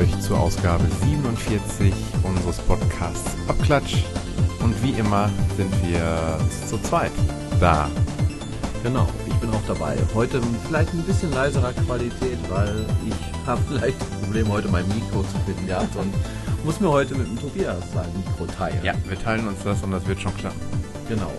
[0.00, 1.92] Euch zur Ausgabe 47
[2.22, 3.96] unseres Podcasts Abklatsch.
[4.62, 5.28] Und wie immer
[5.58, 7.10] sind wir zu zweit
[7.60, 7.90] da.
[8.82, 9.98] Genau, ich bin auch dabei.
[10.14, 13.14] Heute vielleicht ein bisschen leiserer Qualität, weil ich
[13.46, 16.14] habe vielleicht Probleme, heute mein Mikro zu finden gehabt und
[16.64, 18.82] muss mir heute mit dem Tobias sein Mikro teilen.
[18.82, 20.60] Ja, wir teilen uns das und das wird schon klappen.
[21.10, 21.30] Genau.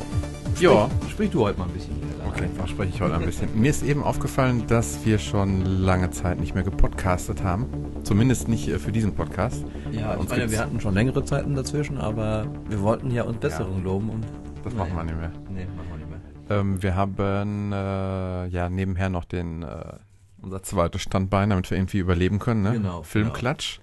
[0.54, 0.88] Sprich, Ja.
[1.10, 1.96] sprich du heute mal ein bisschen.
[2.28, 3.60] Okay, dann spreche ich heute ein bisschen.
[3.60, 7.66] Mir ist eben aufgefallen, dass wir schon lange Zeit nicht mehr gepodcastet haben.
[8.04, 9.64] Zumindest nicht äh, für diesen Podcast.
[9.92, 13.38] Ja, ich Uns meine, wir hatten schon längere Zeiten dazwischen, aber wir wollten ja uns
[13.38, 14.26] Besserung loben und
[14.64, 15.32] Das machen wir nicht mehr.
[15.50, 16.60] Nee, machen wir nicht mehr.
[16.60, 19.94] Ähm, wir haben äh, ja nebenher noch den äh,
[20.42, 22.64] unser zweites Standbein, damit wir irgendwie überleben können.
[22.64, 22.74] Ne?
[22.74, 23.80] Genau, Filmklatsch.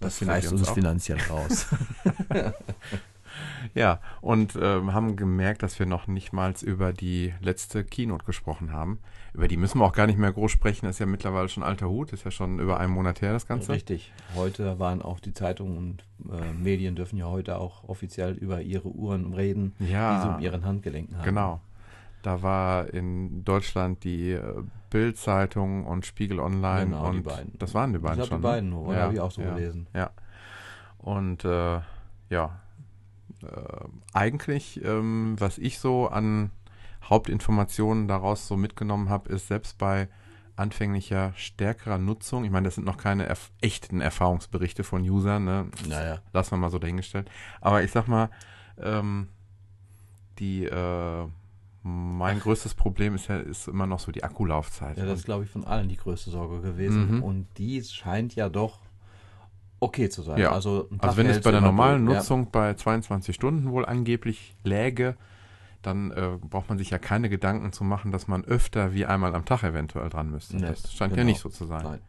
[0.00, 0.74] Das, findet reißt uns auch.
[0.74, 1.66] finanziell raus.
[3.74, 8.72] Ja, und ähm, haben gemerkt, dass wir noch nicht mal über die letzte Keynote gesprochen
[8.72, 8.98] haben.
[9.32, 10.86] Über die müssen wir auch gar nicht mehr groß sprechen.
[10.86, 12.12] Das ist ja mittlerweile schon alter Hut.
[12.12, 13.72] Ist ja schon über einen Monat her, das Ganze.
[13.72, 14.12] Richtig.
[14.36, 18.88] Heute waren auch die Zeitungen und äh, Medien dürfen ja heute auch offiziell über ihre
[18.88, 20.16] Uhren reden, Ja.
[20.16, 21.24] die sie um ihren Handgelenken haben.
[21.24, 21.60] Genau.
[22.22, 26.86] Da war in Deutschland die äh, Bild-Zeitung und Spiegel Online.
[26.86, 27.58] Genau, die und beiden.
[27.58, 28.40] Das waren die Ich beiden glaube, schon.
[28.40, 28.52] die ne?
[28.52, 29.02] beiden nur, oder?
[29.02, 29.86] Habe ich auch so ja, gelesen.
[29.94, 30.10] Ja.
[30.98, 31.80] Und äh,
[32.30, 32.60] ja,
[34.12, 36.50] eigentlich, ähm, was ich so an
[37.02, 40.08] Hauptinformationen daraus so mitgenommen habe, ist selbst bei
[40.56, 45.68] anfänglicher stärkerer Nutzung, ich meine, das sind noch keine erf echten Erfahrungsberichte von Usern, ne?
[45.88, 46.20] Naja.
[46.32, 47.28] lassen wir mal so dahingestellt.
[47.60, 48.30] Aber ich sag mal,
[48.78, 49.28] ähm,
[50.38, 51.26] die äh,
[51.82, 54.96] mein größtes Problem ist ja ist immer noch so die Akkulaufzeit.
[54.96, 57.16] Ja, das ist, glaube ich, von allen die größte Sorge gewesen.
[57.16, 57.22] Mhm.
[57.22, 58.78] Und die scheint ja doch
[59.80, 60.38] okay zu sein.
[60.38, 60.52] Ja.
[60.52, 62.18] Also, also wenn es bei der normalen durch.
[62.18, 65.16] Nutzung bei 22 Stunden wohl angeblich läge,
[65.82, 69.34] dann äh, braucht man sich ja keine Gedanken zu machen, dass man öfter wie einmal
[69.34, 70.56] am Tag eventuell dran müsste.
[70.56, 71.26] Nee, das scheint ja genau.
[71.28, 71.68] nicht so zu Ja.
[71.68, 71.82] sein.
[71.84, 72.00] Nein.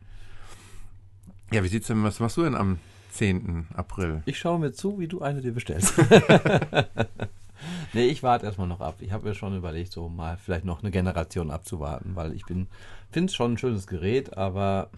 [1.52, 2.80] Ja, wie sieht's denn, was machst du denn am
[3.12, 3.68] 10.
[3.76, 4.24] April?
[4.26, 5.94] Ich schaue mir zu, wie du eine dir bestellst.
[7.94, 8.96] nee, ich warte erstmal noch ab.
[9.00, 12.68] Ich habe mir schon überlegt, so mal vielleicht noch eine Generation abzuwarten, weil ich bin,
[13.12, 14.90] finde es schon ein schönes Gerät, aber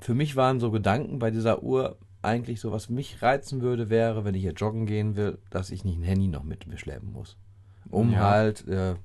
[0.00, 4.24] für mich waren so Gedanken bei dieser Uhr eigentlich so, was mich reizen würde, wäre,
[4.24, 7.12] wenn ich hier joggen gehen will, dass ich nicht ein Handy noch mit mir schleppen
[7.12, 7.36] muss.
[7.90, 8.18] Um Ja.
[8.20, 8.96] halt, äh,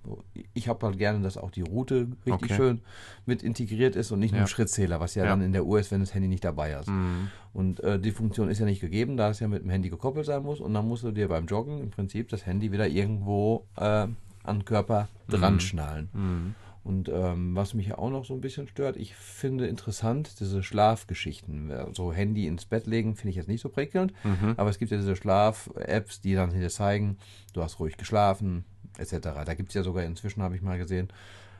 [0.54, 2.54] ich habe halt gerne, dass auch die Route richtig Okay.
[2.56, 2.82] schön
[3.26, 4.44] mit integriert ist und nicht nur Ja.
[4.46, 5.30] ein Schrittzähler, was ja, Ja.
[5.30, 6.90] dann in der Uhr ist, wenn das Handy nicht dabei ist.
[6.90, 7.30] Mhm.
[7.54, 10.26] Und äh, die Funktion ist ja nicht gegeben, da es ja mit dem Handy gekoppelt
[10.26, 10.60] sein muss.
[10.60, 14.18] Und dann musst du dir beim Joggen im Prinzip das Handy wieder irgendwo äh, an
[14.46, 16.10] den Körper dran schnallen.
[16.12, 16.56] Mhm.
[16.84, 20.64] Und ähm, was mich ja auch noch so ein bisschen stört, ich finde interessant diese
[20.64, 21.72] Schlafgeschichten.
[21.94, 24.14] So Handy ins Bett legen finde ich jetzt nicht so prickelnd.
[24.24, 24.56] Mhm.
[24.58, 27.18] Aber es gibt ja diese Schlaf-Apps, die dann hier zeigen,
[27.54, 28.66] du hast ruhig geschlafen,
[28.98, 29.46] etc.
[29.46, 31.08] Da gibt es ja sogar inzwischen, habe ich mal gesehen,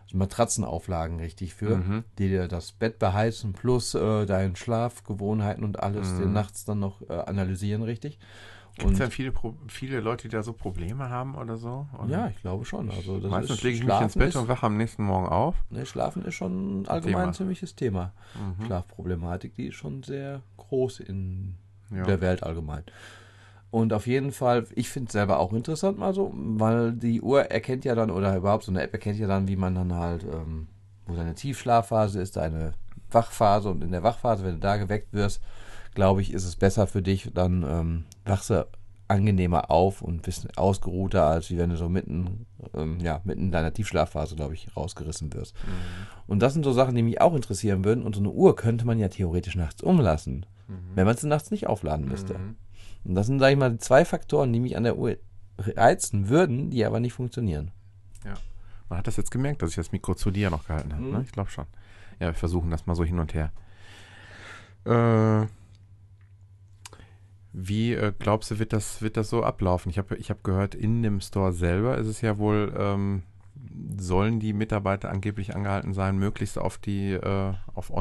[0.08, 2.04] so Matratzenauflagen richtig für, Mhm.
[2.18, 7.02] die dir das Bett beheizen plus äh, deine Schlafgewohnheiten und alles dir nachts dann noch
[7.10, 8.20] äh, analysieren richtig.
[8.78, 9.32] Gibt es denn viele,
[9.68, 11.88] viele Leute, die da so Probleme haben oder so?
[11.98, 12.10] Oder?
[12.10, 12.90] ja, ich glaube schon.
[12.90, 15.28] Also das Meistens ist, lege ich mich ins Bett ist, und wache am nächsten Morgen
[15.28, 15.56] auf.
[15.70, 17.28] ne, Schlafen ist schon allgemein Thema.
[17.28, 18.14] ein ziemliches Thema.
[18.34, 18.66] Mhm.
[18.66, 21.56] Schlafproblematik, die ist schon sehr groß in
[21.92, 22.04] Ja.
[22.04, 22.84] der Welt allgemein.
[23.70, 27.44] Und auf jeden Fall, ich finde es selber auch interessant mal so, weil die Uhr
[27.46, 30.24] erkennt ja dann, oder überhaupt so eine App erkennt ja dann, wie man dann halt,
[30.24, 30.68] ähm,
[31.06, 32.74] wo deine Tiefschlafphase ist, deine
[33.12, 35.42] Wachphase und in der Wachphase, wenn du da geweckt wirst,
[35.96, 38.68] glaube ich, ist es besser für dich, dann ähm, wachst du
[39.08, 43.52] angenehmer auf und bist ausgeruhter, als wie wenn du so mitten, ähm, ja, mitten in
[43.52, 45.56] deiner Tiefschlafphase, glaube ich, rausgerissen wirst.
[46.26, 48.04] Und das sind so Sachen, die mich auch interessieren würden.
[48.04, 50.46] Und so eine Uhr könnte man ja theoretisch nachts umlassen,
[50.96, 52.38] wenn man sie nachts nicht aufladen müsste.
[52.38, 52.56] Mhm.
[53.04, 55.18] Und das sind, sage ich mal, zwei Faktoren, die mich an der Uhr
[55.60, 57.72] reizen würden, die aber nicht funktionieren.
[58.26, 58.34] Ja.
[58.90, 61.04] Man hat das jetzt gemerkt, dass ich das Mikro zu dir noch gehalten habe.
[61.04, 61.12] Mhm.
[61.12, 61.22] Ne?
[61.26, 61.66] Ich glaube schon.
[62.20, 63.52] Ja, wir versuchen das mal so hin und her.
[64.86, 65.48] Äh,
[67.54, 69.90] wie äh, glaubst du, wird das, wird das so ablaufen?
[69.90, 73.24] Ich habe ich hab gehört, in dem Store selber ist es ja wohl, ähm,
[73.98, 77.92] sollen die Mitarbeiter angeblich angehalten sein, möglichst auf die äh, auf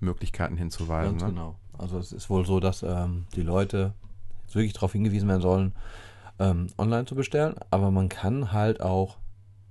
[0.00, 1.18] Online-Bestellmöglichkeiten hinzuweisen.
[1.18, 1.28] Ganz Ne?
[1.30, 1.56] genau.
[1.78, 3.92] Also es ist wohl so, dass ähm, die Leute
[4.44, 5.72] jetzt wirklich darauf hingewiesen werden sollen,
[6.38, 9.18] ähm, online zu bestellen, aber man kann halt auch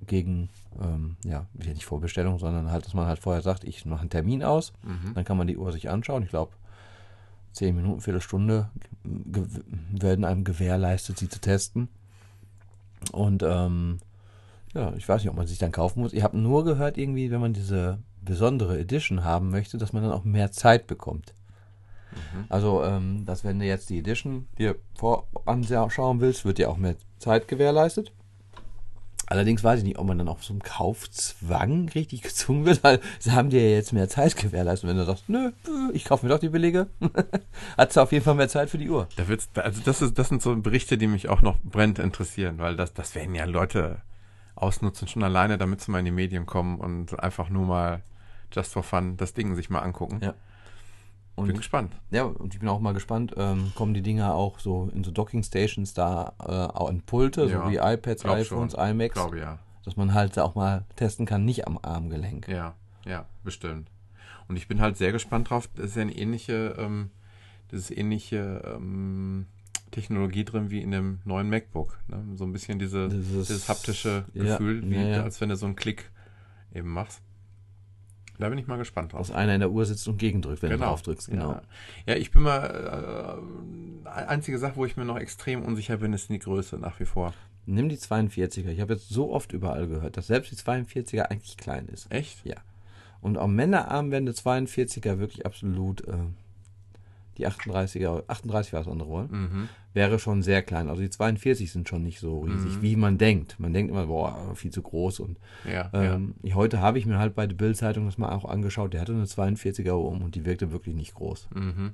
[0.06, 4.10] gegen, ähm, ja, nicht Vorbestellung, sondern halt, dass man halt vorher sagt, ich mache einen
[4.10, 5.14] Termin aus, Mhm.
[5.16, 6.22] dann kann man die Uhr sich anschauen.
[6.24, 6.52] Ich glaube,
[7.56, 8.70] zehn Minuten, Viertelstunde
[9.04, 11.88] werden einem gewährleistet, sie zu testen.
[13.12, 14.00] Und ähm,
[14.74, 16.14] ja, ich weiß nicht, ob man sich dann kaufen muss.
[16.14, 20.12] Ich habe nur gehört, irgendwie, wenn man diese besondere Edition haben möchte, dass man dann
[20.12, 21.34] auch mehr Zeit bekommt.
[22.50, 26.96] Also, ähm, dass wenn du jetzt die Edition dir voranschauen willst, wird dir auch mehr
[27.20, 28.12] Zeit gewährleistet.
[29.28, 33.00] Allerdings weiß ich nicht, ob man dann auch so einem Kaufzwang richtig gezwungen wird, weil
[33.20, 34.90] sie haben dir ja jetzt mehr Zeit gewährleistet.
[34.90, 35.52] Wenn du sagst, nö,
[35.94, 36.88] ich kaufe mir doch die billige,
[37.78, 39.08] hat sie auf jeden Fall mehr Zeit für die Uhr.
[39.16, 42.60] Da wird's, also das ist, das sind so Berichte, die mich auch noch brennend interessieren,
[42.60, 43.98] weil das, das werden ja Leute
[44.56, 48.02] ausnutzen, schon alleine, damit sie mal in die Medien kommen und einfach nur mal
[48.52, 50.20] just for fun das Ding sich mal angucken.
[50.22, 50.34] Ja.
[51.36, 51.94] Und, Bin gespannt.
[52.12, 55.12] Ja, und ich bin auch mal gespannt, ähm, kommen die Dinger auch so in so
[55.12, 58.90] Docking Stations da äh, auch in Pulte, Ja, so wie iPads, iPhones, schon.
[58.90, 59.60] iMacs, Glaube ja.
[59.84, 62.48] dass man halt auch mal testen kann, nicht am Armgelenk.
[62.48, 63.92] Ja, ja, bestimmt.
[64.48, 65.68] Und ich bin halt sehr gespannt drauf.
[65.76, 67.10] Das ist ja eine ähnliche, ähm,
[67.70, 69.48] das ist ähnliche ähm,
[69.92, 71.98] Technologie drin wie in dem neuen MacBook.
[72.08, 72.24] Ne?
[72.36, 75.24] So ein bisschen diese, Dieses- dieses haptische ja, Gefühl, wie, ja, ja.
[75.24, 76.12] als wenn du so einen Klick
[76.74, 77.22] eben machst.
[78.38, 79.28] Da bin ich mal gespannt drauf.
[79.28, 81.30] Dass einer in der Uhr sitzt und gegendrückt, wenn du drauf drückst.
[81.30, 81.52] Genau.
[81.52, 81.62] Ja.
[82.08, 83.42] ja, ich bin mal,
[84.06, 87.06] äh, einzige Sache, wo ich mir noch extrem unsicher bin, ist die Größe nach wie
[87.06, 87.34] vor.
[87.66, 88.70] Nimm die 42er.
[88.70, 92.12] Ich habe jetzt so oft überall gehört, dass selbst die 42er eigentlich klein ist.
[92.12, 92.46] Echt?
[92.46, 92.58] Ja.
[93.22, 96.14] Und auch Männerarmbände 42er wirklich absolut äh,
[97.38, 99.70] die 38er, 38 war das andere wohl, Mhm.
[99.94, 100.90] wäre schon sehr klein.
[100.90, 103.60] Also die 42 sind schon nicht so riesig, wie man denkt.
[103.60, 105.20] Man denkt immer, boah, viel zu groß.
[105.22, 106.16] Und Ja, ja.
[106.16, 108.94] ähm, ich, heute habe ich mir halt bei der Bild-Zeitung das mal auch angeschaut.
[108.94, 111.48] Der hatte eine 42er um und die wirkte wirklich nicht groß.
[111.54, 111.94] Mhm.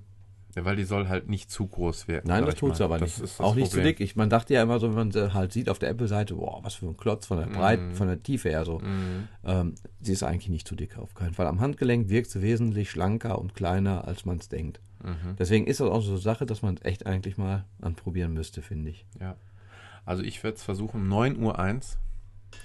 [0.56, 2.28] Ja, weil die soll halt nicht zu groß werden.
[2.28, 3.40] Nein, das tut sie aber Das nicht.
[3.40, 3.96] Auch nicht zu Problem.
[3.96, 4.00] dick.
[4.02, 6.60] Ich, man dachte ja immer so, wenn man sie halt sieht auf der Apple-Seite, boah,
[6.64, 7.96] was für ein Klotz von der Breite, Mhm.
[7.96, 8.82] von der Tiefe her so.
[9.46, 11.48] Ähm, sie ist eigentlich nicht zu dick, auf keinen Fall.
[11.48, 14.82] Am Handgelenk wirkt sie wesentlich schlanker und kleiner, als man es denkt.
[15.04, 15.36] Mhm.
[15.40, 18.62] Deswegen ist das auch so eine Sache, dass man es echt eigentlich mal anprobieren müsste,
[18.62, 19.06] finde ich.
[19.20, 19.36] Ja.
[20.06, 21.98] Also ich werde es versuchen, 9 Uhr 1,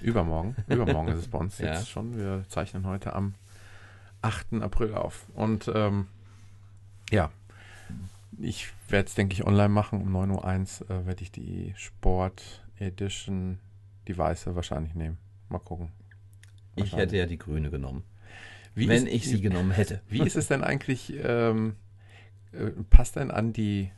[0.01, 1.67] übermorgen, übermorgen ist es bei uns Ja.
[1.73, 3.33] jetzt schon, wir zeichnen heute am
[4.21, 4.55] 8.
[4.61, 5.25] April auf.
[5.35, 6.07] Und ähm,
[7.11, 7.31] ja,
[8.39, 10.01] ich werde es, denke ich, online machen.
[10.01, 13.59] Um 9 Uhr 1 äh, werde ich die Sport Edition,
[14.07, 15.17] die weiße wahrscheinlich nehmen.
[15.49, 15.91] Mal gucken.
[16.75, 18.03] Ich hätte ja die grüne genommen.
[18.75, 20.01] Wie wenn ist, ich sie genommen hätte.
[20.09, 21.75] Wie ist es denn eigentlich, ähm,
[22.51, 23.91] äh, passt denn an die,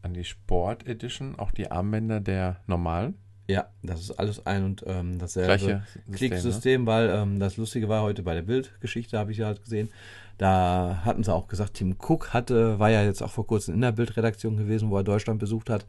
[0.00, 3.18] an die Sport Edition auch die Armbänder der normalen?
[3.48, 5.82] Ja, das ist alles ein und ähm, dasselbe ne?
[6.12, 9.90] Klicksystem, weil ähm, das Lustige war heute bei der Bildgeschichte, habe ich ja halt gesehen.
[10.38, 13.80] Da hatten sie auch gesagt, Tim Cook hatte, war ja jetzt auch vor kurzem in
[13.80, 15.86] der Bildredaktion gewesen, wo er Deutschland besucht hat.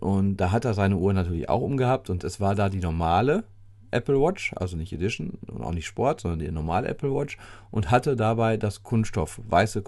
[0.00, 3.44] Und da hat er seine Uhr natürlich auch umgehabt und es war da die normale
[3.92, 7.38] Apple Watch, also nicht Edition und auch nicht Sport, sondern die normale Apple Watch
[7.70, 9.82] und hatte dabei das Kunststoff, weiße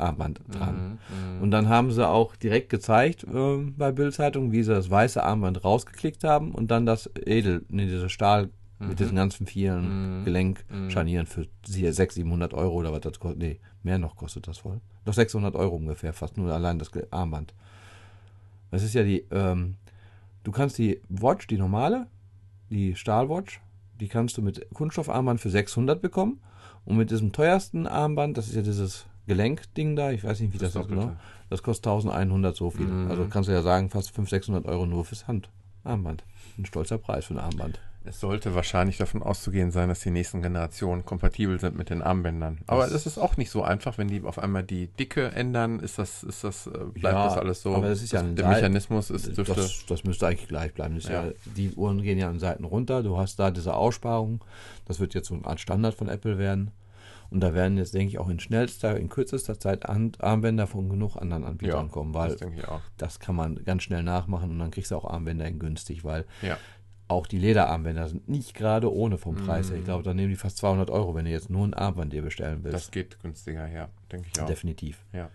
[0.00, 0.98] Kunststoffarmband dran.
[1.36, 5.22] Mhm, Und dann haben sie auch direkt gezeigt äh, bei Bildzeitung, wie sie das weiße
[5.22, 10.24] Armband rausgeklickt haben und dann das Edel, nee, dieses Stahl mit diesen ganzen vielen Mhm.
[10.24, 13.38] Gelenkscharnieren für 600, 700 Euro oder was das kostet.
[13.38, 14.80] Nee, mehr noch kostet das voll.
[15.04, 17.52] Doch 600 Euro ungefähr, fast nur allein das Armband.
[18.70, 19.76] Das ist ja die, ähm,
[20.44, 22.06] du kannst die Watch, die normale,
[22.70, 23.60] die Stahlwatch,
[24.00, 26.40] die kannst du mit Kunststoffarmband für 600 bekommen
[26.86, 30.58] und mit diesem teuersten Armband, das ist ja dieses Gelenkding da, ich weiß nicht, wie
[30.58, 31.12] das, Das ist genau,
[31.48, 32.86] das kostet 1100 so viel.
[32.86, 33.10] Mhm.
[33.10, 36.24] Also kannst du ja sagen, fast 500, 600 Euro nur fürs Handarmband.
[36.58, 37.78] Ein stolzer Preis für ein Armband.
[38.02, 42.58] Es sollte wahrscheinlich davon auszugehen sein, dass die nächsten Generationen kompatibel sind mit den Armbändern.
[42.66, 45.80] Aber Das- das ist auch nicht so einfach, wenn die auf einmal die Dicke ändern,
[45.80, 47.74] ist das, ist das, äh, bleibt Ja, das alles so.
[47.74, 49.54] aber das ist ja ein der Seil- Mechanismus ist, dürfte.
[49.54, 50.98] Das, das müsste eigentlich gleich bleiben.
[51.00, 51.26] Ja.
[51.26, 51.30] Ja.
[51.44, 53.02] die Uhren gehen ja an Seiten runter.
[53.02, 54.42] Du hast da diese Aussparung.
[54.86, 56.70] Das wird jetzt so eine Art Standard von Apple werden.
[57.30, 61.16] Und da werden jetzt, denke ich, auch in schnellster, in kürzester Zeit Armbänder von genug
[61.16, 62.40] anderen Anbietern kommen, weil das
[62.96, 66.24] das kann man ganz schnell nachmachen und dann kriegst du auch Armbänder in günstig, weil
[66.42, 66.56] Ja.
[67.06, 69.74] auch die Lederarmbänder sind nicht gerade ohne vom Preis her.
[69.76, 69.80] Mhm.
[69.80, 72.22] Ich glaube, da nehmen die fast 200 Euro, wenn du jetzt nur ein Armband dir
[72.22, 72.76] bestellen willst.
[72.76, 74.46] Das geht günstiger, ja, denke ich auch.
[74.46, 75.04] Definitiv.
[75.12, 75.30] Ja.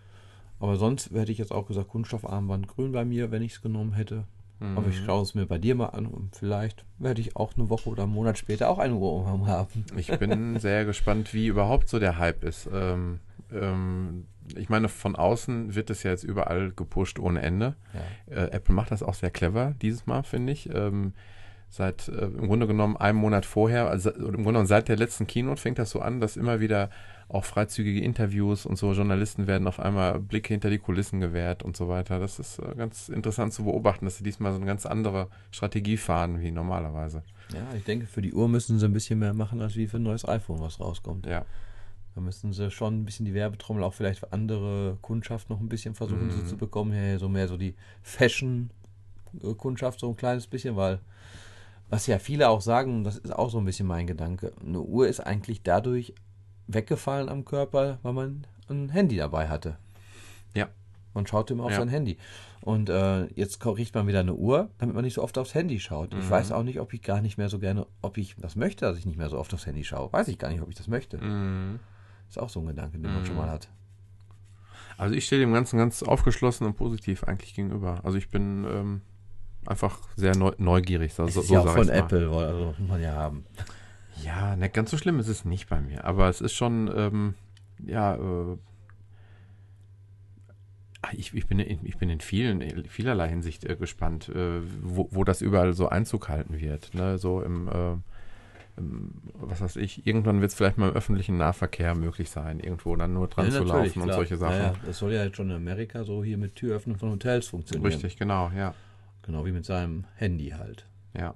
[0.60, 3.94] Aber sonst hätte ich jetzt auch gesagt, Kunststoffarmband grün bei mir, wenn ich es genommen
[3.94, 4.24] hätte.
[4.60, 5.06] Aber ich Mhm.
[5.06, 8.04] schaue es mir bei dir mal an und vielleicht werde ich auch eine Woche oder
[8.04, 9.86] einen Monat später auch eine Uhr umhaben haben.
[9.98, 12.70] Ich bin sehr gespannt, wie überhaupt so der Hype ist.
[12.74, 13.20] Ähm,
[13.52, 17.76] ähm, ich meine, von außen wird es ja jetzt überall gepusht ohne Ende.
[18.30, 18.36] Ja.
[18.44, 20.70] Äh, Apple macht das auch sehr clever dieses Mal, finde ich.
[20.74, 21.14] Ähm,
[21.70, 25.28] seit äh, im Grunde genommen einem Monat vorher, also im Grunde genommen seit der letzten
[25.28, 26.90] Keynote fängt das so an, dass immer wieder
[27.28, 31.76] auch freizügige Interviews und so Journalisten werden auf einmal Blicke hinter die Kulissen gewährt und
[31.76, 32.20] so weiter.
[32.20, 35.98] Das ist äh, ganz interessant zu beobachten, dass sie diesmal so eine ganz andere Strategie
[35.98, 37.24] fahren wie normalerweise.
[37.54, 39.98] ja, ich denke, für die Uhr müssen sie ein bisschen mehr machen, als wie für
[39.98, 41.26] ein neues iPhone, was rauskommt.
[41.26, 41.46] Ja.
[42.14, 45.68] Da müssen sie schon ein bisschen die Werbetrommel auch vielleicht für andere Kundschaft noch ein
[45.68, 46.48] bisschen versuchen, so Mhm.
[46.48, 46.94] zu bekommen.
[46.94, 51.00] Ja, so mehr so die Fashion-Kundschaft so ein kleines bisschen, weil
[51.90, 54.82] was ja viele auch sagen, und das ist auch so ein bisschen mein Gedanke, eine
[54.82, 56.14] Uhr ist eigentlich dadurch
[56.68, 59.78] weggefallen am Körper, weil man ein Handy dabei hatte.
[61.14, 61.78] Man schaut immer auf Ja.
[61.78, 62.18] sein Handy.
[62.60, 65.80] Und äh, jetzt kriegt man wieder eine Uhr, damit man nicht so oft aufs Handy
[65.80, 66.14] schaut.
[66.14, 66.20] Mhm.
[66.20, 68.84] Ich weiß auch nicht, ob ich gar nicht mehr so gerne, ob ich das möchte,
[68.86, 70.12] dass ich nicht mehr so oft aufs Handy schaue.
[70.12, 71.18] Weiß ich gar nicht, ob ich das möchte.
[71.18, 71.80] Mhm.
[72.28, 73.70] Ist auch so ein Gedanke, den man schon mal hat.
[74.98, 78.02] Also ich stehe dem Ganzen ganz aufgeschlossen und positiv eigentlich gegenüber.
[78.04, 79.02] Also ich bin ähm,
[79.66, 81.14] einfach sehr neu neugierig.
[81.14, 81.94] So, so, ist ja auch von mal.
[81.94, 83.46] Apple, weil- also muss man ja haben.
[84.24, 86.06] Ja, ne, ganz so schlimm ist es nicht bei mir.
[86.06, 87.36] Aber es ist schon, ähm,
[87.86, 88.58] ja, äh,
[91.14, 95.08] ich, ich, bin, in, ich bin in vielen, in vielerlei Hinsicht äh, gespannt, äh, wo,
[95.12, 96.94] wo das überall so Einzug halten wird.
[96.94, 97.18] Ne?
[97.18, 97.92] So im, äh,
[98.78, 102.96] im, was weiß ich, irgendwann wird es vielleicht mal im öffentlichen Nahverkehr möglich sein, irgendwo
[102.96, 104.16] dann nur dran Ja, zu laufen und klar.
[104.18, 104.56] solche Sachen.
[104.56, 107.92] Ja, das soll ja jetzt schon in Amerika so hier mit Türöffnen von Hotels funktionieren.
[107.92, 108.74] Richtig, genau, ja.
[109.22, 110.88] Genau wie mit seinem Handy halt.
[111.18, 111.36] Ja.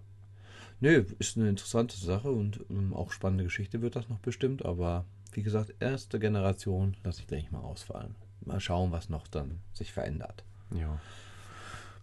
[0.81, 5.05] Nö, ist eine interessante Sache und ähm, auch spannende Geschichte wird das noch bestimmt, aber
[5.33, 8.15] wie gesagt, erste Generation lasse ich, denke ich mal, ausfallen.
[8.45, 10.43] Mal schauen, was noch dann sich verändert.
[10.71, 10.99] ja.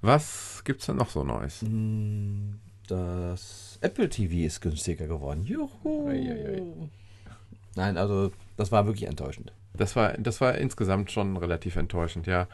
[0.02, 1.62] Was gibt's denn noch so Neues?
[1.62, 5.42] Hm, Das Apple TV ist günstiger geworden.
[5.45, 6.09] Juhu!
[6.09, 6.62] Eieiei.
[7.75, 9.52] Nein, also das war wirklich enttäuschend.
[9.73, 12.47] Das war, das war insgesamt schon relativ enttäuschend, ja.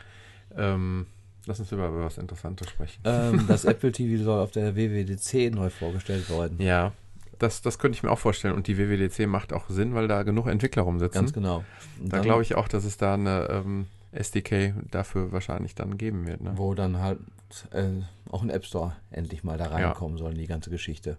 [0.57, 1.07] Ähm,
[1.47, 3.03] lass uns über was Interessantes sprechen.
[3.05, 6.61] ähm, das Apple TV soll auf der WWDC neu vorgestellt werden.
[6.61, 6.93] Ja,
[7.39, 8.55] das, das könnte ich mir auch vorstellen.
[8.55, 11.21] Und die WWDC macht auch Sinn, weil da genug Entwickler rumsitzen.
[11.21, 11.65] Ganz genau.
[12.01, 16.27] Und Da glaube ich auch, dass es da eine ähm, SDK dafür wahrscheinlich dann geben
[16.27, 16.41] wird.
[16.41, 16.53] Ne?
[16.55, 17.19] Wo dann halt
[17.73, 21.19] äh, auch ein App Store endlich mal da reinkommen soll in die ganze Geschichte.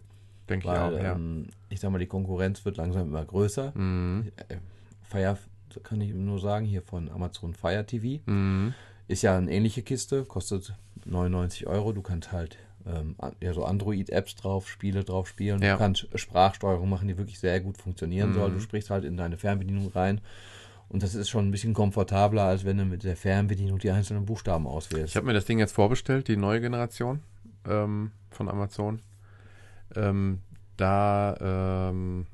[0.50, 1.14] Denke ich auch, ja.
[1.14, 3.72] ähm, ich sag mal, die Konkurrenz wird langsam immer größer.
[3.76, 4.32] Mhm.
[4.50, 4.58] Äh,
[5.02, 5.38] Fire,
[5.84, 8.22] kann ich nur sagen, hier von Amazon Fire TV.
[8.26, 8.74] Mhm.
[9.08, 10.74] Ist ja eine ähnliche Kiste, kostet
[11.06, 11.92] 99 Euro.
[11.94, 15.62] Du kannst halt ähm, ja, so Android-Apps drauf, Spiele drauf spielen.
[15.62, 15.74] Ja.
[15.74, 18.34] Du kannst Sprachsteuerung machen, die wirklich sehr gut funktionieren Mhm.
[18.34, 18.52] soll.
[18.52, 20.22] Du sprichst halt in deine Fernbedienung rein.
[20.90, 24.26] Und das ist schon ein bisschen komfortabler, als wenn du mit der Fernbedienung die einzelnen
[24.26, 25.10] Buchstaben auswählst.
[25.10, 27.22] Ich habe mir das Ding jetzt vorbestellt, die neue Generation
[27.68, 29.00] ähm, von Amazon.
[29.96, 30.40] Ähm,
[30.78, 32.28] da ähm,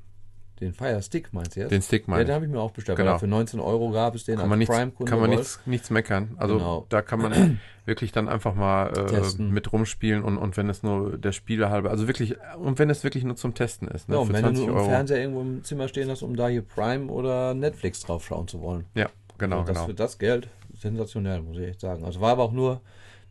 [0.62, 1.72] den Fire Stick meinst du jetzt?
[1.72, 2.36] den Stick ja, meine den ich.
[2.36, 2.98] habe ich mir auch bestellt.
[2.98, 3.18] Genau.
[3.18, 5.10] Für 19 Euro gab es den Kann man, als Prime-Kunde.
[5.10, 6.36] kann man nichts, nichts meckern.
[6.38, 6.86] Also Genau.
[6.90, 11.18] da kann man wirklich dann einfach mal äh, mit rumspielen und, und wenn es nur
[11.18, 14.22] der Spiele halbe, also wirklich, und wenn es wirklich nur zum Testen ist, ne, Ja,
[14.22, 14.86] und für wenn du 20 nur Euro.
[14.90, 18.62] Fernseher irgendwo im Zimmer stehen hast, um da hier Prime oder Netflix drauf schauen zu
[18.62, 18.86] wollen.
[18.96, 19.88] Ja, genau, also das genau.
[19.88, 22.04] für das Geld sensationell, muss ich echt sagen.
[22.06, 22.82] Also war aber auch nur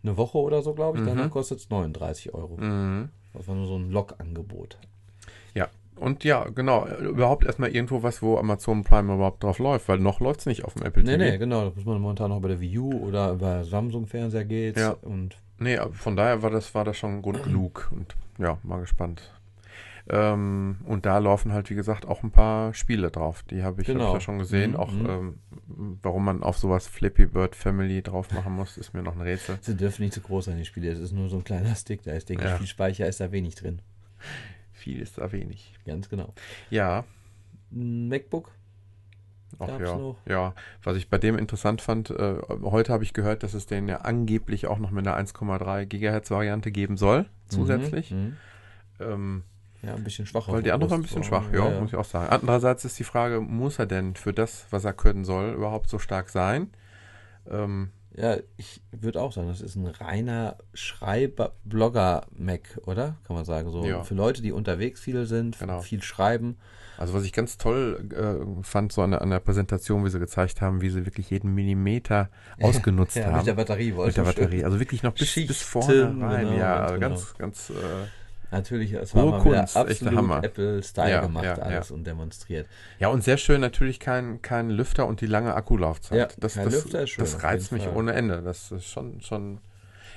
[0.02, 1.02] eine Woche oder so, glaube ich.
[1.04, 1.08] Mhm.
[1.08, 2.56] Danach kostet es 39 Euro.
[2.56, 3.08] Mhm.
[3.34, 4.78] Das war nur so ein Log-Angebot.
[6.00, 10.20] Und ja, genau, überhaupt erstmal irgendwo was, wo Amazon Prime überhaupt drauf läuft, weil noch
[10.20, 11.24] läuft es nicht auf dem Apple Nee, TV.
[11.32, 11.64] nee, genau.
[11.66, 14.76] Das muss man momentan noch bei der Wii U oder über Samsung-Fernseher geht.
[14.78, 14.90] Ja.
[15.02, 17.90] Und Nee, von daher war das, war das schon Grund genug.
[17.92, 19.22] Und ja, mal gespannt.
[20.10, 23.42] Ähm, und da laufen halt, wie gesagt, auch ein paar Spiele drauf.
[23.50, 24.08] Die habe ich, hab Genau.
[24.08, 24.70] ich ja schon gesehen.
[24.70, 25.06] Mhm, Auch mhm.
[25.08, 29.20] ähm, warum man auf sowas Flappy Bird Family drauf machen muss, ist mir noch ein
[29.20, 29.58] Rätsel.
[29.60, 30.90] sie dürfen nicht zu groß sein, die Spiele.
[30.90, 32.02] Das ist nur so ein kleiner Stick.
[32.04, 32.56] Da ist, denke ich, Ja.
[32.56, 33.80] viel Speicher, ist da wenig drin.
[34.78, 35.74] Viel ist da wenig.
[35.84, 36.32] Ganz genau.
[36.70, 37.04] Ja,
[37.70, 38.52] MacBook?
[39.58, 39.96] Gab's ja.
[39.96, 40.16] noch?
[40.26, 43.88] Ja, was ich bei dem interessant fand, äh, heute habe ich gehört, dass es den
[43.88, 48.10] ja angeblich auch noch mit einer 1,3 Gigahertz Variante geben soll, zusätzlich.
[48.10, 48.18] Mhm.
[48.18, 48.36] Mhm.
[49.00, 49.42] Ähm,
[49.82, 50.52] Ja, ein bisschen schwacher.
[50.52, 52.30] Weil die andere war ein bisschen schwach, ja, muss ich auch sagen.
[52.30, 55.98] Andererseits ist die Frage, muss er denn für das, was er können soll, überhaupt so
[55.98, 56.70] stark sein?
[57.50, 63.16] Ähm, Ja, ich würde auch sagen, das ist ein reiner Schreiber-Blogger-Mac, oder?
[63.24, 63.70] Kann man sagen.
[63.70, 64.02] So Ja.
[64.02, 65.80] für Leute, die unterwegs viel sind, Genau.
[65.80, 66.56] viel schreiben.
[66.96, 70.18] also was ich ganz toll äh, fand, so an der, an der Präsentation, wie sie
[70.18, 72.28] gezeigt haben, wie sie wirklich jeden Millimeter
[72.60, 73.36] ausgenutzt Ja, haben.
[73.36, 74.36] mit der Batterie wollte Mit der ich.
[74.36, 74.64] Batterie.
[74.64, 76.46] Also wirklich noch bis, bis vorne rein.
[76.46, 77.08] genau, ja, ganz also genau.
[77.08, 77.74] ganz, ganz, äh,
[78.50, 80.42] Natürlich, es war mal Kunst, absolut Hammer.
[80.42, 82.66] Apple-Style Ja, gemacht ja, alles und demonstriert.
[82.98, 86.18] ja, und sehr schön natürlich kein, kein Lüfter und die lange Akkulaufzeit.
[86.18, 87.96] Ja, das, kein das, Lüfter ist schön, das reizt mich Fall.
[87.96, 88.40] ohne Ende.
[88.42, 89.58] Das ist schon, schon.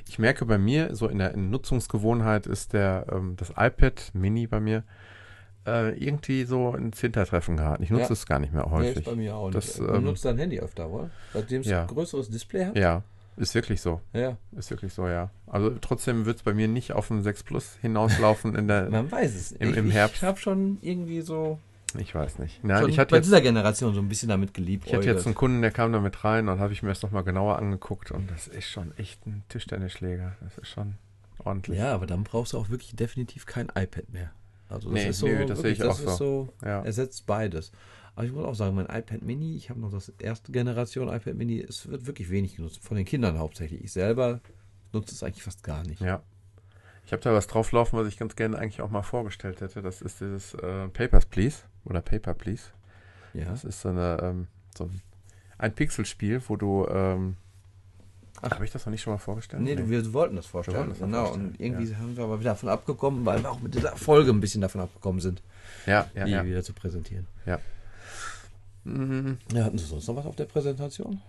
[0.07, 4.47] Ich merke bei mir, so in der in Nutzungsgewohnheit ist der ähm, das iPad Mini
[4.47, 4.83] bei mir
[5.67, 7.83] äh, irgendwie so ins Hintertreffen geraten.
[7.83, 8.13] Ich nutze Ja.
[8.13, 8.95] es gar nicht mehr Nee, häufig.
[8.97, 9.57] ist bei mir auch nicht.
[9.57, 11.09] Das, du ähm, nutzt dein Handy öfter, wohl?
[11.33, 11.81] Seitdem es Ja.
[11.81, 12.77] ein größeres Display hat?
[12.77, 13.03] ja,
[13.37, 14.01] ist wirklich so.
[14.13, 14.37] Ja.
[14.57, 15.29] Ist wirklich so, ja.
[15.47, 18.89] Also trotzdem wird es bei mir nicht auf ein 6 Plus hinauslaufen in der.
[18.89, 19.51] Man weiß es.
[19.53, 20.17] Im- ich, im Herbst.
[20.17, 21.59] Ich habe schon irgendwie so
[21.99, 22.63] ich weiß nicht.
[22.63, 24.87] Nein, ich hatte bei jetzt dieser Generation so ein bisschen damit geliebt.
[24.87, 27.01] Ich hatte jetzt einen Kunden, der kam da mit rein und habe ich mir das
[27.01, 30.37] nochmal genauer angeguckt und das ist schon echt ein Tischtennisschläger.
[30.39, 30.95] Das ist schon
[31.43, 31.77] ordentlich.
[31.79, 34.31] Ja, aber dann brauchst du auch wirklich definitiv kein iPad mehr.
[34.69, 36.81] Also das Nee, ist so, nee, das sehe ich wirklich, auch das ist so, Ja.
[36.81, 37.73] ersetzt beides.
[38.21, 41.33] Aber ich muss auch sagen, mein iPad Mini, ich habe noch das erste Generation iPad
[41.33, 43.83] Mini, es wird wirklich wenig genutzt, von den Kindern hauptsächlich.
[43.83, 44.41] Ich selber
[44.93, 46.01] nutze es eigentlich fast gar nicht.
[46.01, 46.21] ja.
[47.03, 49.81] Ich habe da was drauflaufen, was ich ganz gerne eigentlich auch mal vorgestellt hätte.
[49.81, 52.65] Das ist dieses äh, Papers, Please oder Paper, Please.
[53.33, 53.45] Ja.
[53.45, 54.47] Das ist so, eine, ähm,
[54.77, 55.01] so ein,
[55.57, 57.37] ein Pixelspiel, wo du ähm,
[58.43, 59.63] Habe ich das noch nicht schon mal vorgestellt?
[59.63, 60.77] Nee, wir wollten das vorstellen.
[60.77, 61.25] wollten das genau.
[61.25, 61.97] vorstellen, Und irgendwie ja.
[61.97, 64.81] haben wir aber wieder davon abgekommen, weil wir auch mit dieser Folge ein bisschen davon
[64.81, 65.41] abgekommen sind,
[65.87, 67.25] Ja, ja, die wieder zu präsentieren.
[67.47, 67.59] ja.
[68.83, 69.37] Mhm.
[69.53, 71.21] Ja, hatten Sie sonst noch was auf der Präsentation?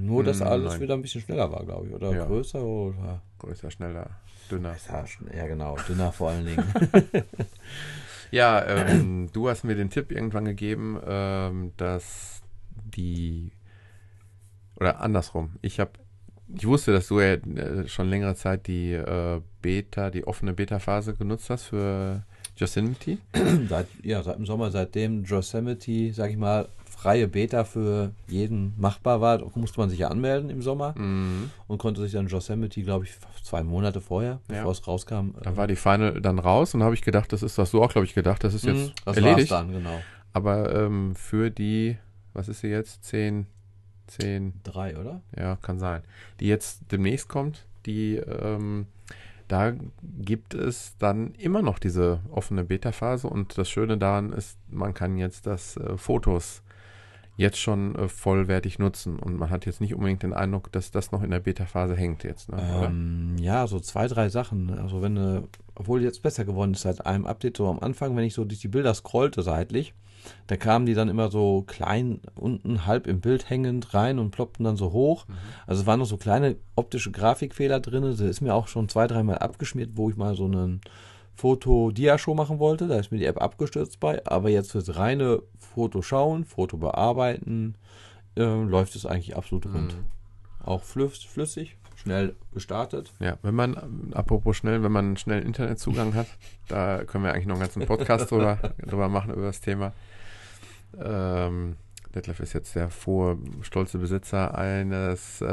[0.00, 0.80] Nur, dass Mm, alles nein.
[0.80, 1.94] wieder ein bisschen schneller war, glaube ich.
[1.94, 2.24] Oder Ja.
[2.26, 3.22] größer oder.
[3.38, 4.10] Größer, schneller,
[4.50, 4.74] dünner.
[5.34, 5.76] Ja, genau.
[5.86, 6.64] Dünner vor allen Dingen.
[8.32, 12.42] Ja, ähm, du hast mir den Tipp irgendwann gegeben, ähm, dass
[12.84, 13.50] die
[14.76, 15.56] oder andersrum.
[15.62, 15.90] Ich habe,
[16.54, 21.14] ich wusste, dass du ja äh, schon längere Zeit die äh, Beta, die offene Beta-Phase
[21.14, 22.24] genutzt hast für
[22.60, 23.18] Yosemite.
[23.68, 29.20] seit, ja, seit dem Sommer, seitdem Yosemite, sag ich mal, freie Beta für jeden machbar
[29.22, 31.50] war, musste man sich ja anmelden im Sommer Mhm.
[31.66, 33.12] und konnte sich dann Yosemite, glaube ich,
[33.42, 34.56] zwei Monate vorher, Ja.
[34.58, 35.30] bevor es rauskam.
[35.42, 37.90] Da war die Final dann raus und habe ich gedacht, das ist das so auch,
[37.92, 39.50] glaube ich, gedacht, das ist Mhm, jetzt das war's erledigt.
[39.50, 40.04] dann, genau.
[40.32, 41.96] Aber ähm, für die,
[42.34, 43.02] was ist sie jetzt?
[43.04, 43.46] 10,
[44.06, 45.22] 10, Drei, oder?
[45.36, 46.02] Ja, kann sein.
[46.40, 48.86] Die jetzt demnächst kommt, die, ähm,
[49.50, 54.94] da gibt es dann immer noch diese offene Beta-Phase und das Schöne daran ist, man
[54.94, 56.62] kann jetzt das äh, Fotos
[57.36, 61.10] jetzt schon äh, vollwertig nutzen und man hat jetzt nicht unbedingt den Eindruck, dass das
[61.10, 62.58] noch in der Beta-Phase hängt jetzt, ne?
[62.84, 64.78] Ähm, ja, so zwei, drei Sachen.
[64.78, 68.24] Also wenn du, obwohl jetzt besser geworden ist seit einem Update, so am Anfang, wenn
[68.24, 69.94] ich so durch die Bilder scrollte seitlich,
[70.46, 74.64] da kamen die dann immer so klein unten halb im Bild hängend rein und ploppten
[74.64, 75.26] dann so hoch.
[75.66, 78.02] Also es waren noch so kleine optische Grafikfehler drin.
[78.02, 80.80] Das ist mir auch schon zwei, dreimal abgeschmiert, wo ich mal so einen
[81.36, 82.86] Foto-Dia-Show machen wollte.
[82.86, 84.24] Da ist mir die App abgestürzt bei.
[84.26, 87.76] Aber jetzt fürs reine Foto schauen, Foto bearbeiten,
[88.36, 89.96] äh, läuft es eigentlich absolut rund.
[90.62, 93.12] Auch flüss, flüssig, schnell gestartet.
[93.20, 96.26] Ja, wenn man, apropos schnell, wenn man schnell Internetzugang hat,
[96.68, 99.92] da können wir eigentlich noch einen ganzen Podcast drüber, drüber machen, über das Thema.
[100.98, 101.76] Ähm,
[102.14, 105.44] Detlef ist jetzt der vor stolze Besitzer eines äh,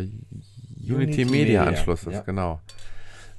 [0.00, 2.20] Unity, Unity Media Anschlusses, ja.
[2.20, 2.60] genau.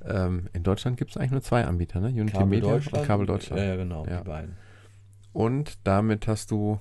[0.03, 2.07] Ähm, in Deutschland gibt es eigentlich nur zwei Anbieter, ne?
[2.09, 2.97] Unity Kabel Media Deutschland.
[2.99, 3.61] und Kabel Deutschland.
[3.61, 4.19] Ja, ja, genau, Ja.
[4.19, 4.57] die beiden.
[5.33, 6.79] Und damit hast du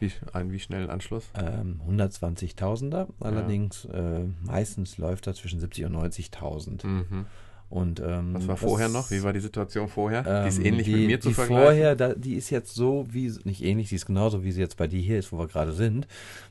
[0.00, 1.28] wie, einen wie schnellen Anschluss?
[1.34, 6.86] Ähm, 120.000er, allerdings äh, meistens läuft das zwischen 70 und 90.000.
[6.86, 7.26] Mhm.
[7.70, 9.10] Und ähm, Was war das- vorher noch?
[9.10, 10.42] Wie war die Situation vorher?
[10.44, 11.64] die ist ähm, ähnlich die, mit mir zu die vergleichen.
[11.64, 14.76] vorher, da, die ist jetzt so wie, nicht ähnlich, die ist genauso wie sie jetzt
[14.78, 16.06] bei dir hier ist, wo wir gerade sind.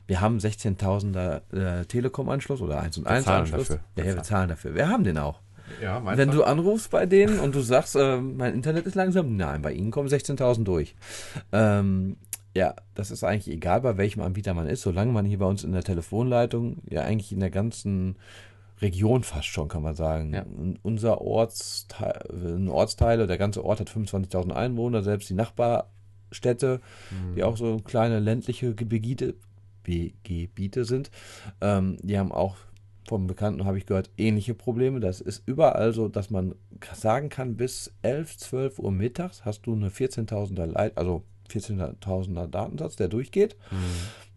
[0.06, 1.40] Wir haben 16.000er
[1.80, 3.68] äh, Telekom-Anschluss oder 1 und 1 zahlen Anschluss.
[3.68, 3.80] dafür.
[3.96, 4.74] Ja, Wir wir zahlen dafür.
[4.76, 5.40] Wir haben den auch.
[5.82, 9.60] ja, Wenn du anrufst bei denen und du sagst, äh, mein Internet ist langsam, nein,
[9.60, 10.94] bei ihnen kommen 16.000 durch.
[11.52, 12.16] Ähm,
[12.54, 15.64] ja, das ist eigentlich egal, bei welchem Anbieter man ist, solange man hier bei uns
[15.64, 18.16] in der Telefonleitung, ja eigentlich in der ganzen
[18.80, 20.32] Region fast schon, kann man sagen.
[20.32, 20.44] Ja.
[20.82, 27.34] Unser Ortsteil, ein Ortsteil, der ganze Ort hat 25.000 Einwohner, selbst die Nachbarstädte, Mhm.
[27.34, 29.34] die auch so kleine ländliche Gebiete,
[29.84, 31.10] Gebiete sind,
[31.60, 32.56] ähm, die haben auch
[33.08, 35.00] vom Bekannten habe ich gehört, ähnliche Probleme.
[35.00, 36.54] Das ist überall so, dass man
[36.92, 42.96] sagen kann, bis 11, 12 Uhr mittags hast du eine 14.000er Leit, also 14.000er Datensatz,
[42.96, 43.56] der durchgeht.
[43.70, 43.76] Mhm.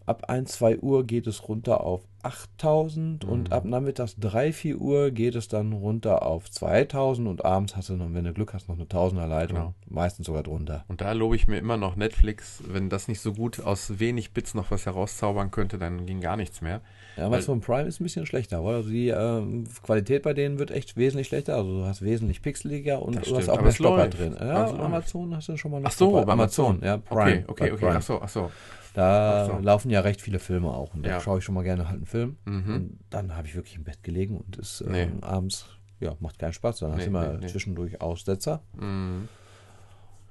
[0.06, 3.54] Ab 1, 2 Uhr geht es runter auf 8000 und Mhm.
[3.54, 7.94] ab nachmittags 3, 4 Uhr geht es dann runter auf 2000 und abends hast du
[7.96, 9.74] noch, wenn du Glück hast, noch eine 1000er Leitung, Genau.
[9.88, 10.86] meistens sogar drunter.
[10.88, 14.32] Und da lobe ich mir immer noch Netflix, wenn das nicht so gut aus wenig
[14.34, 16.82] Bits noch was herauszaubern könnte, dann ging gar nichts mehr.
[17.18, 20.72] Ja, Amazon Prime ist ein bisschen schlechter, aber also die ähm, Qualität bei denen wird
[20.72, 21.56] echt wesentlich schlechter.
[21.56, 24.18] Also du hast wesentlich pixeliger und du hast auch mehr Stopper läuft.
[24.20, 24.36] drin.
[24.40, 24.66] Ja.
[24.68, 26.80] Amazon hast du schon mal noch Ach so, bei Amazon.
[26.84, 27.44] ja, Prime.
[27.48, 27.86] Okay, okay, okay.
[27.86, 27.98] Prime.
[27.98, 28.52] Ach so, ach so.
[28.93, 29.58] Da so.
[29.60, 31.19] laufen ja recht viele Filme auch und da Ja.
[31.21, 32.38] schaue ich schon mal gerne halt einen Film.
[32.45, 32.75] Mhm.
[32.75, 35.04] Und dann habe ich wirklich im Bett gelegen und es Nee.
[35.04, 35.67] ähm, abends,
[35.99, 36.80] ja, macht keinen Spaß.
[36.80, 38.62] Dann hast Nee, du immer nee, zwischendurch Aussetzer.
[38.75, 39.30] Mhm.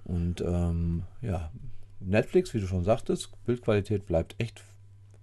[0.05, 1.51] Und ähm, ja,
[2.01, 4.63] Netflix, wie du schon sagtest, Bildqualität bleibt echt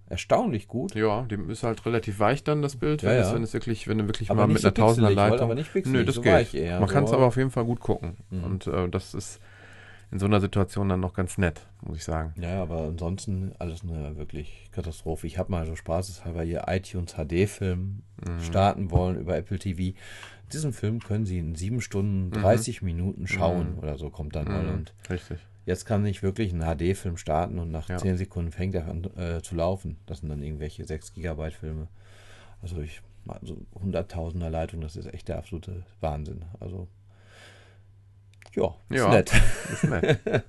[0.09, 0.95] erstaunlich gut.
[0.95, 3.27] Ja, dem ist halt relativ weich dann das Bild, Ja, wenn, ja.
[3.27, 5.41] Es, wenn es wirklich, wenn du wirklich Aber mal mit so einer Tausender Leitung.
[5.41, 6.53] aber nicht pixelig, Nö, das so geht.
[6.79, 7.15] Man kann es so.
[7.17, 8.15] aber auf jeden Fall gut gucken.
[8.29, 8.43] Mhm.
[8.43, 9.39] Und äh, das ist
[10.11, 12.33] in so einer Situation dann noch ganz nett, muss ich sagen.
[12.41, 15.27] Ja, aber ansonsten alles eine wirklich Katastrophe.
[15.27, 18.39] Ich habe mal so spaßeshalber hier iTunes HD-Film Mhm.
[18.41, 19.95] starten wollen über Apple TV.
[20.53, 23.79] Diesen Film können Sie in sieben Stunden, 30 Minuten schauen Mhm.
[23.79, 24.63] oder so kommt dann mal.
[24.63, 24.73] Mhm.
[24.73, 25.39] Und Richtig.
[25.65, 27.97] jetzt kann ich wirklich einen HD-Film starten und nach Ja.
[27.97, 29.97] 10 Sekunden fängt er an äh, zu laufen.
[30.05, 31.87] Das sind dann irgendwelche 6 Gigabyte Filme.
[32.61, 36.45] Also ich also hunderttausender Leitung, das ist echt der absolute Wahnsinn.
[36.61, 36.87] Also
[38.57, 39.09] ja, ist Ja.
[39.09, 39.31] nett.
[39.71, 40.19] Ist nett.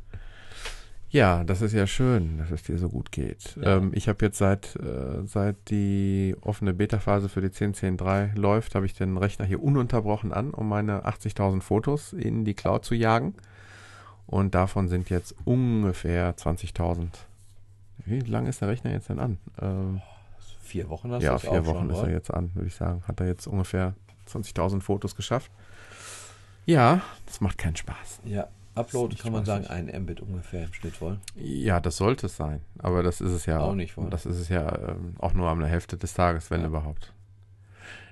[1.10, 3.56] ja, das ist ja schön, dass es dir so gut geht.
[3.56, 3.76] Ja.
[3.76, 8.86] Ähm, ich habe jetzt seit, äh, seit die offene Beta-Phase für die 10.10.3 läuft, habe
[8.86, 13.34] ich den Rechner hier ununterbrochen an, um meine 80.000 Fotos in die Cloud zu jagen.
[14.26, 17.08] Und davon sind jetzt ungefähr 20.000.
[18.04, 19.38] Wie lange ist der Rechner jetzt denn an?
[19.60, 20.02] Ähm,
[20.62, 22.74] vier Wochen hast ja, du das vier Wochen schon, ist er jetzt an, würde ich
[22.74, 23.02] sagen.
[23.08, 23.94] Hat er jetzt ungefähr
[24.30, 25.50] 20.000 Fotos geschafft.
[26.68, 28.20] Ja, das macht keinen Spaß.
[28.26, 31.18] Ja, Upload kann man sagen, ein Mbit ungefähr im Schnitt wohl.
[31.34, 32.60] Ja, das sollte es sein.
[32.78, 34.10] Aber das ist es ja Auch nicht, wohl.
[34.10, 36.66] Das ist es ja ähm, auch nur am Hälfte des Tages, wenn Ja.
[36.66, 37.14] überhaupt.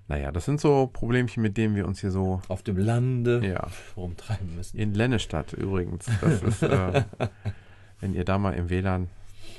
[0.09, 3.67] Naja, das sind so Problemchen, mit denen wir uns hier so Auf dem Lande ja,
[3.95, 4.79] rumtreiben müssen.
[4.79, 6.07] In Lennestadt übrigens.
[6.23, 7.05] Das ist, äh,
[8.01, 9.09] wenn ihr da mal im WLAN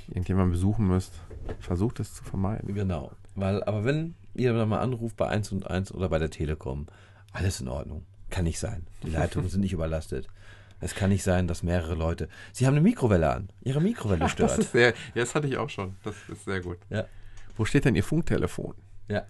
[0.08, 1.14] irgendjemanden besuchen müsst,
[1.60, 2.74] versucht es zu vermeiden.
[2.74, 3.12] Genau.
[3.36, 6.88] Weil, aber wenn ihr dann mal anruft bei 1 und 1 oder bei der Telekom,
[7.32, 8.04] alles in Ordnung.
[8.30, 8.86] Kann nicht sein.
[9.04, 10.28] Die Leitungen sind nicht überlastet.
[10.80, 12.30] Es kann nicht sein, dass mehrere Leute.
[12.54, 13.50] Sie haben eine Mikrowelle an.
[13.64, 14.60] Ihre Mikrowelle Das stört.
[14.60, 15.96] ist sehr, ja, das hatte ich auch schon.
[16.04, 16.78] Das ist sehr gut.
[16.90, 17.06] Ja.
[17.56, 18.76] Wo steht denn Ihr Funktelefon?
[19.08, 19.24] Ja.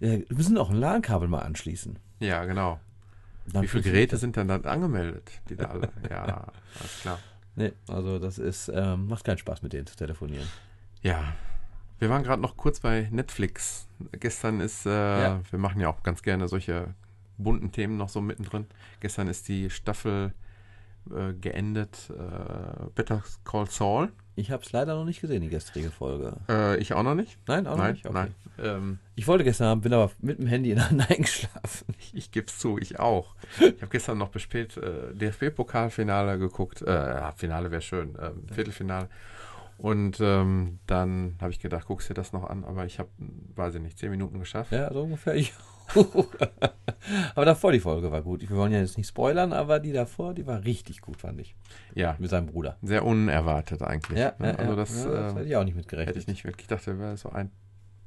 [0.00, 1.98] Wir müssen auch ein LAN-Kabel mal anschließen.
[2.20, 2.78] Ja, genau.
[3.46, 4.20] Dann Wie viele Geräte das.
[4.20, 5.30] sind denn dann angemeldet?
[5.48, 5.88] Die da alle.
[6.10, 6.24] Ja,
[6.78, 7.18] alles klar.
[7.56, 10.46] Nee, also das ist, ähm, macht keinen Spaß mit denen zu telefonieren.
[11.02, 11.32] Ja.
[11.98, 13.86] Wir waren gerade noch kurz bei Netflix.
[14.18, 15.40] Gestern ist, äh, Ja.
[15.50, 16.94] wir machen ja auch ganz gerne solche
[17.38, 18.66] bunten Themen noch so mittendrin.
[19.00, 20.32] Gestern ist die Staffel
[21.10, 22.10] äh, geendet.
[22.10, 24.12] Äh, Better Call Saul.
[24.34, 26.36] Ich habe es leider noch nicht gesehen, die gestrige Folge.
[26.48, 27.36] Äh, ich auch noch nicht.
[27.46, 28.06] Nein, auch noch nein, nicht?
[28.06, 28.14] Okay.
[28.14, 28.34] nein.
[28.58, 31.94] Ähm, Ich wollte gestern Abend, bin aber mit dem Handy in der Hand eingeschlafen.
[31.98, 33.34] ich ich gebe es zu, ich auch.
[33.58, 36.80] Ich habe gestern noch bis spät äh, DFB-Pokalfinale geguckt.
[36.82, 38.16] Äh, Finale wäre schön.
[38.20, 39.08] Ähm, Viertelfinale.
[39.76, 43.10] Und ähm, dann habe ich gedacht, guckst dir das noch an, aber ich habe,
[43.56, 44.70] weiß ich nicht, zehn Minuten geschafft.
[44.72, 45.34] Ja, so ungefähr.
[45.34, 45.52] Ich.
[47.34, 48.40] aber davor die Folge war gut.
[48.48, 51.54] Wir wollen ja jetzt nicht spoilern, aber die davor, die war richtig gut, fand ich.
[51.94, 52.76] Ja, Mit seinem Bruder.
[52.82, 54.18] sehr unerwartet eigentlich.
[54.18, 54.48] Ja, ne?
[54.48, 54.76] ja, also ja.
[54.76, 56.08] das, ja, das äh, hätte ich auch nicht mitgerechnet.
[56.08, 57.50] hätte ich nicht wirklich gedacht, wir wäre so ein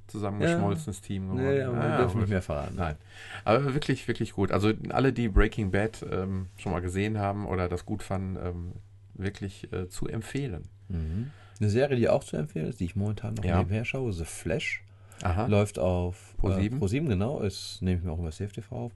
[0.08, 1.46] zusammengeschmolzenes Team geworden.
[1.46, 2.76] Nee, aber wir Ah, dürfen aber- nicht mehr verraten.
[2.76, 2.96] Nein.
[3.44, 4.52] Aber wirklich, wirklich gut.
[4.52, 8.72] Also alle, die Breaking Bad ähm, schon mal gesehen haben oder das gut fanden, ähm,
[9.16, 10.66] wirklich äh, zu empfehlen.
[10.90, 11.32] Mhm.
[11.60, 13.60] Eine Serie, die auch zu empfehlen ist, die ich momentan noch Ja.
[13.60, 14.84] nebenher schaue, The Flash.
[15.24, 15.46] Aha.
[15.48, 16.60] Läuft auf Pro7?
[16.60, 17.40] Äh, Pro7, genau.
[17.42, 18.92] Ist, nehme ich mir auch über CFTV auf.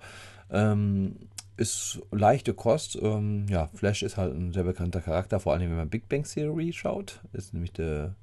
[0.52, 1.16] Ähm,
[1.58, 2.98] ist leichte Kost.
[3.02, 6.24] Ähm, ja, Flash ist halt ein sehr bekannter Charakter, vor allem wenn man Big Bang
[6.24, 7.20] Theory schaut.
[7.34, 8.16] Ist nämlich der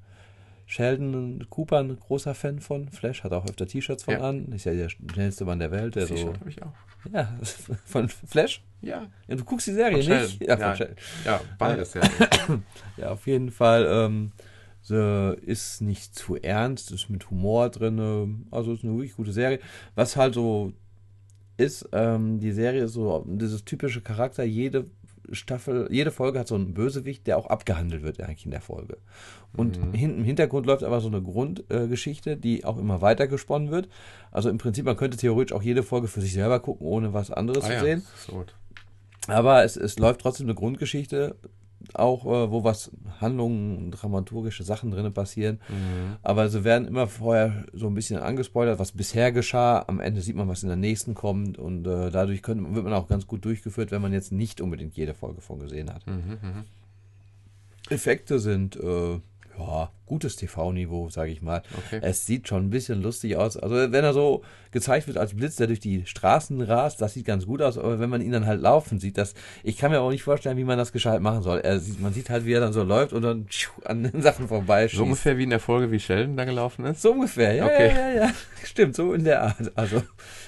[0.66, 2.88] Sheldon Cooper ein großer Fan von.
[2.88, 4.20] Flash hat auch öfter T-Shirts von Ja.
[4.20, 4.46] an.
[4.52, 5.94] Ist ja der schnellste Mann der Welt.
[5.94, 6.72] Der so, T-Shirt habe ich auch.
[7.12, 7.28] ja,
[7.84, 8.62] von Flash.
[8.82, 9.06] Ja.
[9.28, 10.40] Ja, du guckst die Serie nicht?
[10.42, 10.86] Ja, von Ja.
[11.24, 12.02] Ja, beides ja.
[12.96, 13.86] Ja, auf jeden Fall.
[13.88, 14.32] Ähm,
[14.94, 18.46] ist nicht zu ernst, ist mit Humor drin.
[18.50, 19.58] Also ist eine wirklich gute Serie.
[19.94, 20.72] Was halt so
[21.56, 24.44] ist, ähm, die Serie ist so dieses typische Charakter.
[24.44, 24.84] Jede
[25.32, 28.98] Staffel, jede Folge hat so einen Bösewicht, der auch abgehandelt wird eigentlich in der Folge.
[29.56, 29.92] Und Mhm.
[29.94, 33.88] hinten im Hintergrund läuft aber so eine Grundgeschichte, die auch immer weiter gesponnen wird.
[34.30, 37.30] Also im Prinzip, man könnte theoretisch auch jede Folge für sich selber gucken, ohne was
[37.32, 37.80] anderes Ah, zu ja.
[37.80, 38.02] sehen.
[38.26, 38.44] So.
[39.26, 41.34] Aber es, es läuft trotzdem eine Grundgeschichte,
[41.94, 45.60] auch äh, wo was Handlungen, dramaturgische Sachen drin passieren.
[45.68, 46.16] Mhm.
[46.22, 49.84] Aber sie werden immer vorher so ein bisschen angespoilert, was bisher geschah.
[49.86, 51.58] Am Ende sieht man, was in der nächsten kommt.
[51.58, 54.96] Und äh, dadurch könnte, wird man auch ganz gut durchgeführt, wenn man jetzt nicht unbedingt
[54.96, 56.06] jede Folge von gesehen hat.
[56.06, 56.64] Mhm, mhm.
[57.88, 59.20] Effekte sind äh,
[59.58, 61.62] ja gutes TV-Niveau, sage ich mal.
[61.76, 62.00] Okay.
[62.02, 63.56] Es sieht schon ein bisschen lustig aus.
[63.56, 67.26] Also wenn er so gezeigt wird als Blitz, der durch die Straßen rast, das sieht
[67.26, 67.76] ganz gut aus.
[67.76, 70.56] Aber wenn man ihn dann halt laufen sieht, das, ich kann mir auch nicht vorstellen,
[70.56, 71.62] wie man das gescheit machen soll.
[71.80, 74.48] Sieht, man sieht halt, wie er dann so läuft und dann tschiu, an den Sachen
[74.48, 74.98] vorbeischießt.
[74.98, 77.02] So ungefähr wie in der Folge, wie Sheldon da gelaufen ist.
[77.02, 77.88] So ungefähr, ja, Okay.
[77.88, 78.32] ja, ja, ja.
[78.64, 79.72] Stimmt, so in der Art.
[79.74, 80.02] Also,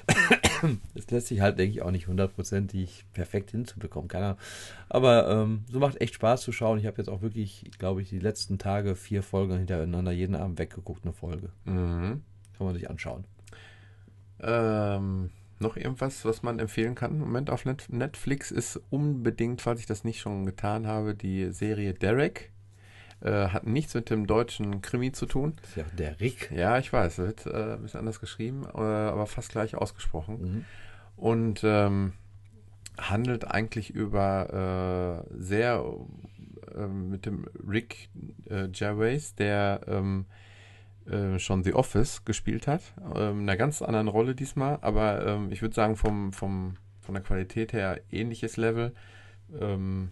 [0.95, 4.09] das lässt sich halt, denke ich, auch nicht hundertprozentig perfekt hinzubekommen.
[4.09, 4.39] Keine Ahnung.
[4.89, 6.79] Aber ähm, so macht echt Spaß zu schauen.
[6.79, 10.59] Ich habe jetzt auch wirklich, glaube ich, die letzten Tage vier Folgen hintereinander jeden Abend
[10.59, 11.51] weggeguckt, eine Folge.
[11.65, 12.23] Mhm.
[12.57, 13.25] Kann man sich anschauen.
[14.41, 19.81] Ähm, noch irgendwas, was man empfehlen kann im Moment auf Net Netflix ist unbedingt, falls
[19.81, 22.53] ich das nicht schon getan habe, die Serie Derek.
[23.21, 25.55] Äh, hat nichts mit dem deutschen Krimi zu tun.
[25.61, 26.53] Das ist ja der Rick.
[26.55, 30.41] Ja, ich weiß, wird äh, ein bisschen anders geschrieben, äh, aber fast gleich ausgesprochen.
[30.41, 30.65] Mhm.
[31.17, 32.13] Und ähm,
[32.97, 35.85] handelt eigentlich über äh, sehr
[36.77, 38.11] äh, mit dem Rick
[38.47, 40.27] äh, Gervais, der ähm,
[41.07, 42.83] äh, schon The Office gespielt hat.
[43.15, 47.15] Ähm, in einer ganz anderen Rolle diesmal, aber ähm, ich würde sagen, vom, vom, von
[47.15, 48.95] der Qualität her ähnliches Level.
[49.59, 50.11] Ähm,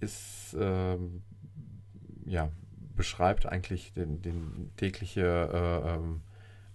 [0.00, 1.22] ist, ähm,
[2.26, 2.50] ja,
[2.94, 6.20] beschreibt eigentlich den, den tägliche äh, ähm,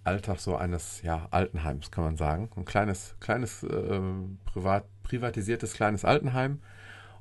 [0.04, 2.50] Alltag so eines ja, Altenheims, kann man sagen.
[2.56, 4.02] Ein kleines, kleines äh,
[4.46, 6.62] privat, privatisiertes kleines Altenheim.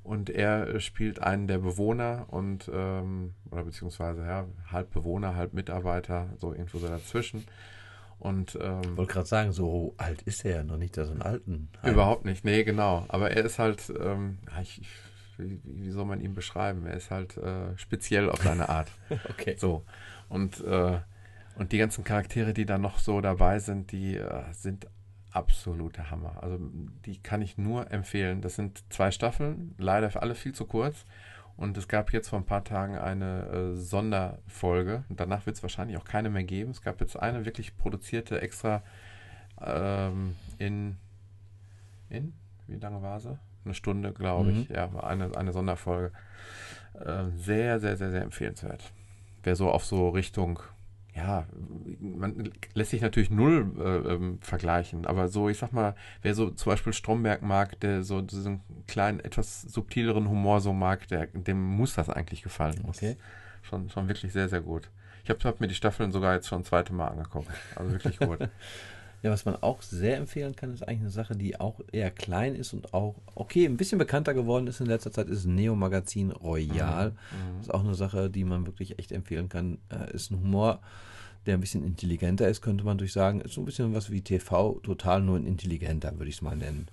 [0.06, 5.52] Und er äh, spielt einen der Bewohner und ähm, oder beziehungsweise ja, halb Bewohner, halb
[5.52, 7.44] Mitarbeiter, so irgendwo so dazwischen.
[8.18, 11.12] Und ähm, Ich wollte gerade sagen, so alt ist er ja noch nicht, da so
[11.12, 11.68] einen alten.
[11.84, 13.04] Überhaupt nicht, nee, genau.
[13.08, 14.80] Aber er ist halt, ähm, ich,
[15.36, 16.86] wie, wie soll man ihn beschreiben?
[16.86, 18.88] Er ist halt äh, speziell auf seine Art.
[19.30, 19.56] Okay.
[19.58, 19.84] So.
[20.28, 20.98] Und äh,
[21.56, 24.86] Und die ganzen Charaktere, die da noch so dabei sind, die äh, sind
[25.36, 26.42] absolute Hammer.
[26.42, 26.58] Also
[27.04, 28.40] die kann ich nur empfehlen.
[28.40, 31.04] Das sind zwei Staffeln, leider für alle viel zu kurz.
[31.56, 35.04] Und es gab jetzt vor ein paar Tagen eine äh, Sonderfolge.
[35.08, 36.70] Und danach wird es wahrscheinlich auch keine mehr geben.
[36.70, 38.82] Es gab jetzt eine wirklich produzierte extra
[39.62, 40.96] ähm, in,
[42.10, 42.34] in,
[42.66, 43.38] wie lange war sie?
[43.64, 44.60] Eine Stunde, glaube Mhm.
[44.62, 44.68] ich.
[44.68, 46.12] Ja, eine, eine Sonderfolge.
[46.94, 48.92] Äh, sehr, sehr, sehr, sehr empfehlenswert.
[49.42, 50.60] Wer so auf so Richtung,
[51.16, 51.46] ja,
[51.98, 56.50] man lässt sich natürlich null äh, ähm, vergleichen, aber so, ich sag mal, wer so
[56.50, 61.62] zum Beispiel Stromberg mag, der so diesen kleinen, etwas subtileren Humor so mag, der, dem
[61.62, 62.84] muss das eigentlich gefallen.
[62.86, 63.16] Okay.
[63.62, 64.90] Schon, schon wirklich sehr, sehr gut.
[65.24, 67.48] Ich habe hab mir die Staffeln sogar jetzt schon das zweite Mal angeguckt.
[67.74, 68.38] Also wirklich gut.
[69.22, 72.54] Ja, was man auch sehr empfehlen kann, ist eigentlich eine Sache, die auch eher klein
[72.54, 76.30] ist und auch, okay, ein bisschen bekannter geworden ist in letzter Zeit, ist Neo Magazin
[76.30, 77.10] Royal.
[77.10, 77.60] Mhm.
[77.60, 79.78] Ist auch eine Sache, die man wirklich echt empfehlen kann.
[79.88, 80.80] Äh, ist ein Humor,
[81.46, 83.40] der ein bisschen intelligenter ist, könnte man durch sagen.
[83.40, 86.56] Ist so ein bisschen was wie TV, total nur ein intelligenter, würde ich es mal
[86.56, 86.86] nennen.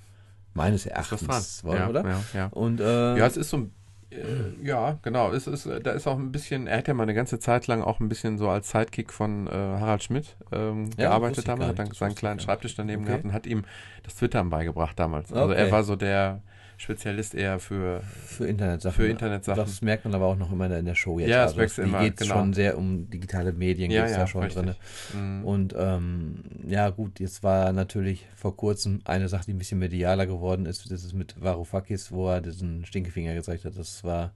[0.53, 1.75] Meines Erachtens, was oder?
[1.75, 2.03] ja, oder?
[2.03, 2.47] Ja, ja.
[2.47, 3.71] Und äh, Ja, es ist so ein.
[4.13, 5.32] Äh, ja, genau.
[5.32, 6.67] Es ist, da ist auch ein bisschen.
[6.67, 9.47] Er hat ja mal eine ganze Zeit lang auch ein bisschen so als Sidekick von
[9.47, 11.69] äh, Harald Schmidt ähm, Ja, gearbeitet damals.
[11.69, 12.39] Hat dann seinen kleinen.
[12.39, 13.12] Schreibtisch daneben Okay.
[13.12, 13.63] gehabt und hat ihm
[14.04, 15.32] das Twittern beigebracht damals.
[15.34, 15.62] Also Okay.
[15.65, 16.41] er war so der
[16.83, 18.01] Spezialist eher für.
[18.01, 18.95] für Internetsachen.
[18.95, 19.57] Für Internetsachen.
[19.57, 21.29] Das merkt man aber auch noch immer in der Show jetzt.
[21.29, 22.35] Ja, es also die immer, geht genau.
[22.35, 24.63] schon sehr um digitale Medien, Ja, ja, da schon richtig.
[24.63, 24.75] drin.
[25.13, 25.45] Mhm.
[25.45, 30.27] Und ähm, ja, gut, jetzt war natürlich vor kurzem eine Sache, die ein bisschen medialer
[30.27, 30.91] geworden ist.
[30.91, 33.77] Das ist mit Varoufakis, wo er diesen Stinkefinger gezeigt hat.
[33.77, 34.33] Das war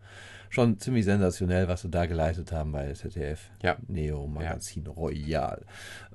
[0.49, 3.49] schon ziemlich sensationell, was sie da geleistet haben bei ZDF.
[3.61, 3.75] Ja.
[3.87, 5.65] Neo Magazin Royal.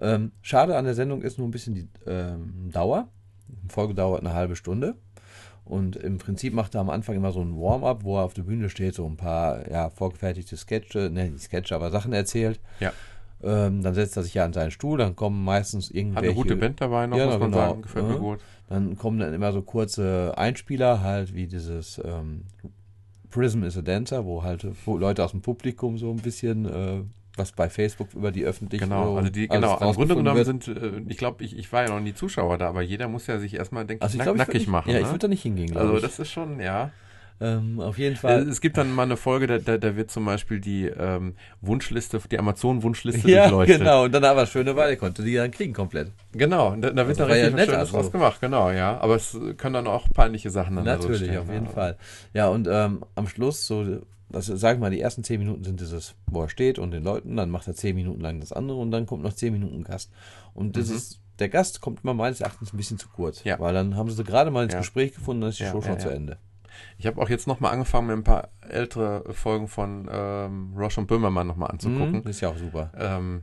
[0.00, 3.08] Ähm, schade an der Sendung ist nur ein bisschen die ähm, Dauer.
[3.48, 4.96] Die Folge dauert eine halbe Stunde.
[5.64, 8.42] Und im Prinzip macht er am Anfang immer so ein Warm-up, wo er auf der
[8.42, 12.61] Bühne steht, so ein paar ja, vorgefertigte Sketche, ne, nicht Sketche, aber Sachen erzählt.
[12.81, 12.92] Ja.
[13.44, 16.27] Ähm, dann setzt er sich ja an seinen Stuhl, dann kommen meistens Hat irgendwelche...
[16.27, 17.68] eine gute Band dabei noch, Ja, muss man genau.
[17.68, 17.83] sagen.
[17.83, 18.18] Gefällt mir Mhm.
[18.20, 18.38] gut.
[18.68, 22.42] Dann kommen dann immer so kurze Einspieler, halt wie dieses ähm,
[23.31, 27.03] Prism is a Dancer, wo halt Leute aus dem Publikum so ein bisschen, äh,
[27.36, 30.46] was bei Facebook über die öffentlichen Genau, so also die, genau, im Grunde genommen wird.
[30.46, 33.26] sind, äh, ich glaube, ich, ich war ja noch nie Zuschauer da, aber jeder muss
[33.26, 34.90] ja sich erstmal, denke Also ich, ich glaube, ich nackig nicht, machen.
[34.90, 35.10] Ja, ich ne?
[35.10, 36.02] würde da nicht hingehen, Also ich.
[36.02, 36.90] das ist schon, ja.
[37.40, 38.42] ähm, auf jeden Fall.
[38.48, 42.20] Es gibt dann mal eine Folge, da, da, da wird zum Beispiel die ähm, Wunschliste,
[42.30, 43.78] die Amazon-Wunschliste ja, durchleuchtet.
[43.78, 44.04] genau.
[44.04, 46.12] Und dann aber schöne Wahl, er konnte die dann kriegen komplett.
[46.32, 47.96] Genau, da, da wird Das dann ja richtig was nett, Schönes also.
[47.96, 48.98] draus gemacht, genau, ja.
[49.00, 51.96] Aber es können dann auch peinliche Sachen dann da drin Natürlich, stehen, auf jeden Fall.
[52.34, 53.84] Ja, und ähm, am Schluss, so,
[54.32, 57.04] das, sag ich mal, die ersten zehn Minuten sind dieses, wo er steht und den
[57.04, 59.84] Leuten, dann macht er zehn Minuten lang das andere und dann kommt noch zehn Minuten
[59.84, 60.10] Gast.
[60.54, 60.96] Und das Mhm.
[60.96, 63.44] ist, der Gast kommt immer meines Erachtens ein bisschen zu kurz.
[63.44, 63.58] Ja.
[63.60, 64.80] Weil dann haben sie gerade mal ins Ja.
[64.80, 66.08] Gespräch gefunden, dann ist die Ja, Show schon zu.
[66.10, 66.38] Ende.
[66.98, 71.06] Ich habe auch jetzt nochmal angefangen, mir ein paar ältere Folgen von ähm, Roche und
[71.06, 72.12] Böhmermann nochmal anzugucken.
[72.12, 72.90] Mhm, das ist ja auch super.
[72.96, 73.42] Ähm,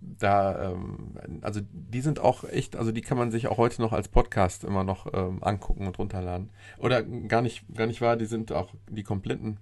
[0.00, 3.92] da, ähm, also die sind auch echt, also die kann man sich auch heute noch
[3.92, 6.50] als Podcast immer noch ähm, angucken und runterladen.
[6.78, 9.58] Oder gar nicht, gar nicht wahr, die sind auch die kompletten,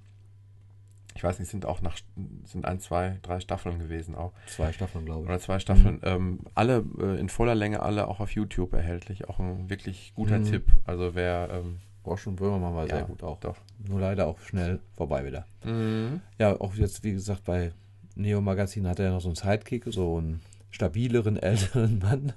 [1.14, 1.96] ich weiß nicht, sind auch nach,
[2.44, 4.32] sind ein, zwei, drei Staffeln gewesen auch.
[4.46, 5.28] Zwei Staffeln, glaube ich.
[5.28, 6.00] Oder zwei Staffeln.
[6.04, 9.28] Ähm, alle äh, in voller Länge, alle auch auf YouTube erhältlich.
[9.28, 10.44] Auch ein wirklich guter Mhm.
[10.44, 10.64] Tipp.
[10.86, 13.38] Also wer, ähm, Roche und Böhmermann war Ja, sehr gut auch.
[13.40, 13.56] doch.
[13.86, 15.46] Nur leider auch schnell vorbei wieder.
[15.64, 16.20] Mhm.
[16.38, 17.72] Ja, auch jetzt, wie gesagt, bei
[18.14, 22.32] Neo Magazin hat er ja noch so einen Sidekick, so einen stabileren, älteren Mann,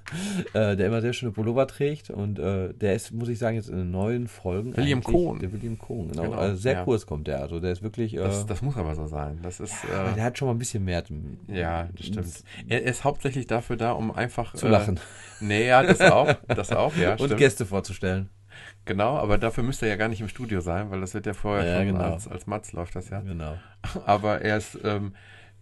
[0.52, 2.10] äh, der immer sehr schöne Pullover trägt.
[2.10, 4.76] Und äh, der ist, muss ich sagen, jetzt in den neuen Folgen.
[4.76, 5.38] William Cohn.
[5.38, 6.22] Der William Cohn, genau.
[6.24, 6.84] Genau, also sehr ja.
[6.84, 7.40] kurz kommt der.
[7.40, 8.14] Also der ist wirklich.
[8.14, 9.38] Äh, Das, das muss aber so sein.
[9.42, 11.02] Das ist, aber äh, der hat schon mal ein bisschen mehr.
[11.48, 12.44] ja, das stimmt.
[12.68, 15.00] Er ist hauptsächlich dafür da, um einfach Zu äh, lachen
[15.40, 16.32] Nee, ja, das auch.
[16.48, 17.36] Das auch, ja, und.
[17.36, 18.30] Gäste vorzustellen.
[18.84, 21.32] Genau, aber dafür müsste er ja gar nicht im Studio sein, weil das wird ja
[21.32, 22.12] vorher Ja, schon genau.
[22.12, 23.20] als, als Matz läuft das ja.
[23.20, 23.56] Genau.
[24.06, 25.14] Aber er ist ähm,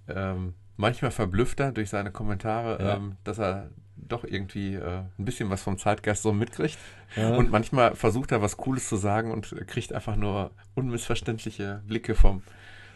[0.09, 2.97] ähm, manchmal verblüffter durch seine Kommentare, Ja.
[2.97, 6.77] ähm, dass er doch irgendwie äh, ein bisschen was vom Zeitgeist so mitkriegt.
[7.17, 7.35] Ja.
[7.37, 12.43] Und manchmal versucht er was Cooles zu sagen und kriegt einfach nur unmissverständliche Blicke vom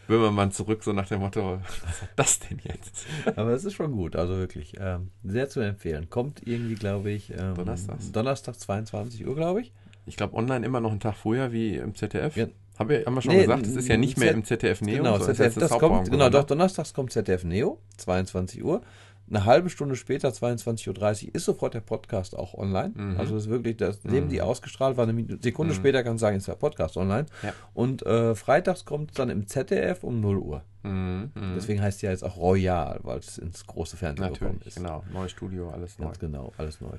[0.08, 3.06] Böhmermann zurück, so nach dem Motto, was hat das denn jetzt?
[3.36, 6.10] Aber es ist schon gut, also wirklich ähm, sehr zu empfehlen.
[6.10, 8.12] Kommt irgendwie, glaube ich, ähm, Donnerstags.
[8.12, 9.72] Donnerstag 22 Uhr, glaube ich.
[10.06, 12.36] Ich glaube, online immer noch einen Tag früher wie im ZDF.
[12.36, 12.46] Ja.
[12.78, 14.80] Haben, wir, haben wir schon Nee, gesagt, es ist ja nicht mehr Z- im ZDF
[14.82, 14.96] Neo.
[14.98, 18.82] Genau, so ZDF, jetzt das kommt, genau, doch, donnerstags kommt ZDF Neo, 22 Uhr.
[19.28, 22.92] Eine halbe Stunde später, 22.30 Uhr, ist sofort der Podcast auch online.
[22.94, 23.16] Mhm.
[23.18, 25.76] Also das ist wirklich, das dem die ausgestrahlt war, eine Sekunde Mhm.
[25.78, 27.26] später kann ich sagen, ist der Podcast online.
[27.42, 27.52] Ja.
[27.74, 30.62] Und äh, freitags kommt es dann im ZDF um 0 Uhr.
[30.84, 31.54] Mhm, mhm.
[31.56, 34.76] Deswegen heißt ja jetzt auch Royal, weil es ins große Fernsehen gekommen Natürlich, ist.
[34.76, 35.02] genau.
[35.12, 36.04] Neues Studio, alles neu.
[36.06, 36.96] Ganz genau, alles neu.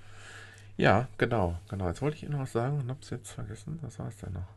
[0.75, 1.87] Ja, genau, genau.
[1.87, 3.79] Jetzt wollte ich Ihnen noch was sagen und hab's jetzt vergessen.
[3.83, 4.47] Was war es denn noch?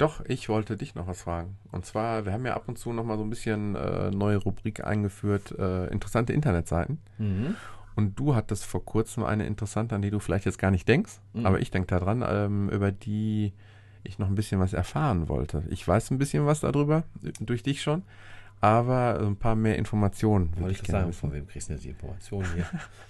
[0.00, 1.56] Doch, ich wollte dich noch was fragen.
[1.72, 4.36] Und zwar, wir haben ja ab und zu noch mal so ein bisschen äh, neue
[4.38, 6.98] Rubrik eingeführt, äh, interessante Internetseiten.
[7.18, 7.54] Mhm.
[7.96, 11.20] Und du hattest vor kurzem eine interessante, an die du vielleicht jetzt gar nicht denkst,
[11.34, 11.44] Mhm.
[11.46, 13.52] aber ich denke daran, ähm, über die
[14.02, 15.64] ich noch ein bisschen was erfahren wollte.
[15.68, 17.02] Ich weiß ein bisschen was darüber,
[17.40, 18.02] durch dich schon,
[18.62, 21.20] aber ein paar mehr Informationen Wollte ich ich sagen, wissen.
[21.20, 22.64] von wem kriegst du denn die Informationen hier?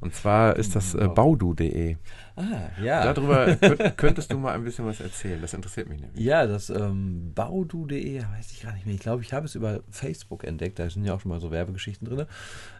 [0.00, 1.96] Und zwar ist das äh, baudu.de.
[2.36, 2.42] ah,
[2.82, 3.12] ja.
[3.12, 5.40] Darüber könnt, könntest du mal ein bisschen was erzählen.
[5.40, 6.20] Das interessiert mich nämlich.
[6.24, 8.94] Ja, das ähm, baudu.de, weiß ich gar nicht mehr.
[8.94, 10.78] Ich glaube, ich habe es über Facebook entdeckt.
[10.78, 12.26] Da sind ja auch schon mal so Werbegeschichten drin.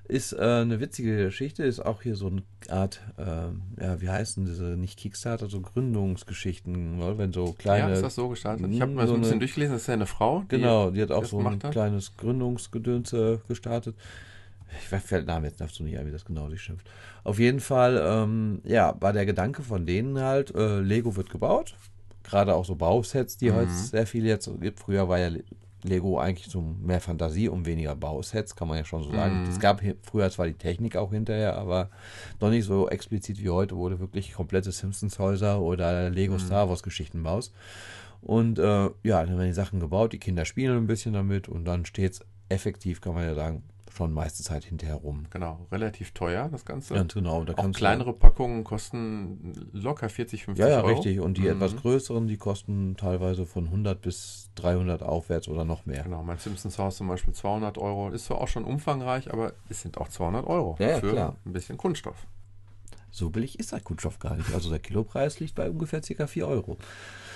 [0.08, 1.62] Ist äh, eine witzige Geschichte.
[1.64, 6.98] Ist auch hier so eine Art, ähm, ja, wie heißen diese, nicht Kickstarter, so Gründungsgeschichten.
[6.98, 7.18] Ne?
[7.18, 7.88] Wenn so kleine.
[7.88, 8.66] ja, ist das so gestartet?
[8.70, 9.74] Ich habe mal so so ein bisschen eine- durchgelesen.
[9.74, 10.40] Das ist ja eine Frau.
[10.42, 11.70] Die Genau, die hat auch so ein hat.
[11.72, 13.94] kleines Gründungsgedönse gestartet.
[14.80, 16.88] Ich weiß fällt der Name jetzt dazu nicht ein, wie das genau sich schimpft.
[17.24, 21.74] Auf jeden Fall, ähm, ja, war der Gedanke von denen halt, äh, Lego wird gebaut.
[22.22, 23.54] Gerade auch so Bausets, die Mhm.
[23.56, 24.80] heute sehr viel jetzt gibt.
[24.80, 25.44] Früher war ja Le-
[25.84, 29.42] Lego eigentlich so mehr Fantasie und weniger Bausets, kann man ja schon so sagen.
[29.42, 29.50] Mhm.
[29.50, 31.90] Es gab hi- früher zwar die Technik auch hinterher, aber
[32.40, 37.52] noch nicht so explizit wie heute, du wirklich komplette Simpsons-Häuser oder Lego Star Wars-Geschichten baust.
[38.20, 38.62] Und äh,
[39.02, 42.12] ja, dann werden die Sachen gebaut, die Kinder spielen ein bisschen damit und dann steht
[42.12, 45.26] es effektiv, kann man ja sagen, schon meiste Zeit hinterher rum.
[45.30, 46.94] Genau, relativ teuer, das Ganze.
[46.94, 47.44] Ganz genau.
[47.44, 50.88] Da Auch kleinere Packungen kosten locker 40, 50 Ja, ja, Euro.
[50.88, 51.20] richtig.
[51.20, 51.48] Und die Mhm.
[51.48, 56.02] etwas größeren, die kosten teilweise von 100 bis 300 aufwärts oder noch mehr.
[56.02, 58.10] Genau, mein Simpsons Haus zum Beispiel 200 Euro.
[58.10, 61.36] Ist zwar auch schon umfangreich, aber es sind auch 200 Euro Ja, ja, für klar.
[61.44, 62.26] ein bisschen Kunststoff.
[63.12, 64.52] So billig ist der Kunststoff gar nicht.
[64.52, 66.26] Also der Kilopreis liegt bei ungefähr ca.
[66.26, 66.78] 4 Euro.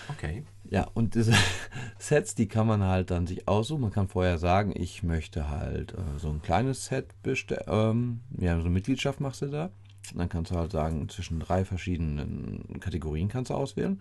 [0.09, 0.43] Okay.
[0.71, 1.35] Ja, und diese
[1.99, 3.83] Sets, die kann man halt dann sich aussuchen.
[3.83, 7.65] Man kann vorher sagen, ich möchte halt äh, so ein kleines Set bestellen.
[7.67, 9.71] Ähm, ja, so eine Mitgliedschaft machst du da.
[10.13, 14.01] Und dann kannst du halt sagen, zwischen drei verschiedenen Kategorien kannst du auswählen.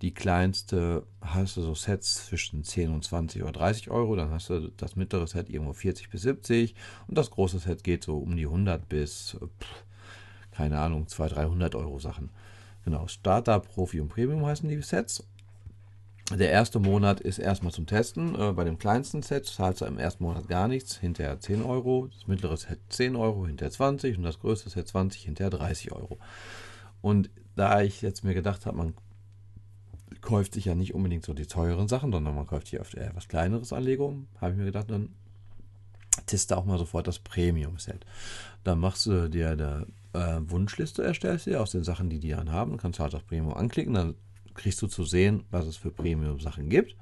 [0.00, 4.16] Die kleinste hast du so Sets zwischen 10 und 20 oder 30 Euro.
[4.16, 6.74] Dann hast du das mittlere Set irgendwo 40 bis 70.
[7.06, 9.84] Und das große Set geht so um die 100 bis, pff,
[10.52, 12.30] keine Ahnung, 200, 300 Euro Sachen.
[12.84, 15.24] Genau, Starter, Profi und Premium heißen die Sets.
[16.30, 18.34] Der erste Monat ist erstmal zum Testen.
[18.38, 22.08] Äh, bei dem kleinsten Set zahlst du im ersten Monat gar nichts, hinterher 10 Euro,
[22.12, 26.18] das mittlere Set 10 Euro, hinterher 20 und das größte Set 20, hinterher 30 Euro.
[27.02, 28.94] Und da ich jetzt mir gedacht habe, man
[30.20, 33.14] kauft sich ja nicht unbedingt so die teuren Sachen, sondern man kauft hier oft eher
[33.14, 35.10] was kleineres an habe ich mir gedacht, dann
[36.26, 38.06] teste auch mal sofort das Premium-Set.
[38.64, 42.52] Dann machst du dir eine äh, Wunschliste, erstellst dir aus den Sachen, die die dann
[42.52, 42.76] haben.
[42.76, 44.14] Kannst du halt das Premium anklicken, dann
[44.54, 46.96] kriegst du zu sehen, was es für Premium-Sachen gibt.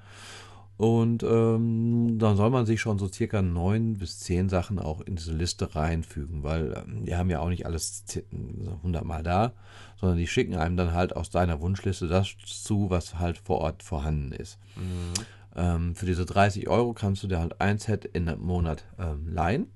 [0.76, 5.16] Und ähm, dann soll man sich schon so circa neun bis zehn Sachen auch in
[5.16, 8.24] diese Liste reinfügen, weil ähm, die haben ja auch nicht alles zi-
[8.64, 9.52] so 100 Mal da,
[10.00, 13.82] sondern die schicken einem dann halt aus deiner Wunschliste das zu, was halt vor Ort
[13.82, 14.58] vorhanden ist.
[15.54, 19.28] Ähm, für diese 30 Euro kannst du dir halt ein Set in einem Monat ähm,
[19.28, 19.66] leihen.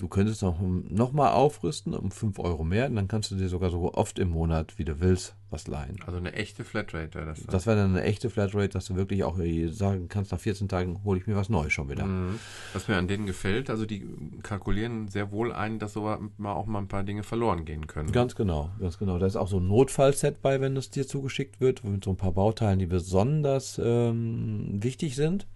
[0.00, 3.50] Du könntest noch, noch mal aufrüsten um 5 Euro mehr und dann kannst du dir
[3.50, 5.98] sogar so oft im Monat, wie du willst, was leihen.
[6.06, 7.40] Also eine echte Flatrate wäre das.
[7.40, 7.52] dann.
[7.52, 10.70] Das wäre dann eine echte Flatrate, dass du wirklich auch äh, sagen kannst, nach 14
[10.70, 12.06] Tagen hole ich mir was Neues schon wieder.
[12.06, 12.38] Mhm.
[12.72, 14.08] Was mir an denen gefällt, also die
[14.42, 18.10] kalkulieren sehr wohl ein, dass so mal auch mal ein paar Dinge verloren gehen können.
[18.10, 19.18] Ganz genau, ganz genau.
[19.18, 22.16] Da ist auch so ein Notfallset bei, wenn es dir zugeschickt wird, mit so ein
[22.16, 25.46] paar Bauteilen, die besonders ähm, wichtig sind.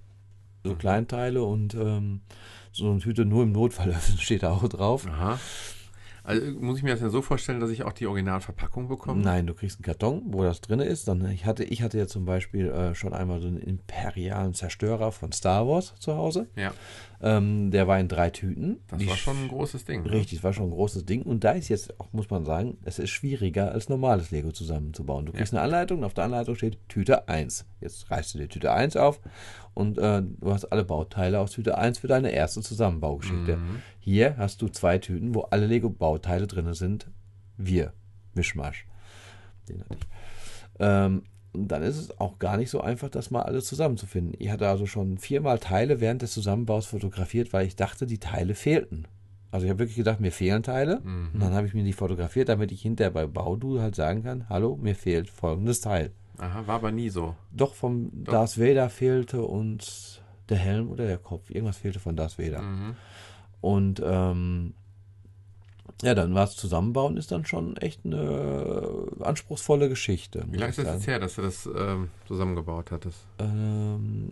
[0.67, 2.21] So Kleinteile und ähm,
[2.75, 5.07] so eine Tüte nur im Notfall öffnen, steht da auch drauf.
[5.07, 5.39] Aha.
[6.27, 9.21] Also muss ich mir das ja so vorstellen, dass ich auch die Originalverpackung bekomme?
[9.23, 11.07] Nein, du kriegst einen Karton, wo das drin ist.
[11.07, 15.13] Dann, ich, hatte, ich hatte ja zum Beispiel äh, schon einmal so einen imperialen Zerstörer
[15.13, 16.49] von Star Wars zu Hause.
[16.57, 16.73] Ja,
[17.21, 18.79] Ähm, der war in drei Tüten.
[18.89, 20.03] das Die war schon ein großes Ding.
[20.05, 20.13] ne?
[20.13, 21.21] Richtig, war schon ein großes Ding.
[21.25, 25.27] Und da ist jetzt auch, muss man sagen, es ist schwieriger als normales Lego zusammenzubauen.
[25.27, 27.67] Du kriegst eine Anleitung und auf der Anleitung steht Tüte 1.
[27.85, 29.21] Jetzt reißt du dir Tüte 1 auf
[29.75, 33.59] und äh, du hast alle Bauteile aus Tüte 1 für deine erste Zusammenbaugeschichte.
[33.59, 33.83] Mhm.
[34.01, 37.09] Hier hast du zwei Tüten, wo alle Lego-Bauteile drin sind.
[37.57, 37.93] Wir.
[38.35, 38.87] Mischmasch.
[39.69, 40.07] Den hatte ich.
[40.81, 44.35] Ähm, und dann ist es auch gar nicht so einfach, das mal alles zusammenzufinden.
[44.39, 48.55] Ich hatte also schon viermal Teile während des Zusammenbaus fotografiert, weil ich dachte, die Teile
[48.55, 49.07] fehlten.
[49.53, 51.01] Also ich habe wirklich gedacht, mir fehlen Teile.
[51.05, 51.31] Mhm.
[51.35, 54.49] Und dann habe ich mir die fotografiert, damit ich hinterher bei Baudu halt sagen kann,
[54.49, 56.11] hallo, mir fehlt folgendes Teil.
[56.39, 57.35] Aha, war aber nie so.
[57.53, 61.51] Doch vom Darth Vader fehlte uns der Helm oder der Kopf.
[61.51, 62.61] Irgendwas fehlte von Darth Vader.
[62.63, 62.97] Mhm.
[63.61, 64.75] Und ähm,
[66.03, 70.45] Ja, dann war es zusammenbauen, ist dann schon echt eine anspruchsvolle Geschichte.
[70.51, 73.27] Wie lange ist das jetzt her, dass du das ähm, zusammengebaut hattest?
[73.39, 74.29] Ähm,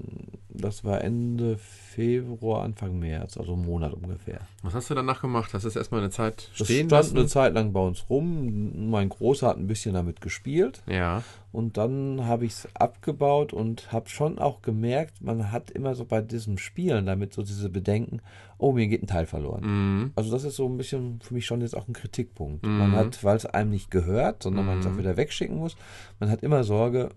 [0.55, 4.41] das war Ende Februar, Anfang März, also einen Monat ungefähr.
[4.63, 5.53] Was hast du danach gemacht?
[5.53, 7.17] Hast du es erstmal eine Zeit Das stehen stand lassen?
[7.19, 8.91] eine Zeit lang bei uns rum.
[8.91, 10.83] Mein Großer hat ein bisschen damit gespielt.
[10.87, 11.23] ja.
[11.55, 16.07] Und dann habe ich es abgebaut und habe schon auch gemerkt, man hat immer so
[16.07, 18.23] bei diesem Spielen damit so diese Bedenken,
[18.57, 19.63] oh, mir geht ein Teil verloren.
[19.65, 20.13] Mhm.
[20.15, 22.65] Also das ist so ein bisschen für mich schon jetzt auch ein Kritikpunkt.
[22.65, 22.79] Mhm.
[22.79, 24.93] Man hat, weil es einem nicht gehört, sondern man es Mhm.
[24.95, 25.77] auch wieder wegschicken muss,
[26.21, 27.11] man hat immer Sorge,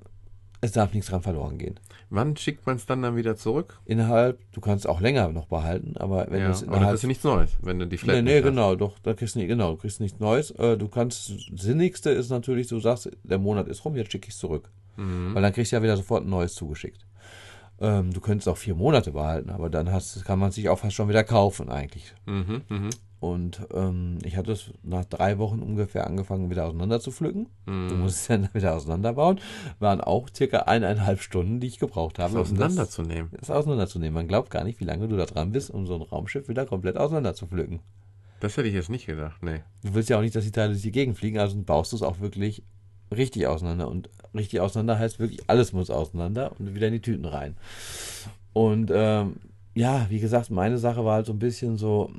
[0.62, 1.80] es darf nichts dran verloren gehen.
[2.10, 3.80] Wann schickt man es dann dann wieder zurück?
[3.86, 6.50] Innerhalb, du kannst auch länger noch behalten, aber wenn ja.
[6.50, 8.44] es Aber dann innerhalb kriegst du nichts Neues, wenn du die Flat Nee, nee, hast.
[8.44, 10.52] genau, doch, da kriegst du nicht, genau, du kriegst nichts Neues.
[10.52, 14.28] Äh, du kannst, das Sinnigste ist natürlich, du sagst, der Monat ist rum, jetzt schicke
[14.28, 14.70] ich es zurück.
[14.98, 15.36] Mhm.
[15.36, 17.06] Weil dann kriegst du ja wieder sofort ein neues zugeschickt.
[17.82, 20.96] Ähm, du könntest auch vier Monate behalten, aber dann hast, kann man sich auch fast
[20.96, 22.14] schon wieder kaufen eigentlich.
[22.26, 22.62] Mhm.
[22.70, 22.90] Mhm.
[23.26, 27.48] Und ähm, ich hatte es nach drei Wochen ungefähr angefangen, wieder auseinander zu pflücken.
[27.66, 27.88] Mhm.
[27.90, 29.40] Du musst es dann wieder auseinanderbauen.
[29.80, 32.34] Waren auch circa eineinhalb Stunden, die ich gebraucht habe.
[32.38, 33.32] Das um das- auseinanderzunehmen.
[33.40, 34.14] Das auseinanderzunehmen.
[34.14, 36.68] Man glaubt gar nicht, wie lange du da dran bist, um so ein Raumschiff wieder
[36.68, 37.80] komplett auseinander zu pflücken.
[38.42, 39.62] Das hätte ich jetzt nicht gedacht, nee.
[39.84, 41.96] Du willst ja auch nicht, dass die Teile durch die Gegend fliegen, also baust du
[41.96, 42.62] es auch wirklich
[43.16, 43.88] richtig auseinander.
[43.88, 47.56] Und richtig auseinander heißt wirklich, alles muss auseinander und wieder in die Tüten rein.
[48.54, 49.38] Und ähm,
[49.74, 52.12] ja, wie gesagt, meine Sache war halt so ein bisschen so,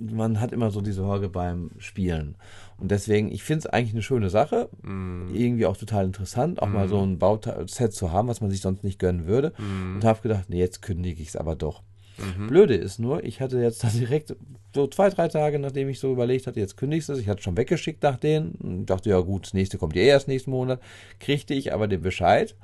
[0.00, 2.36] man hat immer so die Sorge beim Spielen.
[2.78, 5.34] Und deswegen, ich finde es eigentlich eine schöne Sache, Mhm.
[5.34, 8.84] irgendwie auch total interessant, auch mal so ein Bauset zu haben, was man sich sonst
[8.84, 9.52] nicht gönnen würde.
[9.58, 9.96] Mhm.
[9.96, 11.82] Und habe gedacht, nee, jetzt kündige ich es aber doch.
[12.18, 12.48] Mhm.
[12.48, 14.34] Blöde ist nur, ich hatte jetzt dann direkt
[14.74, 17.42] so zwei, drei Tage, nachdem ich so überlegt hatte, jetzt kündigst du es, ich hatte
[17.42, 20.80] schon weggeschickt nach denen dachte, ja gut, das nächste kommt ja erst nächsten Monat,
[21.18, 22.54] kriegte ich aber den Bescheid,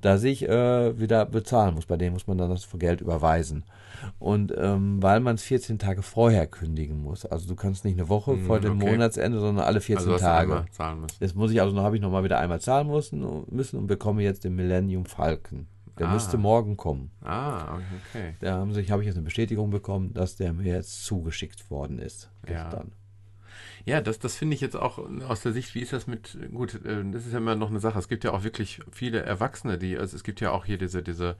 [0.00, 1.86] dass ich äh, wieder bezahlen muss.
[1.86, 3.64] Bei denen muss man dann das Geld überweisen.
[4.18, 7.24] Und ähm, weil man es 14 Tage vorher kündigen muss.
[7.24, 8.90] Also du kannst nicht eine Woche Hm, vor dem okay.
[8.90, 10.66] Monatsende, sondern alle 14 Also Tage.
[10.70, 11.16] zahlen müssen.
[11.20, 14.22] Jetzt muss ich also, noch habe ich nochmal wieder einmal zahlen müssen, müssen und bekomme
[14.22, 15.66] jetzt den Millennium Falcon.
[15.98, 16.12] Der Ah.
[16.12, 17.10] müsste morgen kommen.
[17.22, 17.78] Ah,
[18.10, 18.34] okay.
[18.40, 22.30] Da habe ich jetzt eine Bestätigung bekommen, dass der mir jetzt zugeschickt worden ist.
[22.44, 22.88] Gestern.
[22.88, 23.05] Ja,
[24.00, 27.04] das, das finde ich jetzt auch aus der Sicht, wie ist das mit, gut, äh,
[27.12, 27.98] das ist ja immer noch eine Sache.
[27.98, 31.02] Es gibt ja auch wirklich viele Erwachsene, die, also es gibt ja auch hier diese,
[31.02, 31.36] diese,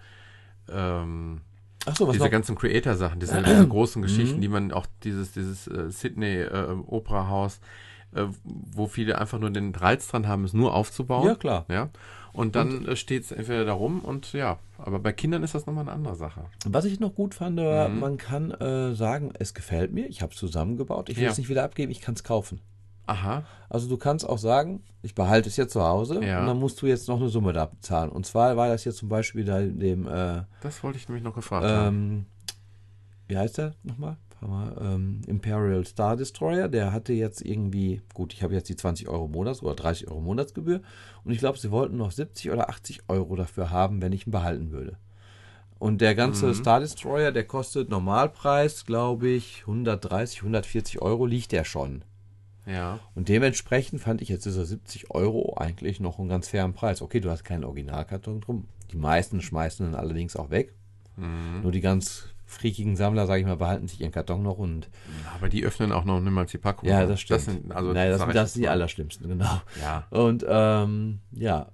[0.69, 1.41] ähm,
[1.87, 2.31] Ach so, was diese noch?
[2.31, 4.07] ganzen Creator-Sachen, diese, diese großen Mhm.
[4.07, 7.61] Geschichten, die man auch dieses, dieses äh, Sydney äh, Opera-Haus,
[8.15, 11.27] äh, wo viele einfach nur den Reiz dran haben, es nur aufzubauen.
[11.27, 11.65] Ja, klar.
[11.69, 11.91] Ja.
[12.37, 15.67] Und dann äh, steht es entweder da rum und ja, aber bei Kindern ist das
[15.67, 16.45] nochmal eine andere Sache.
[16.67, 17.99] Was ich noch gut fand, war, Mhm.
[18.01, 21.31] man kann äh, sagen, es gefällt mir, ich habe es zusammengebaut, ich will Ja.
[21.31, 22.61] es nicht wieder abgeben, ich kann es kaufen.
[23.07, 23.45] Aha.
[23.71, 26.41] Also du kannst auch sagen, ich behalte es jetzt zu Hause Ja.
[26.41, 28.11] und dann musst du jetzt noch eine Summe da bezahlen.
[28.11, 31.35] Und zwar war das jetzt zum Beispiel da dem, äh, Das wollte ich nämlich noch
[31.35, 31.97] gefragt haben.
[31.97, 32.27] ähm,
[33.29, 34.17] wie heißt der nochmal?
[34.47, 39.09] Mal, Ähm, Imperial Star Destroyer, der hatte jetzt irgendwie, gut, ich habe jetzt die 20
[39.09, 40.81] Euro Monats- oder 30 Euro Monatsgebühr
[41.25, 44.31] und ich glaube, sie wollten noch 70 oder 80 Euro dafür haben, wenn ich ihn
[44.33, 44.97] behalten würde.
[45.79, 46.55] Und der ganze Mhm.
[46.55, 52.03] Star Destroyer, der kostet Normalpreis, glaube ich, 130, 140 Euro liegt der schon.
[52.65, 52.99] Ja.
[53.15, 57.03] Und dementsprechend fand ich jetzt dieser 70 Euro eigentlich noch einen ganz fairen Preis.
[57.03, 58.67] Okay, du hast keinen Originalkarton drum.
[58.91, 60.75] Die meisten schmeißen dann allerdings auch weg.
[61.17, 61.63] Mhm.
[61.63, 64.89] Nur die ganz freakigen Sammler, sage ich mal, behalten sich ihren Karton noch und
[65.37, 66.89] Aber die öffnen auch noch niemals die Packung.
[66.89, 67.39] ja, das stimmt.
[67.41, 69.61] Das sind, also, Nein, das, das sind die allerschlimmsten, genau.
[69.83, 70.07] Ja.
[70.11, 71.67] Und ähm, ja,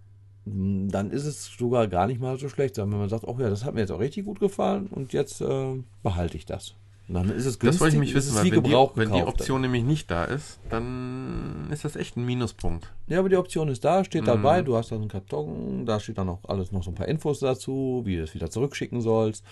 [0.44, 3.64] dann ist es sogar gar nicht mal so schlecht, wenn man sagt, oh ja, das
[3.64, 6.74] hat mir jetzt auch richtig gut gefallen und jetzt äh, behalte ich das.
[7.08, 9.22] Und dann ist es günstig, Das wollte ich mich wissen, weil wenn die, wenn die.
[9.22, 12.90] Option nämlich nicht da ist, dann ist das echt ein Minuspunkt.
[13.08, 14.26] Ja, aber die Option ist da, steht Mhm.
[14.26, 17.08] dabei, du hast dann einen Karton, da steht dann auch alles noch so ein paar
[17.08, 19.44] Infos dazu, wie du es wieder zurückschicken sollst,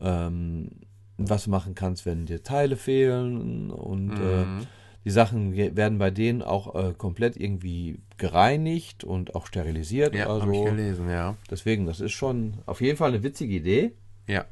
[0.00, 0.70] ähm,
[1.16, 4.66] was du machen kannst, wenn dir Teile fehlen und äh, Mhm.
[5.04, 10.14] die Sachen werden bei denen auch äh, komplett irgendwie gereinigt und auch sterilisiert.
[10.14, 11.36] Ja, habe ich also gelesen, ja.
[11.50, 13.92] deswegen, das ist schon auf jeden Fall eine witzige Idee.
[14.26, 14.46] Ja.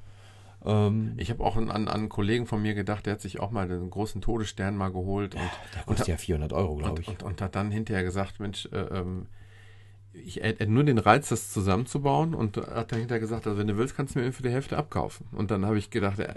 [0.65, 3.51] Ähm, Ich habe auch an, an einen Kollegen von mir gedacht, der hat sich auch
[3.51, 5.43] mal den großen Todesstern mal geholt und,
[5.75, 7.09] der kostet ja 400 Euro, glaube und, ich.
[7.09, 9.27] und, und hat dann hinterher gesagt, Mensch, äh, ähm,
[10.15, 13.77] ich hätte nur den Reiz, das zusammenzubauen und hat dann hinterher gesagt, also wenn du
[13.77, 15.27] willst, kannst du mir für die Hälfte abkaufen.
[15.33, 16.35] Und dann habe ich gedacht, äh,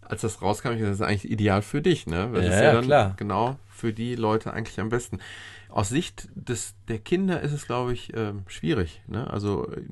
[0.00, 2.32] als das rauskam, ich, das ist eigentlich ideal für dich, ne?
[2.32, 3.14] Weil das Ja, ist ja, dann klar.
[3.16, 5.18] genau für die Leute eigentlich am besten.
[5.68, 9.28] Aus Sicht des, der Kinder ist es, glaube ich, ähm, schwierig, ne?
[9.30, 9.82] Also äh,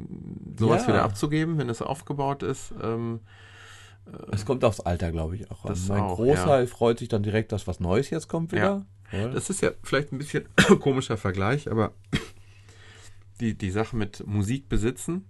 [0.59, 0.89] sowas Ja.
[0.89, 2.73] wieder abzugeben, wenn es aufgebaut ist.
[2.83, 3.21] Ähm,
[4.31, 5.71] Es kommt aufs Alter, glaube ich, auch an.
[5.71, 8.87] Das Mein auch, Großer freut sich dann direkt, dass was Neues jetzt kommt wieder.
[9.13, 9.29] Ja.
[9.29, 10.45] Das ist ja vielleicht ein bisschen
[10.81, 11.93] komischer Vergleich, aber
[13.41, 15.25] die, die Sache mit Musik besitzen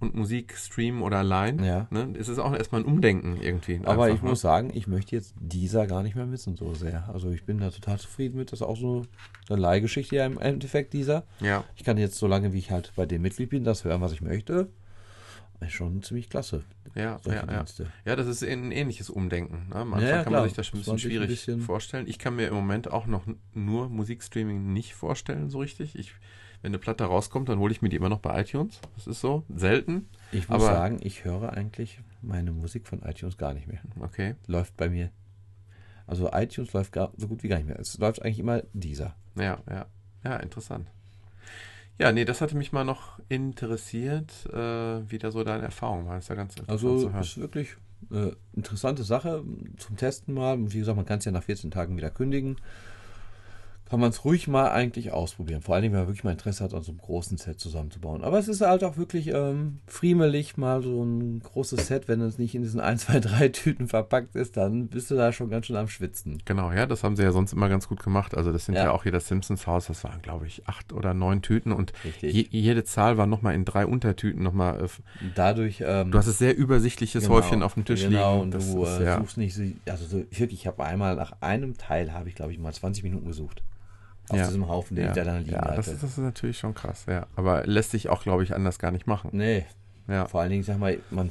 [0.00, 1.86] und Musik streamen oder allein, Ja.
[1.90, 3.80] ne, ist es auch erstmal ein Umdenken irgendwie.
[3.84, 4.28] Aber ich ne?
[4.30, 7.08] muss sagen, ich möchte jetzt dieser gar nicht mehr missen so sehr.
[7.12, 8.52] Also ich bin da total zufrieden mit.
[8.52, 9.06] Das ist auch so
[9.48, 11.24] eine Leihgeschichte ja im Endeffekt dieser.
[11.40, 14.00] Ja, Ich kann jetzt so lange, wie ich halt bei dem Mitglied bin, das hören,
[14.00, 14.68] was ich möchte.
[15.60, 16.64] Ist schon ziemlich klasse.
[16.94, 17.64] ja, ja, ja.
[18.04, 19.68] Ja, das ist ein ähnliches Umdenken.
[19.68, 19.76] Ne?
[19.76, 20.40] Anfang Ja, kann klar.
[20.40, 22.06] man sich das schon ein bisschen natürlich ein schwierig bisschen- vorstellen.
[22.08, 23.22] Ich kann mir im Moment auch noch
[23.54, 25.96] nur Musikstreaming nicht vorstellen, so richtig.
[25.96, 26.12] Ich,
[26.64, 28.80] wenn eine Platte rauskommt, dann hole ich mir die immer noch bei iTunes.
[28.94, 29.44] Das ist so.
[29.54, 30.08] Selten.
[30.32, 33.80] Ich muss sagen, ich höre eigentlich meine Musik von iTunes gar nicht mehr.
[34.00, 34.34] Okay.
[34.46, 35.10] Läuft bei mir.
[36.06, 37.78] Also iTunes läuft gar, so gut wie gar nicht mehr.
[37.78, 39.14] Es läuft eigentlich immer dieser.
[39.36, 39.84] Ja, ja.
[40.24, 40.88] Ja, interessant.
[41.98, 44.56] Ja, nee, das hatte mich mal noch interessiert, äh,
[45.10, 46.14] wie da so deine Erfahrung war.
[46.14, 47.20] Das ist ja ganz interessant Also zu hören.
[47.22, 47.76] ist wirklich
[48.10, 49.44] äh, interessante Sache
[49.76, 50.54] zum Testen mal.
[50.54, 52.56] Und wie gesagt, man kann es ja nach 14 Tagen wieder kündigen.
[53.90, 55.60] Kann man es ruhig mal eigentlich ausprobieren.
[55.60, 58.24] Vor allem, wenn man wirklich mal Interesse hat, an so einem großen Set zusammenzubauen.
[58.24, 62.38] Aber es ist halt auch wirklich ähm, friemelig, mal so ein großes Set, wenn es
[62.38, 65.66] nicht in diesen 1, 2, 3 Tüten verpackt ist, dann bist du da schon ganz
[65.66, 66.38] schön am Schwitzen.
[66.46, 68.34] Genau, ja, das haben sie ja sonst immer ganz gut gemacht.
[68.34, 68.90] Also das sind ja, Ja.
[68.90, 72.46] auch hier das Simpsons Haus, das waren, glaube ich, acht oder neun Tüten und je,
[72.50, 74.76] jede Zahl war nochmal in drei Untertüten nochmal.
[74.80, 74.88] Äh,
[75.22, 75.82] Und dadurch.
[75.86, 78.42] Ähm, du hast es sehr übersichtliches Genau, Häufchen auf dem Tisch genau, liegen.
[78.44, 81.16] und Das du ist, äh, ja, suchst nicht so, also so, wirklich, ich habe einmal
[81.16, 83.62] nach einem Teil, habe ich glaube ich mal 20 Minuten gesucht.
[84.28, 84.46] Auf Ja.
[84.46, 85.76] diesem Haufen, den ja, ich da dann liegen ja hatte.
[85.76, 87.26] das, ist, das ist natürlich schon krass, ja.
[87.36, 89.30] Aber lässt sich auch, glaube ich, anders gar nicht machen.
[89.32, 89.66] nee,
[90.08, 91.30] Ja, vor allen Dingen, sag mal, man,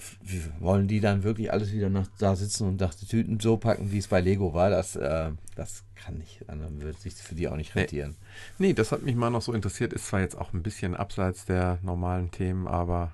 [0.60, 3.91] wollen die dann wirklich alles wieder nach, da sitzen und nach die Tüten so packen,
[3.91, 4.70] wie es bei Lego war?
[4.70, 7.82] Das, äh, das kann nicht, dann wird sich für die auch nicht Nee.
[7.82, 8.16] rentieren.
[8.58, 9.94] nee, das hat mich mal noch so interessiert.
[9.94, 13.12] Ist zwar jetzt auch ein bisschen abseits der normalen Themen, aber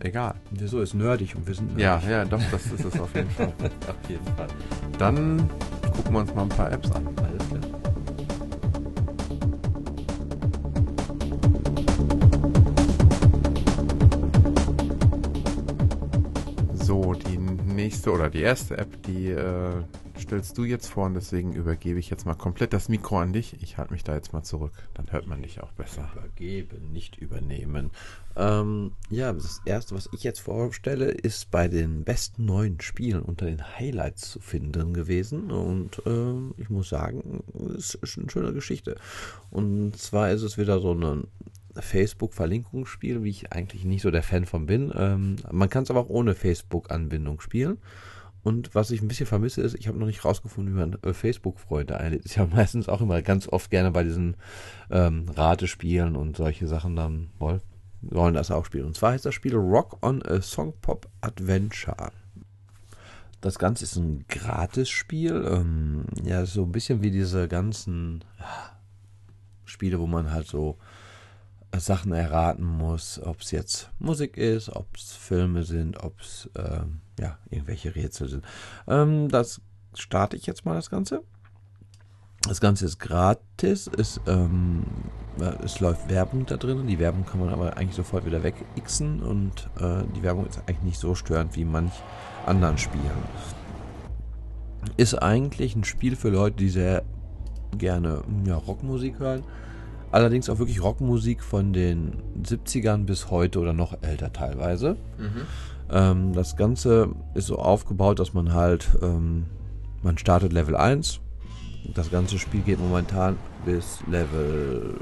[0.00, 0.34] egal.
[0.50, 1.84] Wieso ist nerdig und wir sind nerdig.
[2.08, 3.48] Ja, ja, doch, das ist es auf jeden Fall.
[3.88, 4.48] auf jeden Fall.
[4.98, 5.48] Dann
[5.94, 7.06] gucken wir uns mal ein paar Apps an.
[7.18, 7.81] Alles klar.
[17.92, 19.82] Nächste oder die erste App, die äh,
[20.18, 23.62] stellst du jetzt vor und deswegen übergebe ich jetzt mal komplett das Mikro an dich.
[23.62, 26.10] Ich halte mich da jetzt mal zurück, dann hört man dich auch besser.
[26.14, 27.90] Übergeben, nicht übernehmen.
[28.34, 33.44] Ähm, ja, das erste, was ich jetzt vorstelle, ist bei den besten neuen Spielen unter
[33.44, 35.50] den Highlights zu finden gewesen.
[35.50, 37.44] Und ähm, ich muss sagen,
[37.76, 38.96] es ist eine schöne Geschichte.
[39.50, 41.26] Und zwar ist es wieder so ein
[41.78, 44.92] Facebook-Verlinkungsspiel, wie ich eigentlich nicht so der Fan von bin.
[44.94, 47.78] Ähm, man kann es aber auch ohne Facebook-Anbindung spielen.
[48.42, 51.12] Und was ich ein bisschen vermisse, ist, ich habe noch nicht rausgefunden, wie man äh,
[51.12, 52.24] Facebook-Freunde einlädt.
[52.24, 54.36] Ich habe meistens auch immer ganz oft gerne bei diesen
[54.90, 57.60] ähm, Ratespielen und solche Sachen dann wohl,
[58.02, 58.86] wollen das auch spielen.
[58.86, 62.10] Und zwar heißt das Spiel Rock on a Song Pop Adventure.
[63.40, 65.44] Das Ganze ist ein Gratis-Spiel.
[65.48, 68.46] Ähm, ja, so ein bisschen wie diese ganzen ja,
[69.64, 70.78] Spiele, wo man halt so
[71.80, 77.00] Sachen erraten muss, ob es jetzt Musik ist, ob es Filme sind, ob es ähm,
[77.18, 78.44] ja, irgendwelche Rätsel sind.
[78.86, 79.60] Ähm, das
[79.94, 81.22] starte ich jetzt mal das Ganze.
[82.42, 84.84] Das Ganze ist gratis, ist, ähm,
[85.38, 86.86] äh, es läuft Werbung da drin.
[86.86, 90.82] Die Werbung kann man aber eigentlich sofort wieder wegixen und äh, die Werbung ist eigentlich
[90.82, 91.92] nicht so störend wie manch
[92.44, 93.04] anderen Spielen.
[94.96, 97.04] Ist eigentlich ein Spiel für Leute, die sehr
[97.78, 99.44] gerne ja, Rockmusik hören.
[100.12, 104.96] Allerdings auch wirklich Rockmusik von den 70ern bis heute oder noch älter teilweise.
[105.90, 109.46] Ähm, das Ganze ist so aufgebaut, dass man halt, ähm,
[110.02, 111.20] man startet Level 1.
[111.94, 115.00] Das ganze Spiel geht momentan bis Level,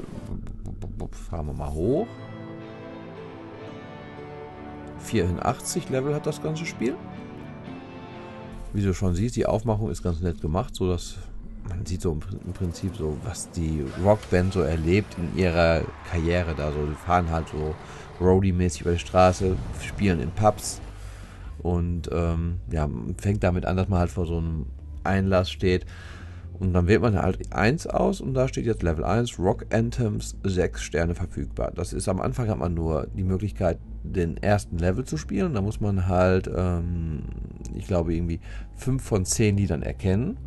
[1.29, 2.07] fahren wir mal hoch.
[4.99, 6.95] 84 Level hat das ganze Spiel.
[8.71, 11.17] Wie du schon siehst, die Aufmachung ist ganz nett gemacht, so dass
[11.67, 15.81] man sieht so im Prin- im Prinzip so, was die Rockband so erlebt in ihrer
[16.09, 16.71] Karriere da.
[16.71, 17.75] So, die fahren halt so
[18.19, 20.81] Roadie-mäßig über die Straße, spielen in Pubs
[21.59, 24.65] und ähm, ja, fängt damit an, dass man halt vor so einem
[25.03, 25.85] Einlass steht.
[26.59, 30.37] Und dann wählt man halt 1 aus und da steht jetzt Level 1, Rock Anthems,
[30.43, 31.71] 6 Sterne verfügbar.
[31.73, 35.55] Das ist am Anfang hat man nur die Möglichkeit, den ersten Level zu spielen.
[35.55, 37.23] Da muss man halt, ähm,
[37.73, 38.39] ich glaube, irgendwie
[38.75, 40.37] 5 von 10 Liedern erkennen.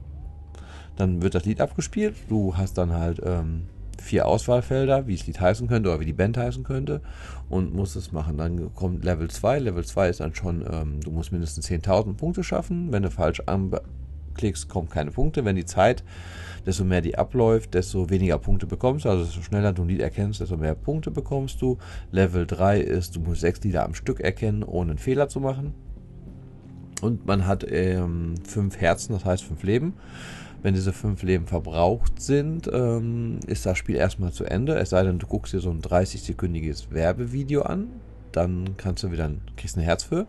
[0.96, 2.14] Dann wird das Lied abgespielt.
[2.28, 3.64] Du hast dann halt ähm,
[4.00, 7.00] vier Auswahlfelder, wie das Lied heißen könnte oder wie die Band heißen könnte
[7.48, 8.36] und musst es machen.
[8.36, 9.60] Dann kommt Level 2.
[9.60, 12.92] Level 2 ist dann schon, ähm, du musst mindestens 10.000 Punkte schaffen.
[12.92, 15.44] Wenn du falsch anklickst, kommen keine Punkte.
[15.44, 16.04] Wenn die Zeit,
[16.66, 19.08] desto mehr die abläuft, desto weniger Punkte bekommst du.
[19.08, 21.78] Also desto schneller du ein Lied erkennst, desto mehr Punkte bekommst du.
[22.12, 25.74] Level 3 ist, du musst sechs Lieder am Stück erkennen, ohne einen Fehler zu machen.
[27.02, 29.94] Und man hat ähm, fünf Herzen, das heißt fünf Leben.
[30.64, 34.76] Wenn diese fünf Leben verbraucht sind, ähm, ist das Spiel erstmal zu Ende.
[34.78, 37.88] Es sei denn, du guckst dir so ein 30-sekündiges Werbevideo an.
[38.32, 40.26] dann kannst du wieder, kriegst ein Herz für.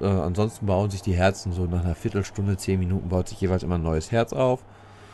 [0.00, 3.62] Äh, ansonsten bauen sich die Herzen so nach einer Viertelstunde, zehn Minuten baut sich jeweils
[3.62, 4.64] immer ein neues Herz auf.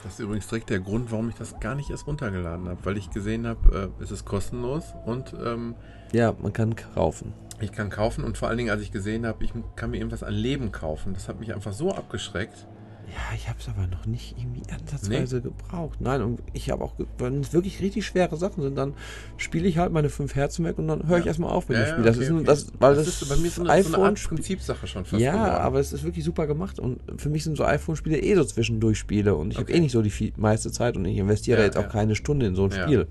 [0.03, 2.97] Das ist übrigens direkt der Grund, warum ich das gar nicht erst runtergeladen habe, weil
[2.97, 5.74] ich gesehen habe, äh, es ist kostenlos und ähm,
[6.12, 7.34] Ja, man kann kaufen.
[7.61, 10.22] ich kann kaufen und vor allen Dingen, als ich gesehen habe, ich kann mir irgendwas
[10.22, 12.66] an Leben kaufen, das hat mich einfach so abgeschreckt.
[13.11, 16.00] Ja, ich habe es aber noch nicht irgendwie ansatzweise gebraucht.
[16.00, 18.94] Nein, und ich habe auch, wenn es wirklich richtig schwere Sachen sind, dann
[19.36, 21.30] spiele ich halt meine fünf Herzen weg und dann höre ich Ja.
[21.30, 22.04] erstmal auf mit Ja, dem Spiel.
[22.04, 22.44] Das okay, ist, okay.
[22.44, 25.20] das, weil das, ist bei mir so eine, so eine iPhone Art Prinzipsache schon fast
[25.20, 25.50] Ja, geworden.
[25.62, 28.98] aber es ist wirklich super gemacht und für mich sind so iPhone-Spiele eh so zwischendurch
[28.98, 29.76] Spiele und ich habe Okay.
[29.78, 32.46] eh nicht so die viel, meiste Zeit und ich investiere Ja, jetzt auch keine Stunde
[32.46, 32.70] in so ein.
[32.72, 33.08] Spiel.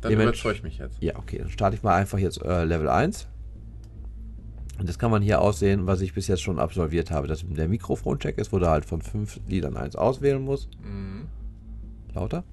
[0.00, 1.02] Dann Dementsprechend- überzeug mich jetzt.
[1.02, 3.26] Ja, okay, dann starte ich mal einfach jetzt äh, Level 1.
[4.80, 7.26] Und das kann man hier aussehen, was ich bis jetzt schon absolviert habe.
[7.26, 10.70] Das der Mikrofon-Check ist, wo du halt von fünf Liedern eins auswählen musst.
[10.82, 11.26] Mhm.
[12.14, 12.44] Lauter.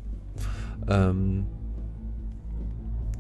[0.89, 1.45] Ähm,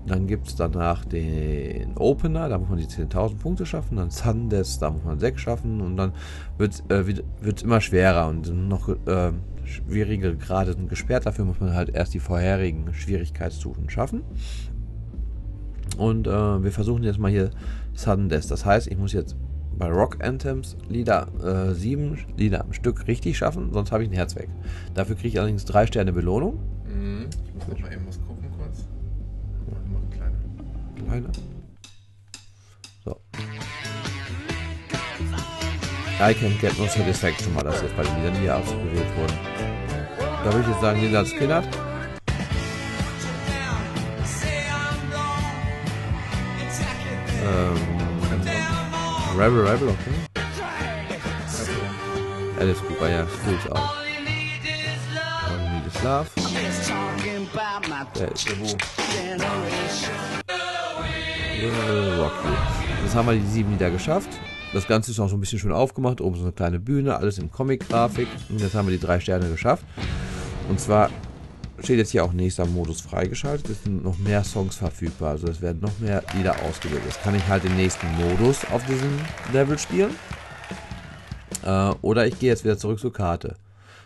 [0.05, 3.95] dann gibt es danach den Opener, da muss man die 10.000 Punkte schaffen.
[3.95, 5.79] Dann Sundesk, da muss man 6 schaffen.
[5.79, 6.11] Und dann
[6.57, 6.83] wird
[7.45, 9.31] es immer schwerer und noch äh,
[9.63, 11.25] schwierige Grade sind gesperrt.
[11.25, 14.23] Dafür muss man halt erst die vorherigen Schwierigkeitsstufen schaffen.
[15.97, 17.51] Und äh, wir versuchen jetzt mal hier
[17.97, 18.49] Sudden Death.
[18.49, 19.35] Das heißt, ich muss jetzt
[19.77, 24.13] bei Rock Anthems Lieder äh, sieben Lieder am Stück richtig schaffen, sonst habe ich ein
[24.13, 24.49] Herz weg.
[24.93, 26.59] Dafür kriege ich allerdings drei Sterne Belohnung.
[26.85, 27.29] Mhm.
[27.45, 28.87] Ich muss jetzt mal eben was gucken kurz.
[29.67, 30.35] Warte mal, kleine.
[31.05, 31.29] Kleine.
[33.03, 33.19] So.
[36.19, 39.37] I can get no satisfaction war das jetzt bei den Liedern, die hier ausgewählt wurden.
[40.43, 41.63] Da würde ich jetzt sagen, Lila Skinner.
[47.47, 50.15] Ähm, Rebel Rebel, okay.
[52.59, 53.95] Alice Cooper, ja, Schools auch.
[55.47, 56.27] All You Need Is Love.
[58.15, 58.49] Der ist
[61.59, 62.33] Äh, Rocky.
[63.03, 64.29] Jetzt haben wir die sieben Lieder geschafft.
[64.73, 66.19] Das Ganze ist auch so ein bisschen schön aufgemacht.
[66.19, 68.27] Oben so eine kleine Bühne, alles in Comic-Grafik.
[68.49, 69.85] Und jetzt haben wir die drei Sterne geschafft.
[70.69, 71.09] Und zwar
[71.79, 73.69] steht jetzt hier auch nächster Modus freigeschaltet.
[73.69, 75.31] Es sind noch mehr Songs verfügbar.
[75.31, 77.01] Also es werden noch mehr Lieder ausgewählt.
[77.05, 79.11] Jetzt kann ich halt den nächsten Modus auf diesem
[79.53, 80.11] Level spielen.
[81.63, 83.55] Äh, oder ich gehe jetzt wieder zurück zur Karte.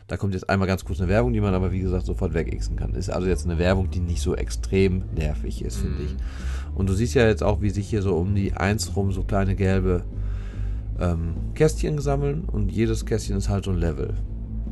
[0.08, 2.76] Da kommt jetzt einmal ganz kurz eine Werbung, die man aber wie gesagt sofort wegixen
[2.76, 2.96] kann.
[2.96, 6.16] Ist also jetzt eine Werbung, die nicht so extrem nervig ist, finde ich.
[6.76, 9.24] Und du siehst ja jetzt auch, wie sich hier so um die 1 rum so
[9.24, 10.04] kleine gelbe
[11.00, 14.16] ähm, Kästchen sammeln und jedes Kästchen ist halt so ein Level.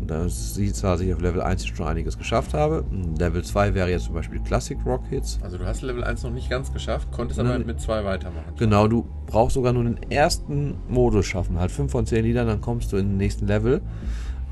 [0.10, 2.84] Da sieht zwar, dass ich auf Level 1 schon einiges geschafft habe.
[3.20, 5.38] Level 2 wäre jetzt zum Beispiel Classic Rock Hits.
[5.44, 7.68] Also du hast Level 1 noch nicht ganz geschafft, konntest aber Nein.
[7.68, 8.54] mit 2 weitermachen.
[8.58, 11.60] Genau, du brauchst sogar nur den ersten Modus schaffen.
[11.60, 13.82] Halt 5 von 10 Liedern, dann kommst du in den nächsten Level.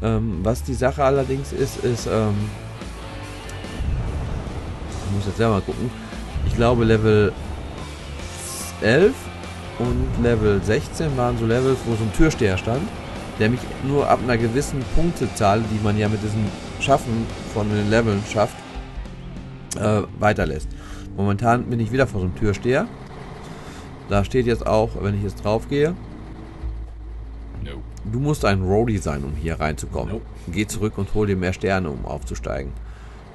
[0.04, 2.36] Ähm, was die Sache allerdings ist, ist, ähm,
[5.08, 5.90] ich muss jetzt selber mal gucken.
[6.46, 7.34] Ich glaube Level
[8.82, 9.16] 11
[9.80, 12.88] und Level 16 waren so Levels, wo so ein Türsteher stand,
[13.40, 16.46] der mich nur ab einer gewissen Punktezahl, die man ja mit diesem
[16.80, 18.56] Schaffen von den Leveln schafft,
[19.80, 20.68] äh, weiterlässt.
[21.16, 22.88] Momentan bin ich wieder vor so einem Türsteher.
[24.10, 25.94] Da steht jetzt auch, wenn ich jetzt drauf gehe,
[27.64, 27.82] No.
[28.06, 30.14] du musst ein Roadie sein, um hier reinzukommen.
[30.14, 30.26] Nope.
[30.48, 32.72] Geh zurück und hol dir mehr Sterne, um aufzusteigen.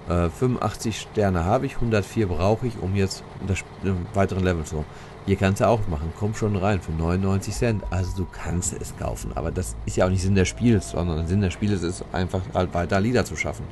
[0.08, 4.64] Äh, 85 Sterne habe ich, 104 brauche ich, um jetzt in das im weiteren Level
[4.64, 4.86] zu kommen.
[5.24, 7.84] Hier kannst du auch machen, komm schon rein für 99 Cent.
[7.90, 11.26] Also du kannst es kaufen, aber das ist ja auch nicht Sinn des Spiels, sondern
[11.28, 13.64] Sinn des Spiels ist einfach halt weiter Lieder zu schaffen.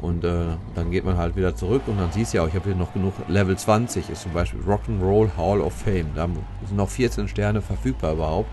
[0.00, 2.54] Und äh, dann geht man halt wieder zurück und dann siehst du ja auch, ich
[2.54, 3.14] habe hier noch genug.
[3.28, 6.10] Level 20 ist zum Beispiel Rock'n'Roll Hall of Fame.
[6.14, 6.28] Da
[6.66, 8.50] sind noch 14 Sterne verfügbar überhaupt.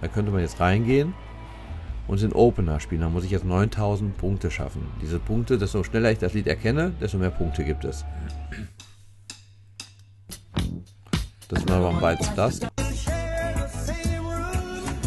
[0.00, 1.14] Da könnte man jetzt reingehen
[2.06, 3.00] und den Opener spielen.
[3.00, 4.86] Da muss ich jetzt 9000 Punkte schaffen.
[5.00, 8.04] Diese Punkte, desto schneller ich das Lied erkenne, desto mehr Punkte gibt es.
[11.54, 12.60] Das war beim Bites das.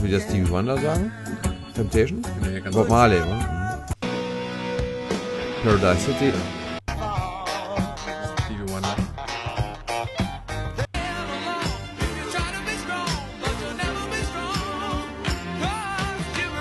[0.02, 1.12] Wie das Stevie Wonder sagen?
[1.76, 2.22] Temptation?
[2.54, 3.26] ja ganz Bob Marley, ne?
[3.26, 3.40] Mhm.
[5.64, 6.32] Paradise City.
[8.46, 8.96] Stevie Wonder.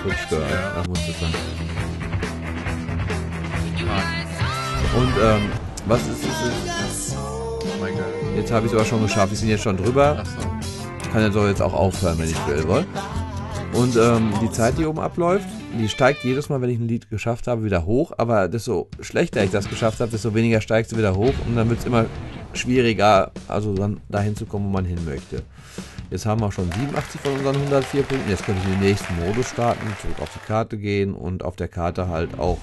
[0.03, 0.51] Hübsch gehört.
[0.51, 0.75] Ja.
[0.75, 1.35] Das muss das sein.
[4.97, 5.51] Und ähm,
[5.87, 6.26] was ist.
[8.37, 9.31] Jetzt habe ich es aber schon geschafft.
[9.31, 10.19] Wir sind jetzt schon drüber.
[10.19, 11.11] Achso.
[11.11, 12.85] kann er doch jetzt auch aufhören, wenn ich will, wohl.
[13.73, 15.47] Und ähm, die Zeit, die oben abläuft,
[15.79, 18.13] die steigt jedes Mal, wenn ich ein Lied geschafft habe, wieder hoch.
[18.19, 21.33] Aber desto schlechter ich das geschafft habe, desto weniger steigt sie wieder hoch.
[21.47, 22.05] Und dann wird es immer
[22.53, 25.43] schwieriger, also dann dahin zu kommen, wo man hin möchte.
[26.11, 28.31] Jetzt haben wir schon 87 von unseren 104 Punkten.
[28.31, 31.57] Jetzt könnte ich in den nächsten Modus starten, zurück auf die Karte gehen und auf
[31.57, 32.59] der Karte halt auch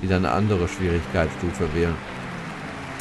[0.00, 1.94] wieder eine andere Schwierigkeitsstufe wählen.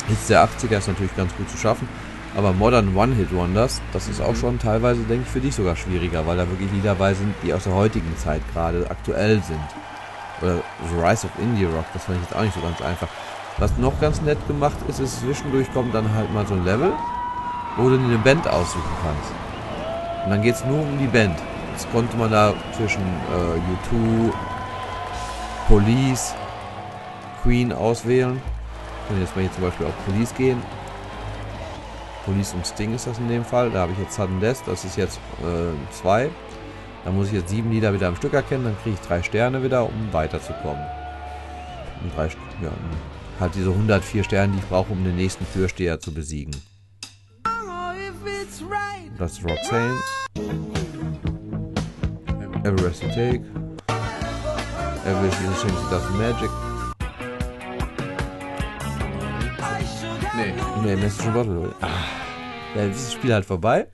[0.09, 1.87] Jetzt der 80er ist natürlich ganz gut zu schaffen.
[2.35, 6.35] Aber Modern One-Hit-Wonders, das ist auch schon teilweise, denke ich, für dich sogar schwieriger, weil
[6.35, 9.63] da wirklich Lieder dabei sind, die aus der heutigen Zeit gerade aktuell sind.
[10.41, 10.55] Oder
[10.89, 13.07] The Rise of Indie Rock, das fand ich jetzt auch nicht so ganz einfach.
[13.57, 16.91] Was noch ganz nett gemacht ist, ist zwischendurch kommt dann halt mal so ein Level,
[17.77, 19.31] wo du eine Band aussuchen kannst.
[20.25, 21.39] Und dann geht es nur um die Band.
[21.71, 24.33] Jetzt konnte man da zwischen äh, U2,
[25.69, 26.33] Police,
[27.43, 28.41] Queen auswählen.
[29.03, 30.61] Ich kann jetzt mal hier zum Beispiel auf Police gehen.
[32.25, 33.69] Police und Sting ist das in dem Fall.
[33.69, 36.29] Da habe ich jetzt Sudden Death, das ist jetzt äh, zwei.
[37.05, 39.63] Da muss ich jetzt sieben Lieder wieder am Stück erkennen, dann kriege ich drei Sterne
[39.63, 40.83] wieder, um weiterzukommen.
[42.01, 42.25] Und drei,
[42.63, 42.71] ja,
[43.39, 46.55] halt diese 104 Sterne, die ich brauche, um den nächsten Türsteher zu besiegen.
[49.17, 49.99] Das ist Roxane.
[52.63, 53.41] Every Rest You Take.
[55.05, 56.49] Every Change Does Magic.
[60.35, 60.53] Nee.
[60.83, 61.73] Nee, Message Bottle.
[61.79, 62.14] Ah.
[62.75, 63.87] Ja, dieses Spiel halt vorbei.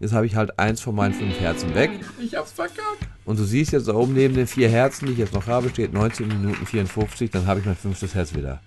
[0.00, 1.90] Jetzt habe ich halt eins von meinen fünf Herzen weg.
[2.20, 3.06] Ich hab's verkackt.
[3.24, 5.68] Und du siehst jetzt da oben neben den vier Herzen, die ich jetzt noch habe,
[5.68, 8.60] steht 19 Minuten 54, dann habe ich mein fünftes Herz wieder.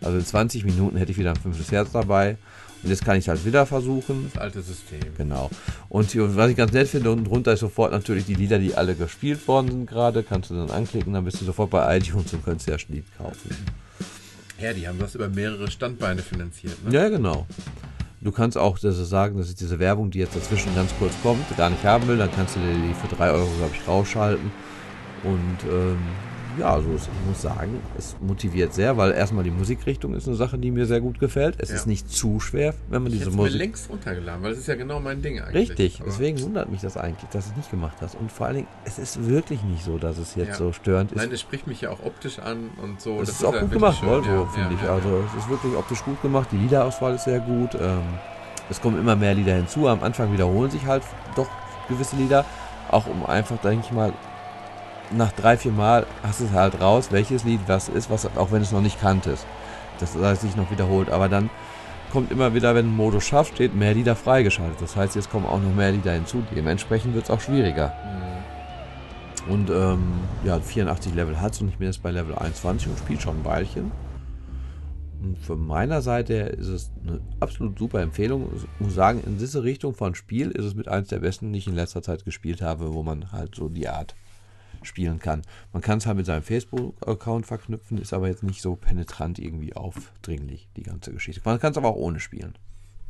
[0.00, 2.36] Also in 20 Minuten hätte ich wieder ein fünftes Herz dabei.
[2.82, 4.30] Und jetzt kann ich es halt wieder versuchen.
[4.32, 5.00] Das alte System.
[5.16, 5.50] Genau.
[5.88, 8.74] Und hier, was ich ganz nett finde, unten drunter ist sofort natürlich die Lieder, die
[8.74, 10.22] alle gespielt worden sind gerade.
[10.22, 13.04] Kannst du dann anklicken, dann bist du sofort bei iTunes und kannst dir das Lied
[13.16, 13.56] kaufen.
[14.60, 16.84] Ja, die haben das über mehrere Standbeine finanziert.
[16.84, 16.94] Ne?
[16.94, 17.46] Ja, genau.
[18.20, 21.56] Du kannst auch das sagen, das ist diese Werbung, die jetzt dazwischen ganz kurz kommt,
[21.56, 24.50] gar nicht haben will, dann kannst du dir die für 3 Euro, glaube ich, rausschalten.
[25.22, 25.98] Und ähm,
[26.58, 30.58] ja, also ich muss sagen, es motiviert sehr, weil erstmal die Musikrichtung ist eine Sache,
[30.58, 31.56] die mir sehr gut gefällt.
[31.58, 31.76] Es Ja.
[31.76, 33.58] ist nicht zu schwer, wenn man Ich diese hätte mir Musik.
[33.58, 35.70] längst runtergeladen, weil das ist ja genau mein Ding eigentlich.
[35.70, 38.14] Richtig, Aber- deswegen wundert mich das eigentlich, dass du es nicht gemacht hast.
[38.16, 40.54] Und vor allen Dingen, es ist wirklich nicht so, dass es jetzt Ja.
[40.54, 41.18] so störend ist.
[41.18, 43.20] Nein, das spricht mich ja auch optisch an und so.
[43.20, 44.88] Das, ist auch ja gut gemacht, schön, Volvo, ja, finde ich.
[44.88, 46.48] Also es ist wirklich optisch gut gemacht.
[46.52, 47.74] Die Liederauswahl ist sehr gut.
[47.80, 48.02] Ähm,
[48.70, 49.86] es kommen immer mehr Lieder hinzu.
[49.88, 51.02] Am Anfang wiederholen sich halt
[51.36, 51.48] doch
[51.88, 52.44] gewisse Lieder.
[52.90, 54.12] Auch um einfach, denke ich mal,
[55.12, 58.50] nach drei, vier Mal hast du es halt raus, welches Lied was ist, was, auch
[58.50, 59.46] wenn du es noch nicht kanntest.
[60.00, 61.10] Das heißt, sich noch wiederholt.
[61.10, 61.50] Aber dann
[62.12, 64.80] kommt immer wieder, wenn ein Modus schafft, steht mehr Lieder freigeschaltet.
[64.80, 66.42] Das heißt, jetzt kommen auch noch mehr Lieder hinzu.
[66.54, 67.92] Dementsprechend wird es auch schwieriger.
[68.04, 69.52] Mhm.
[69.52, 70.12] Und ähm,
[70.44, 73.44] ja, 84 Level hat und ich bin jetzt bei Level 21 und spiele schon ein
[73.44, 73.90] Weilchen.
[75.22, 78.50] Und von meiner Seite her ist es eine absolut super Empfehlung.
[78.54, 81.58] Ich muss sagen, in diese Richtung von Spiel ist es mit eins der besten, die
[81.58, 84.14] ich in letzter Zeit gespielt habe, wo man halt so die Art
[84.82, 85.42] spielen kann.
[85.72, 89.74] Man kann es halt mit seinem Facebook-Account verknüpfen, ist aber jetzt nicht so penetrant irgendwie
[89.76, 91.42] aufdringlich, die ganze Geschichte.
[91.44, 92.56] Man kann es aber auch ohne spielen.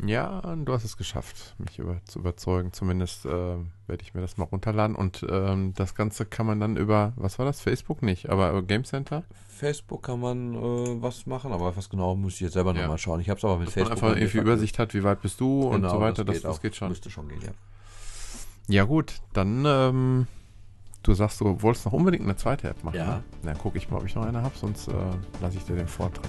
[0.06, 2.72] Ja, und du hast es geschafft, mich über, zu überzeugen.
[2.72, 4.94] Zumindest äh, werde ich mir das mal runterladen.
[4.94, 7.60] Und ähm, das Ganze kann man dann über, was war das?
[7.60, 9.24] Facebook nicht, aber äh, Game Center?
[9.48, 12.82] Facebook kann man äh, was machen, aber was genau muss ich jetzt selber Ja.
[12.82, 13.18] nochmal schauen.
[13.18, 13.96] Ich habe es aber mit Dass man Facebook.
[14.04, 14.38] einfach bei mir irgendwie.
[14.38, 16.24] Übersicht hat, wie weit bist du und Genau, so weiter.
[16.24, 16.62] Das, geht das auch.
[16.62, 16.88] geht schon.
[16.90, 17.50] Müsste schon gehen, ja.
[18.68, 20.26] Ja, gut, dann, ähm,
[21.02, 22.96] du sagst, du wolltest noch unbedingt eine zweite App machen.
[22.96, 23.06] Ja.
[23.06, 23.22] Ne?
[23.42, 24.92] Dann gucke ich mal, ob ich noch eine habe, sonst äh,
[25.40, 26.28] lasse ich dir den Vortritt.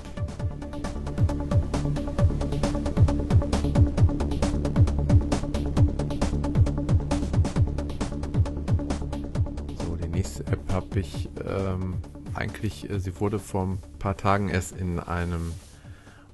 [9.85, 11.95] So, die nächste App habe ich ähm,
[12.33, 15.53] eigentlich, äh, sie wurde vor ein paar Tagen erst in einem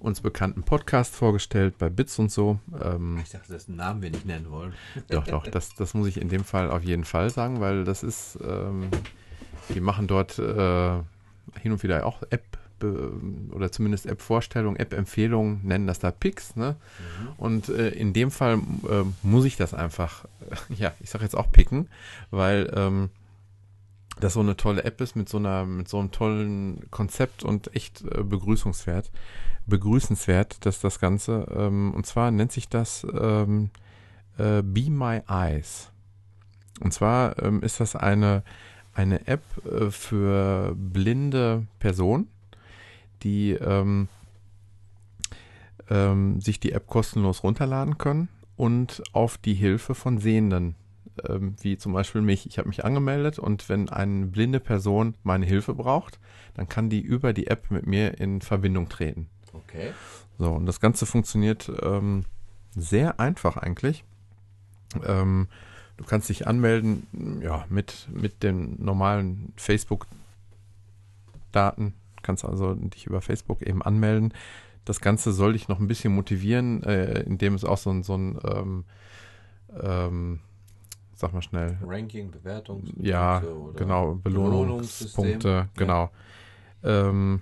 [0.06, 2.60] uns bekannten Podcast vorgestellt, bei Bits und so.
[2.82, 4.74] Ähm, Ich dachte, dessen Namen wir nicht nennen wollen.
[5.10, 8.03] doch, doch, das, das muss ich in dem Fall auf jeden Fall sagen, weil das
[8.03, 8.88] ist, ähm,
[9.74, 10.97] die machen dort äh,
[11.62, 12.58] hin und wieder auch App
[13.51, 16.76] oder zumindest App-Vorstellungen, App-Empfehlungen, nennen das da Picks, ne?
[17.38, 18.56] Und äh, in dem Fall
[18.89, 20.26] äh, muss ich das einfach,
[20.70, 21.88] äh, ja, ich sag jetzt auch picken,
[22.32, 23.10] weil ähm,
[24.20, 27.74] das so eine tolle App ist mit so einer, mit so einem tollen Konzept und
[27.76, 29.10] echt äh, begrüßungswert,
[29.68, 33.70] begrüßenswert, dass das Ganze, ähm, und zwar nennt sich das ähm,
[34.38, 35.91] äh, Be My Eyes.
[36.82, 38.43] Und zwar ähm, ist das eine,
[38.93, 42.28] eine App äh, für blinde Personen,
[43.24, 44.07] die ähm,
[45.89, 50.76] ähm, sich die App kostenlos runterladen können und auf die Hilfe von Sehenden,
[51.28, 52.45] ähm, wie zum Beispiel mich.
[52.45, 56.20] Ich habe mich angemeldet und wenn eine blinde Person meine Hilfe braucht,
[56.55, 59.30] dann kann die über die App mit mir in Verbindung treten.
[59.56, 59.91] Okay.
[60.38, 62.26] So, und das Ganze funktioniert ähm,
[62.76, 64.03] sehr einfach eigentlich.
[65.06, 65.47] Ähm,
[65.97, 71.93] du kannst dich anmelden, ja, mit, mit den normalen Facebook-Daten.
[72.22, 74.34] Kannst also dich über Facebook eben anmelden.
[74.84, 78.16] Das Ganze soll dich noch ein bisschen motivieren, äh, indem es auch so ein, so
[78.16, 78.84] ein ähm,
[79.82, 80.39] ähm,
[81.16, 82.84] sag mal schnell, Ranking, Bewertung.
[82.99, 83.41] ja,
[83.76, 86.12] genau, Belohnungspunkte, genau.
[86.84, 87.41] Ähm,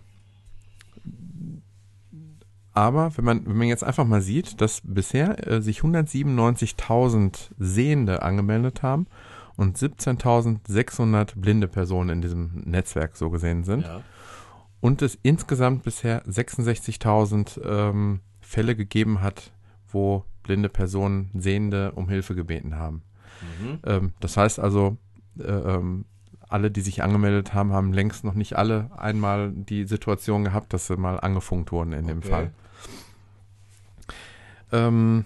[2.76, 8.22] Aber wenn man, wenn man jetzt einfach mal sieht, dass bisher äh, sich 197.000 Sehende
[8.24, 9.08] angemeldet haben
[9.56, 14.02] und 17.600 blinde Personen in diesem Netzwerk so gesehen sind Ja.
[14.82, 19.52] und es insgesamt bisher 66.000 ähm, Fälle gegeben hat,
[19.92, 23.04] wo blinde Personen Sehende um Hilfe gebeten haben.
[23.62, 23.80] Mhm.
[23.86, 24.98] Ähm, das heißt also,
[25.40, 26.06] äh, ähm,
[26.50, 30.88] alle, die sich angemeldet haben, haben längst noch nicht alle einmal die Situation gehabt, dass
[30.88, 32.30] sie mal angefunkt wurden in dem Okay.
[32.30, 32.52] Fall.
[34.74, 35.26] Ähm,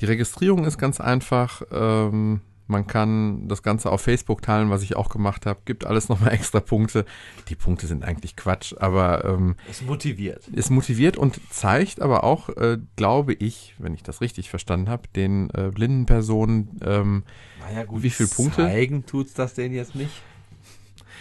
[0.00, 1.62] die Registrierung ist ganz einfach.
[1.72, 5.60] Ähm, man kann das Ganze auf Facebook teilen, was ich auch gemacht habe.
[5.64, 7.04] Gibt alles nochmal extra Punkte.
[7.48, 10.46] Die Punkte sind eigentlich Quatsch, aber ähm, Es motiviert.
[10.48, 15.08] ist motiviert und zeigt aber auch, äh, glaube ich, wenn ich das richtig verstanden habe,
[15.14, 17.24] den äh, blinden Personen ähm,
[17.60, 18.02] Naja, gut.
[18.02, 18.62] Wie viel Punkte?
[18.62, 20.22] Zeigen tut's das denen jetzt nicht?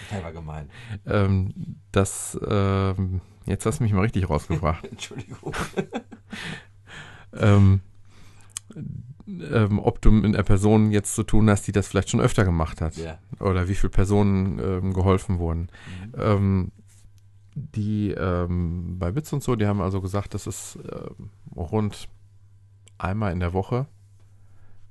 [0.09, 0.69] Das war gemein.
[1.05, 1.53] ähm,
[1.91, 4.85] dass ähm, jetzt hast du mich mal richtig rausgebracht.
[4.89, 5.53] Entschuldigung.
[7.37, 7.81] ähm,
[9.27, 12.43] ähm, ob du mit einer Person jetzt zu tun hast, die das vielleicht schon öfter
[12.43, 12.95] gemacht hat.
[12.97, 13.17] Ja.
[13.39, 15.69] Oder wie viele Personen ähm, geholfen wurden.
[16.05, 16.13] Mhm.
[16.17, 16.71] Ähm,
[17.53, 22.07] die ähm, bei Witz und so, die haben also gesagt, dass es ähm, rund
[22.97, 23.87] einmal in der Woche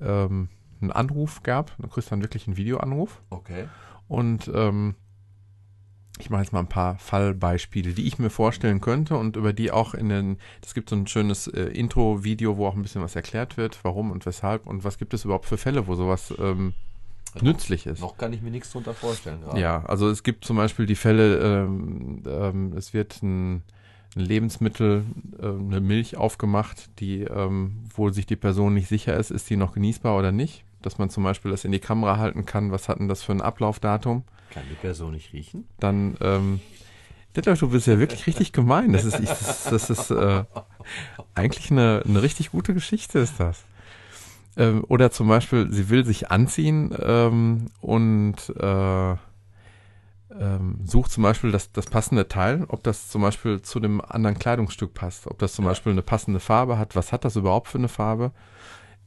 [0.00, 0.48] ähm,
[0.80, 1.76] einen Anruf gab.
[1.78, 3.22] Du kriegst dann wirklich einen Videoanruf.
[3.30, 3.66] Okay.
[4.08, 4.94] Und ähm,
[6.18, 9.70] ich mache jetzt mal ein paar Fallbeispiele, die ich mir vorstellen könnte und über die
[9.70, 13.16] auch in den, es gibt so ein schönes äh, Intro-Video, wo auch ein bisschen was
[13.16, 16.74] erklärt wird, warum und weshalb und was gibt es überhaupt für Fälle, wo sowas ähm,
[17.40, 18.00] nützlich ist.
[18.00, 19.60] Noch kann ich mir nichts drunter vorstellen gerade.
[19.60, 23.62] Ja, also es gibt zum Beispiel die Fälle, ähm, ähm, es wird ein,
[24.16, 25.04] ein Lebensmittel,
[25.40, 29.56] äh, eine Milch aufgemacht, die, ähm, wo sich die Person nicht sicher ist, ist die
[29.56, 30.64] noch genießbar oder nicht.
[30.82, 33.32] Dass man zum Beispiel das in die Kamera halten kann, was hat denn das für
[33.32, 34.24] ein Ablaufdatum?
[34.50, 35.68] Kann die Person nicht riechen?
[35.78, 36.60] Dann, ähm,
[37.36, 38.92] Detlef, du bist ja wirklich richtig gemein.
[38.92, 40.44] Das ist, ich, das, das ist äh,
[41.34, 43.62] eigentlich eine, eine richtig gute Geschichte, ist das.
[44.56, 49.14] Ähm, oder zum Beispiel, sie will sich anziehen ähm, und äh,
[50.38, 54.38] ähm, sucht zum Beispiel das, das passende Teil, ob das zum Beispiel zu dem anderen
[54.38, 55.64] Kleidungsstück passt, ob das zum.
[55.64, 58.32] Beispiel eine passende Farbe hat, was hat das überhaupt für eine Farbe.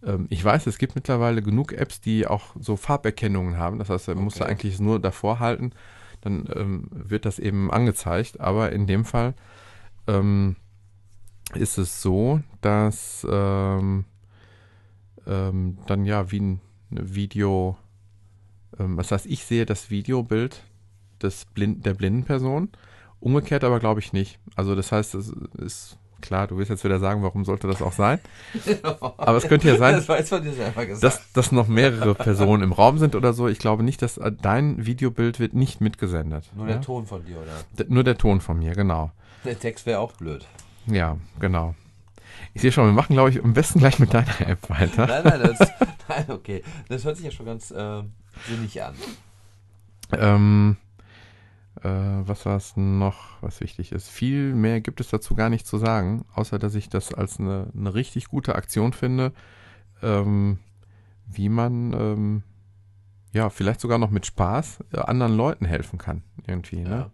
[0.05, 3.79] Ähm, ich weiß, es gibt mittlerweile genug Apps, die auch so Farberkennungen haben.
[3.79, 4.51] Das heißt, er muss da Okay.
[4.51, 5.71] eigentlich nur davor halten,
[6.21, 8.39] dann ähm, wird das eben angezeigt.
[8.39, 9.33] Aber in dem Fall
[10.07, 10.55] ähm,
[11.55, 14.05] ist es so, dass ähm,
[15.25, 17.77] ähm, dann ja wie ein Video,
[18.79, 20.63] ähm, das heißt, ich sehe das Videobild
[21.21, 22.69] des Blind, der blinden Person.
[23.19, 24.39] Umgekehrt aber glaube ich nicht.
[24.55, 27.91] Also das heißt, es ist klar, du wirst jetzt wieder sagen, warum sollte das auch
[27.91, 28.19] sein?
[28.89, 33.33] Aber es könnte ja sein, Das dass, dass noch mehrere Personen im Raum sind oder
[33.33, 33.47] so.
[33.47, 36.49] Ich glaube nicht, dass äh, dein Videobild wird nicht mitgesendet.
[36.55, 36.73] Nur ja?
[36.73, 37.51] der Ton von dir, oder?
[37.77, 39.11] D- Nur der Ton von mir, genau.
[39.45, 40.47] Der Text wäre auch blöd.
[40.87, 41.75] Ja, genau.
[42.55, 45.05] Ich sehe schon, wir machen, glaube ich, am besten gleich mit deiner App weiter.
[45.07, 45.69] Nein, nein, das,
[46.07, 46.63] nein, okay.
[46.89, 48.01] Das hört sich ja schon ganz äh,
[48.47, 48.93] sinnig an.
[50.11, 50.77] Ähm,
[51.83, 54.09] äh, was war es noch, was wichtig ist?
[54.09, 57.67] Viel mehr gibt es dazu gar nicht zu sagen, außer dass ich das als eine,
[57.77, 59.33] eine richtig gute Aktion finde,
[60.01, 60.59] ähm,
[61.27, 62.43] wie man ähm,
[63.33, 66.81] ja vielleicht sogar noch mit Spaß äh, anderen Leuten helfen kann, irgendwie.
[66.81, 67.11] Ne?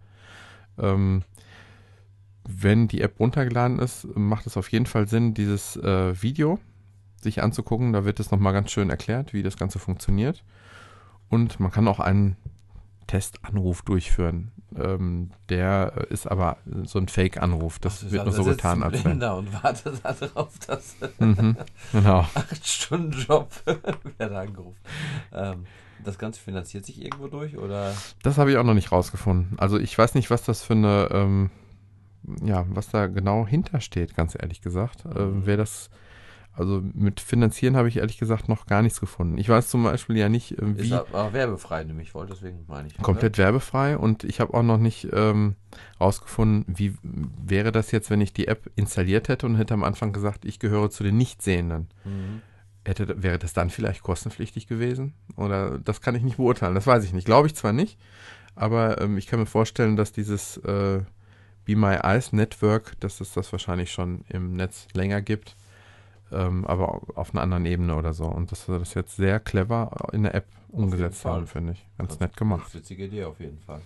[0.77, 1.23] Ähm,
[2.47, 6.59] wenn die App runtergeladen ist, macht es auf jeden Fall Sinn, dieses äh, Video
[7.21, 7.93] sich anzugucken.
[7.93, 10.43] Da wird es nochmal ganz schön erklärt, wie das Ganze funktioniert.
[11.29, 12.37] Und man kann auch einen
[13.07, 14.51] Testanruf durchführen.
[14.77, 17.79] Ähm, der ist aber so ein Fake-Anruf.
[17.79, 19.03] Das Ach, wird nur da so getan, als wenn.
[19.03, 21.57] Blinder und wartet darauf, dass Mhm,
[21.91, 22.21] genau.
[22.35, 23.51] 8-Stunden-Job
[24.17, 24.77] wird angerufen.
[25.33, 25.65] Ähm,
[26.03, 27.93] das Ganze finanziert sich irgendwo durch oder?
[28.23, 29.59] Das habe ich auch noch nicht rausgefunden.
[29.59, 31.49] Also ich weiß nicht, was das für eine, ähm,
[32.43, 35.03] ja, was da genau hintersteht, ganz ehrlich gesagt.
[35.05, 35.89] Ähm, wer das,
[36.59, 39.37] also mit Finanzieren habe ich ehrlich gesagt noch gar nichts gefunden.
[39.37, 42.97] Ich weiß zum Beispiel ja nicht, Ist wie aber werbefrei, nämlich wollte, deswegen meine ich.
[42.97, 45.55] komplett werbefrei und ich habe auch noch nicht ähm,
[46.01, 50.11] rausgefunden, wie wäre das jetzt, wenn ich die App installiert hätte und hätte am Anfang
[50.11, 51.87] gesagt, ich gehöre zu den Nichtsehenden.
[52.03, 52.11] Oder?
[52.11, 52.41] Mhm.
[52.85, 55.13] Hätte, wäre das dann vielleicht kostenpflichtig gewesen?
[55.37, 57.25] Oder das kann ich nicht beurteilen, das weiß ich nicht.
[57.25, 57.97] Glaube ich zwar nicht,
[58.55, 61.01] aber ähm, ich kann mir vorstellen, dass dieses äh,
[61.63, 65.55] Be My Eyes Network, dass es das wahrscheinlich schon im Netz länger gibt,
[66.31, 68.25] ähm, aber au- auf einer anderen Ebene oder so.
[68.25, 71.85] Und dass wir das jetzt sehr clever in der App umgesetzt haben, finde ich.
[71.97, 72.73] Ganz Das- nett gemacht.
[72.75, 73.81] Witzige Idee auf jeden Fall.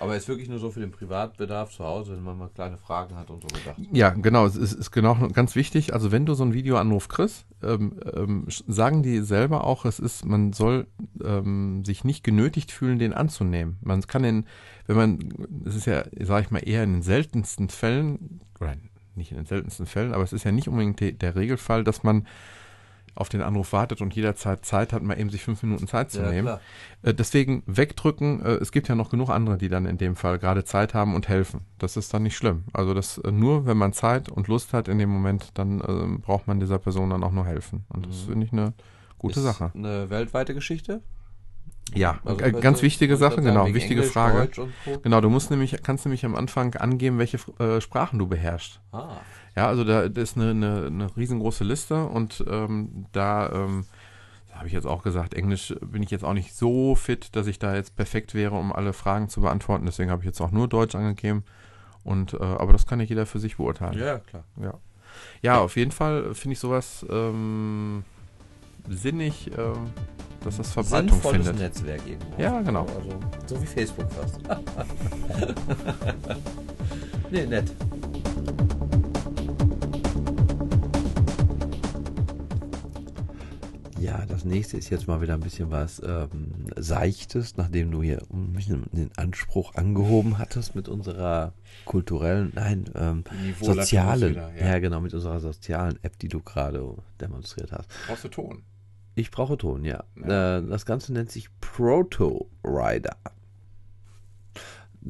[0.00, 3.16] Aber ist wirklich nur so für den Privatbedarf zu Hause, wenn man mal kleine Fragen
[3.16, 3.80] hat und so gedacht.
[3.90, 5.92] Ja, genau, es ist, ist genau ganz wichtig.
[5.92, 10.24] Also wenn du so einen Videoanruf kriegst, ähm, ähm, sagen die selber auch, es ist,
[10.24, 10.86] man soll
[11.24, 13.78] ähm, sich nicht genötigt fühlen, den anzunehmen.
[13.80, 14.46] Man kann den,
[14.86, 15.18] wenn man,
[15.64, 18.74] es ist ja, sage ich mal, eher in den seltensten Fällen oder
[19.18, 22.02] nicht in den seltensten Fällen, aber es ist ja nicht unbedingt de, der Regelfall, dass
[22.02, 22.26] man
[23.14, 26.20] auf den Anruf wartet und jederzeit Zeit hat, mal eben sich fünf Minuten Zeit zu
[26.20, 26.56] Ja, nehmen.
[27.02, 28.40] Äh, deswegen wegdrücken.
[28.44, 31.16] Äh, es gibt ja noch genug andere, die dann in dem Fall gerade Zeit haben
[31.16, 31.62] und helfen.
[31.78, 32.64] Das ist dann nicht schlimm.
[32.72, 36.18] Also das äh, nur, wenn man Zeit und Lust hat in dem Moment, dann äh,
[36.18, 37.84] braucht man dieser Person dann auch nur helfen.
[37.88, 38.72] Und das finde ich eine
[39.18, 39.72] gute Ist Sache.
[39.74, 41.02] Eine weltweite Geschichte?
[41.94, 44.48] Ja, Also, äh, ganz wichtige Sache, genau, wichtige Englisch, Frage.
[44.48, 44.68] Co.
[45.02, 48.80] Genau, du musst nämlich, kannst nämlich am Anfang angeben, welche äh, Sprachen du beherrschst.
[48.92, 49.16] Ah,
[49.56, 53.86] Ja, also da das ist eine, eine, eine riesengroße Liste und ähm, da ähm,
[54.52, 57.58] habe ich jetzt auch gesagt, Englisch bin ich jetzt auch nicht so fit, dass ich
[57.58, 59.86] da jetzt perfekt wäre, um alle Fragen zu beantworten.
[59.86, 61.44] Deswegen habe ich jetzt auch nur Deutsch angegeben.
[62.04, 63.98] Und äh, aber das kann ja jeder für sich beurteilen.
[63.98, 64.44] ja, klar.
[64.60, 64.74] Ja,
[65.42, 68.04] ja auf jeden Fall finde ich sowas ähm,
[68.88, 69.90] sinnig, ähm,
[70.48, 71.62] dass das Verbreitung Sinnvolles findet.
[71.62, 72.42] Netzwerk irgendwo.
[72.42, 72.86] Ja, genau.
[72.86, 74.40] Also, so wie Facebook fast.
[77.30, 77.70] nee, nett.
[84.00, 88.22] Ja, das nächste ist jetzt mal wieder ein bisschen was ähm, Seichtes, nachdem du hier
[88.32, 91.52] ein bisschen den Anspruch angehoben hattest mit unserer
[91.84, 93.24] kulturellen, nein, ähm,
[93.60, 94.66] sozialen, wieder, ja.
[94.66, 94.78] ja.
[94.78, 97.88] genau, mit unserer sozialen App, die du gerade demonstriert hast.
[98.06, 98.62] Brauchst du Ton?
[99.18, 100.04] Ich brauche Ton, ja.
[100.16, 100.58] Ja.
[100.58, 103.16] Äh, das Ganze nennt sich Proto Rider.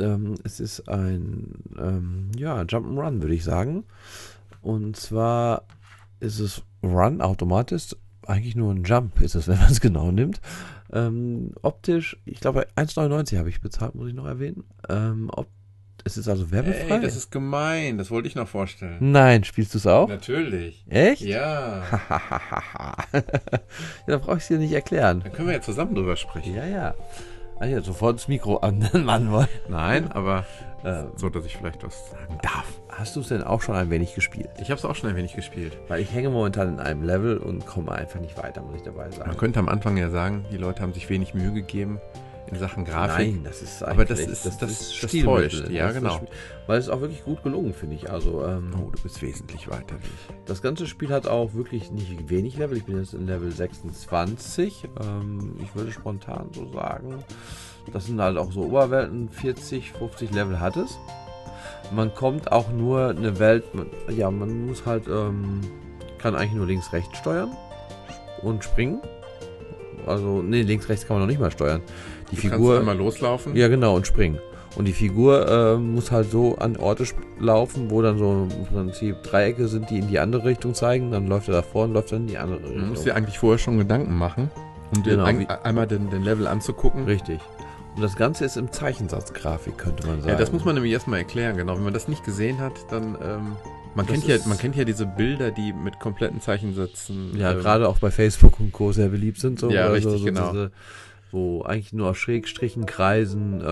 [0.00, 3.84] Ähm, es ist ein ähm, ja, Jump'n'Run, würde ich sagen.
[4.62, 5.64] Und zwar
[6.20, 7.94] ist es Run automatisch,
[8.26, 10.40] eigentlich nur ein Jump ist es, wenn man es genau nimmt.
[10.90, 14.64] Ähm, optisch, ich glaube 1,99 habe ich bezahlt, muss ich noch erwähnen.
[14.88, 15.48] Ähm, ob,
[16.04, 16.96] es ist also werbefrei.
[16.96, 17.98] Ey, das ist gemein.
[17.98, 18.96] Das wollte ich noch vorstellen.
[19.00, 20.08] Nein, spielst du es auch?
[20.08, 20.84] Natürlich.
[20.88, 21.22] Echt?
[21.22, 21.82] Ja.
[22.10, 23.22] ja,
[24.06, 25.20] dann brauche ich es dir nicht erklären.
[25.22, 26.54] Dann können wir ja zusammen drüber sprechen.
[26.54, 26.94] Ja, ja.
[27.60, 29.48] Ah, ja, sofort das Mikro an den Mann wollen.
[29.68, 30.46] Nein, aber
[30.84, 32.64] Äh, so, dass ich vielleicht was sagen darf.
[32.88, 34.48] hast du es denn auch schon ein wenig gespielt?
[34.60, 35.76] Ich habe es auch schon ein wenig gespielt.
[35.88, 39.10] Weil ich hänge momentan in einem Level und komme einfach nicht weiter, muss ich dabei
[39.10, 39.28] sagen.
[39.28, 41.98] Man könnte am Anfang ja sagen, die Leute haben sich wenig Mühe gegeben
[42.48, 43.34] in Sachen Grafik.
[43.34, 45.24] Nein, das ist Aber das eigentlich- ist- das- das Stilmittel.
[45.48, 45.70] täuscht.
[45.70, 46.16] Ja, Das ist genau.
[46.16, 46.28] Spiel-
[46.66, 48.10] Weil es ist auch wirklich gut gelungen, finde ich.
[48.10, 49.96] Also ähm, Oh, du bist wesentlich weiter
[50.46, 52.76] das ganze Spiel hat auch wirklich nicht wenig Level.
[52.78, 54.88] Ich bin jetzt in Level 26.
[55.00, 57.22] Ähm, ich würde spontan so sagen,
[57.92, 59.28] das sind halt auch so Oberwelten.
[59.28, 60.98] 40, 50 Level hat es.
[61.92, 63.64] Man kommt auch nur eine Welt.
[64.10, 65.60] Ja, man muss halt ähm,
[66.18, 67.50] kann eigentlich nur links, rechts steuern
[68.42, 69.00] und springen.
[70.06, 71.82] Also nee, links, rechts kann man noch nicht mal steuern.
[72.30, 73.56] Die Du Figur kannst einmal loslaufen.
[73.56, 74.38] ja, genau, und springen.
[74.76, 77.04] Und die Figur äh, muss halt so an Orte
[77.40, 81.10] laufen, wo dann so im Prinzip Dreiecke sind, die in die andere Richtung zeigen.
[81.10, 82.88] Dann läuft er davor und läuft dann in die andere Du Richtung.
[82.90, 84.50] musst dir eigentlich vorher schon Gedanken machen,
[84.94, 87.04] um dir Genau, ein, einmal den, den Level anzugucken.
[87.06, 87.40] Richtig.
[87.96, 90.30] Und das Ganze ist im Zeichensatzgrafik, könnte man sagen.
[90.30, 91.74] Ja, das muss man nämlich erstmal erklären, genau.
[91.76, 93.56] Wenn man das nicht gesehen hat, dann ähm,
[93.96, 97.36] man Das kennt ja, man kennt ja diese Bilder, die mit kompletten Zeichensätzen.
[97.36, 98.92] Ja, ähm, gerade auch bei Facebook und Co.
[98.92, 99.58] sehr beliebt sind.
[99.58, 100.50] So, Ja, richtig, so, so genau.
[100.52, 100.70] Diese,
[101.30, 103.64] wo eigentlich nur aus Schrägstrichen, Kreisen, äh,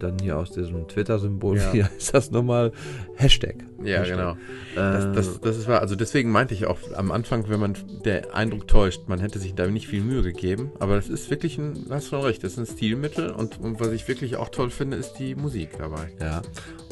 [0.00, 1.62] dann hier aus diesem Twitter-Symbol, Ja.
[1.72, 2.72] wie heißt das nochmal?
[3.16, 3.56] Hashtag.
[3.82, 4.16] Ja, Hashtag.
[4.16, 4.32] genau.
[4.32, 5.80] Äh, Das, das, das ist wahr.
[5.80, 9.54] Also deswegen meinte ich auch am Anfang, wenn man der Eindruck täuscht, man hätte sich
[9.54, 10.70] da nicht viel Mühe gegeben.
[10.78, 13.80] Aber das ist wirklich ein, du hast schon recht, das ist ein Stilmittel und, und
[13.80, 16.10] was ich wirklich auch toll finde, ist die Musik dabei.
[16.20, 16.42] Ja,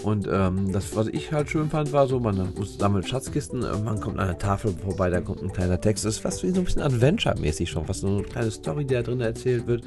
[0.03, 3.79] und ähm, das, was ich halt schön fand, war so, man muss sammelt Schatzkisten, äh,
[3.85, 6.05] man kommt an einer Tafel vorbei, da kommt ein kleiner Text.
[6.05, 8.95] Das ist fast wie so ein bisschen Adventure-mäßig schon, fast so eine kleine Story, die
[8.95, 9.83] da drin erzählt wird,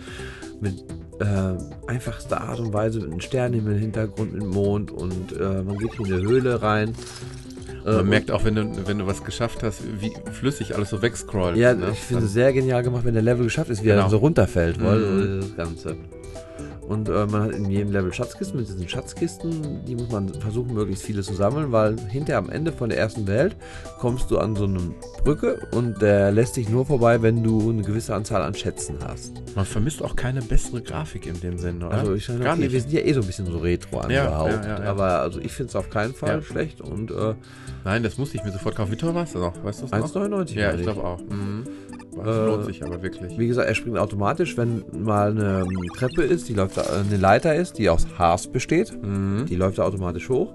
[0.61, 0.83] mit
[1.19, 1.55] äh,
[1.87, 5.93] einfachster Art und Weise, mit einem Sternenhimmel im Hintergrund, mit Mond und äh, man geht
[5.95, 6.93] hier in eine Höhle rein.
[7.85, 10.89] Äh, Man und- merkt auch, wenn du, wenn du was geschafft hast, wie flüssig alles
[10.89, 11.57] so wegscrollt.
[11.57, 11.89] Ja, ne?
[11.91, 14.03] ich finde es sehr genial gemacht, wenn der Level geschafft ist, wie er Genau.
[14.03, 15.41] dann so runterfällt, weil Mhm.
[15.41, 15.95] das Ganze.
[16.87, 18.59] Und äh, man hat in jedem Level Schatzkisten.
[18.59, 22.71] Mit diesen Schatzkisten, die muss man versuchen, möglichst viele zu sammeln, weil hinter am Ende
[22.71, 23.55] von der ersten Welt
[23.99, 24.79] kommst du an so eine
[25.23, 29.33] Brücke und der lässt dich nur vorbei, wenn du eine gewisse Anzahl an Schätzen hast.
[29.55, 31.97] Man vermisst auch keine bessere Grafik in dem Sinne, oder?
[31.97, 32.73] Also ich sage, Gar okay, nicht.
[32.73, 34.51] wir sind ja eh so ein bisschen so retro angehaucht.
[34.51, 34.89] ja, ja, ja.
[34.89, 37.33] Aber also ich finde es auf keinen Fall schlecht und äh,
[37.85, 38.91] Nein, das musste ich mir sofort kaufen.
[38.91, 39.53] Wie teuer war es noch?
[39.63, 39.99] Weißt du es noch?
[39.99, 41.19] 1,99 Ja, ich glaube auch.
[41.19, 41.65] Mhm.
[42.15, 43.37] Das lohnt sich aber wirklich.
[43.37, 47.17] Wie gesagt, er springt automatisch, wenn mal eine ähm, Treppe ist, die läuft, äh, eine
[47.17, 48.93] Leiter ist, die aus Haars besteht.
[49.03, 49.45] Mhm.
[49.47, 50.53] Die läuft er automatisch hoch.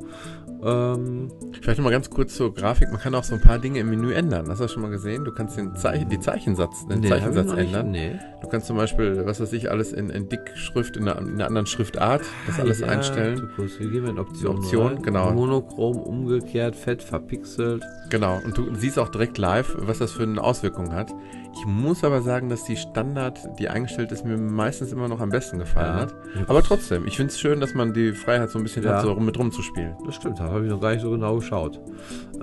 [0.64, 1.28] Ähm,
[1.60, 2.90] Vielleicht noch mal ganz kurz zur Grafik.
[2.90, 4.48] Man kann auch so ein paar Dinge im Menü ändern.
[4.48, 5.24] Hast du das schon mal gesehen?
[5.24, 7.90] Du kannst den Zeichen, die Zeichensatz, den nee, Zeichensatz nicht- ändern.
[7.90, 8.18] Nee.
[8.42, 11.46] Du kannst zum Beispiel, was weiß ich, alles in, in Dickschrift, in einer, in einer
[11.46, 13.50] anderen Schriftart, das alles Ah, ja, einstellen.
[13.56, 13.78] kurz.
[13.78, 14.58] Wir gehen in Optionen.
[14.58, 15.02] Option, rein.
[15.02, 15.30] genau.
[15.32, 17.82] Monochrom, umgekehrt, fett, verpixelt.
[18.10, 18.40] Genau.
[18.44, 21.12] Und du siehst auch direkt live, was das für eine Auswirkung hat.
[21.60, 25.30] Ich muss aber sagen, dass die Standard, die eingestellt ist, mir meistens immer noch am
[25.30, 26.00] besten gefallen Ja.
[26.02, 26.14] hat.
[26.48, 28.96] Aber trotzdem, ich finde es schön, dass man die Freiheit so ein bisschen Ja.
[28.98, 29.96] hat, so mit rumzuspielen.
[30.06, 31.80] Das stimmt, da habe ich noch gar nicht so genau geschaut.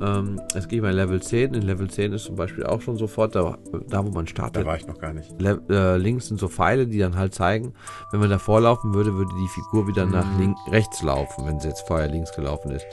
[0.02, 1.54] Ähm, es geht bei Level 10.
[1.54, 3.58] In Level 10 ist zum Beispiel auch schon sofort da,
[3.88, 4.66] da wo man Da startet.
[4.66, 5.34] war ich noch gar nicht.
[5.40, 7.74] Le äh, links sind so Pfeile, die dann halt zeigen,
[8.12, 10.40] wenn man davor laufen würde, würde die Figur wieder nach Mhm.
[10.40, 12.86] link rechts laufen, wenn sie jetzt vorher links gelaufen ist.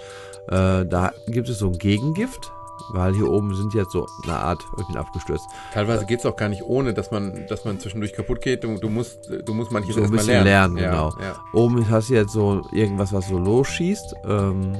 [0.48, 2.52] Äh, da gibt es so ein Gegengift,
[2.92, 6.36] weil hier oben sind jetzt so eine Art, ich bin abgestürzt, Teilweise geht es auch
[6.36, 8.64] gar nicht ohne, dass man, dass man zwischendurch kaputt geht.
[8.64, 10.76] Du, du musst, du musst manches so ein bisschen lernen, lernen.
[10.76, 11.12] genau.
[11.20, 11.36] Ja.
[11.52, 14.14] Oben hast du jetzt so irgendwas, was so losschießt.
[14.26, 14.76] Ähm,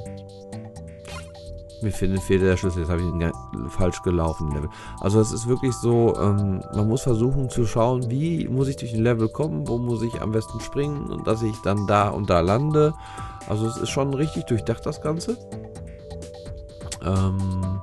[1.83, 3.33] mir fehlt, fehlt der Schlüssel, jetzt habe ich ihn
[3.71, 4.51] falsch gelaufen.
[4.53, 4.69] Level.
[5.01, 8.93] Also es ist wirklich so, ähm, man muss versuchen zu schauen, wie muss ich durch
[8.93, 12.31] den Level kommen, wo muss ich am besten springen und dass ich dann da und
[12.31, 12.95] da lande.
[13.49, 15.37] Also es ist schon richtig durchdacht, das Ganze.
[17.05, 17.81] Ähm,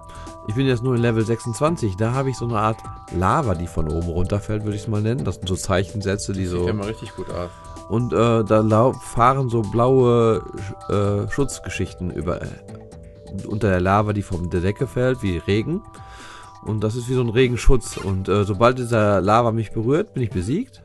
[0.49, 2.79] ich bin jetzt nur in Level 26, da habe ich so eine Art
[3.15, 5.23] Lava, die von oben runterfällt, würde ich es mal nennen.
[5.23, 6.65] Das sind so Zeichensätze, die Sieht so...
[6.65, 7.51] ja mal richtig gut aus.
[7.87, 10.43] Und äh, da fahren so blaue
[10.89, 12.47] äh, Schutzgeschichten über äh,
[13.45, 15.83] unter der Lava, die von der Decke fällt, wie Regen.
[16.63, 17.97] Und das ist wie so ein Regenschutz.
[17.97, 20.81] Und äh, sobald dieser Lava mich berührt, bin ich besiegt.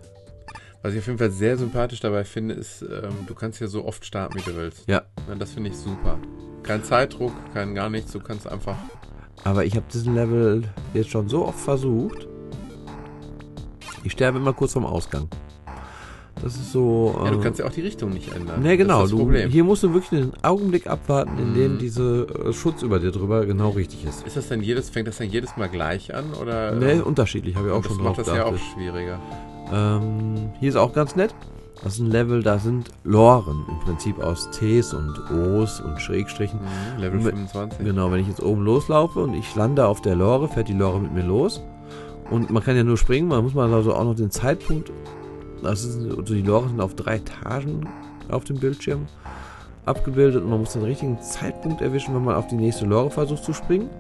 [0.83, 3.87] Was ich auf jeden Fall sehr sympathisch dabei finde, ist, ähm, du kannst ja so
[3.87, 4.87] oft starten, wie du willst.
[4.89, 5.05] Ja.
[5.27, 6.19] Ja, das finde ich super.
[6.63, 8.13] Kein Zeitdruck, kein gar nichts.
[8.13, 8.77] Du kannst einfach.
[9.43, 10.63] Aber ich habe diesen Level
[10.95, 12.27] jetzt schon so oft versucht.
[14.05, 15.29] Ich sterbe immer kurz vorm Ausgang.
[16.43, 17.19] Das ist so.
[17.25, 18.61] Ja, du äh, kannst ja auch die Richtung nicht ändern.
[18.63, 19.03] Nee, genau.
[19.03, 19.51] Das das du, Problem.
[19.51, 21.79] hier musst du wirklich einen Augenblick abwarten, in dem Mhm.
[21.79, 24.27] diese äh, Schutz über dir drüber genau richtig ist.
[24.27, 26.35] Ist das denn jedes, fängt das dann jedes Mal gleich an?
[26.41, 29.19] Oder, Nee, ähm, unterschiedlich, habe ich auch das schon drauf macht das ja auch schwieriger.
[29.73, 31.35] Ähm, hier ist auch ganz nett.
[31.85, 36.59] Das ist ein Level, da sind Loren im Prinzip aus Ts und Os und Schrägstrichen.
[36.59, 37.79] Mhm, Level Mit- 25.
[37.85, 40.99] Genau, wenn ich jetzt oben loslaufe und ich lande auf der Lore, fährt die Lore
[40.99, 41.63] mit mir los.
[42.31, 44.91] Und man kann ja nur springen, man muss mal also auch noch den Zeitpunkt.
[45.63, 47.87] Das ist, also die Lore sind auf drei Etagen
[48.31, 49.07] auf dem Bildschirm
[49.85, 53.45] abgebildet und man muss den richtigen Zeitpunkt erwischen, wenn man auf die nächste Lore versucht
[53.45, 53.91] zu springen.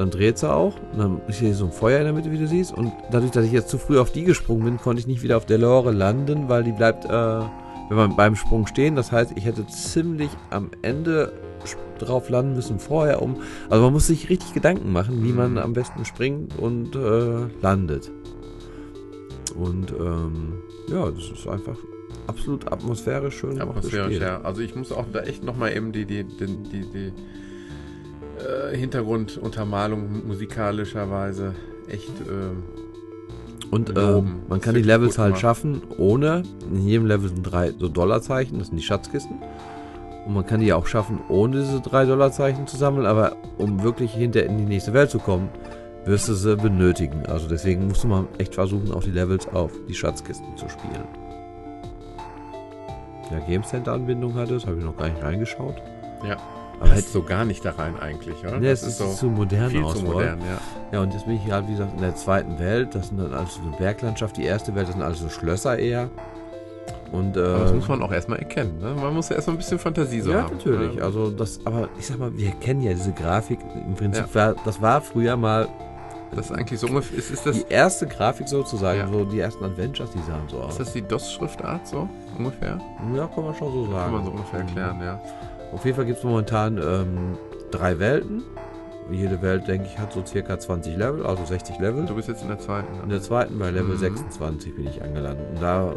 [0.00, 0.76] Dann dreht sie auch.
[0.92, 2.72] Und dann ist hier so ein Feuer in der Mitte, wie du siehst.
[2.72, 5.36] Und dadurch, dass ich jetzt zu früh auf die gesprungen bin, konnte ich nicht wieder
[5.36, 8.96] auf der Lore landen, weil die bleibt, äh, wenn man beim Sprung stehen.
[8.96, 11.34] Das heißt, ich hätte ziemlich am Ende
[11.98, 13.42] drauf landen müssen vorher um.
[13.68, 15.58] Also man muss sich richtig Gedanken machen, wie man Mhm.
[15.58, 18.10] am besten springt und äh, landet.
[19.54, 20.54] Und ähm,
[20.88, 21.76] ja, das ist einfach
[22.26, 24.40] absolut atmosphärisch schön Atmosphärisch, ja.
[24.40, 27.12] Also ich muss auch da echt nochmal eben die, die, die, die, die
[28.40, 31.54] äh, Hintergrunduntermalung musikalischerweise
[31.88, 32.62] echt ähm,
[33.70, 35.40] Und ähm, man kann die Levels halt gemacht.
[35.40, 36.42] schaffen, ohne.
[36.70, 39.36] In jedem Level sind drei so Dollarzeichen, das sind die Schatzkisten.
[40.26, 44.12] Und man kann die auch schaffen, ohne diese drei Dollarzeichen zu sammeln, aber um wirklich
[44.12, 45.48] hinter in die nächste Welt zu kommen,
[46.04, 47.24] wirst du sie benötigen.
[47.26, 51.04] Also deswegen musst du mal echt versuchen, auch die Levels auf die Schatzkisten zu spielen.
[53.30, 55.76] Ja, Game Center Anbindung hatte, das habe ich noch gar nicht reingeschaut.
[56.26, 56.36] Ja.
[56.80, 58.58] Aber hätte, so gar nicht da rein eigentlich, oder?
[58.58, 59.98] nee, es ist, zu modern viel aus.
[59.98, 60.58] zu modern, ja.
[60.92, 62.94] Ja, und jetzt bin ich halt, wie gesagt, in der zweiten Welt.
[62.94, 64.36] Das sind dann alles so eine Berglandschaft.
[64.36, 66.08] Die erste Welt, das sind alles so Schlösser eher.
[67.12, 68.78] Und, äh, Aber das muss man auch erstmal erkennen.
[68.80, 68.94] Ne?
[68.94, 70.56] Man muss ja erstmal ein bisschen Fantasie so ja, haben.
[70.56, 70.94] natürlich.
[70.94, 71.04] Ja.
[71.04, 73.58] Also das, aber ich sag mal, wir kennen ja diese Grafik.
[73.74, 75.68] Im Prinzip war, das war früher mal
[76.34, 77.18] Das ist eigentlich so ungefähr.
[77.18, 79.00] Ist, ist, das, die erste Grafik sozusagen.
[79.00, 79.08] Ja.
[79.08, 80.72] So die ersten Adventures, die sahen so aus.
[80.72, 82.08] ist das die DOS-Schriftart so
[82.38, 82.78] ungefähr?
[83.14, 84.04] ja, kann man schon so sagen.
[84.04, 85.20] Kann man so ungefähr erklären, ja.
[85.72, 87.38] Auf jeden Fall gibt es momentan ähm,
[87.70, 88.42] drei Welten.
[89.10, 92.06] Jede Welt, denke ich, hat so circa 20 Level, also 60 Level.
[92.06, 92.94] Du bist jetzt in der zweiten.
[92.94, 93.14] In Ne?
[93.14, 93.98] der zweiten, bei Level Mhm.
[93.98, 95.46] 26 bin ich angelandet.
[95.52, 95.96] Und da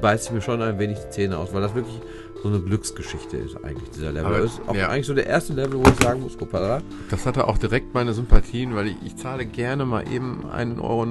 [0.00, 2.00] beißt ich mir schon ein wenig die Zähne aus, weil das wirklich
[2.42, 4.26] so eine Glücksgeschichte ist eigentlich, dieser Level.
[4.34, 4.88] Aber, ist auch ja.
[4.88, 6.80] eigentlich so der erste Level, wo ich sagen muss, hoppala.
[7.10, 11.02] Das hatte auch direkt meine Sympathien, weil ich, ich zahle gerne mal eben 1,90 Euro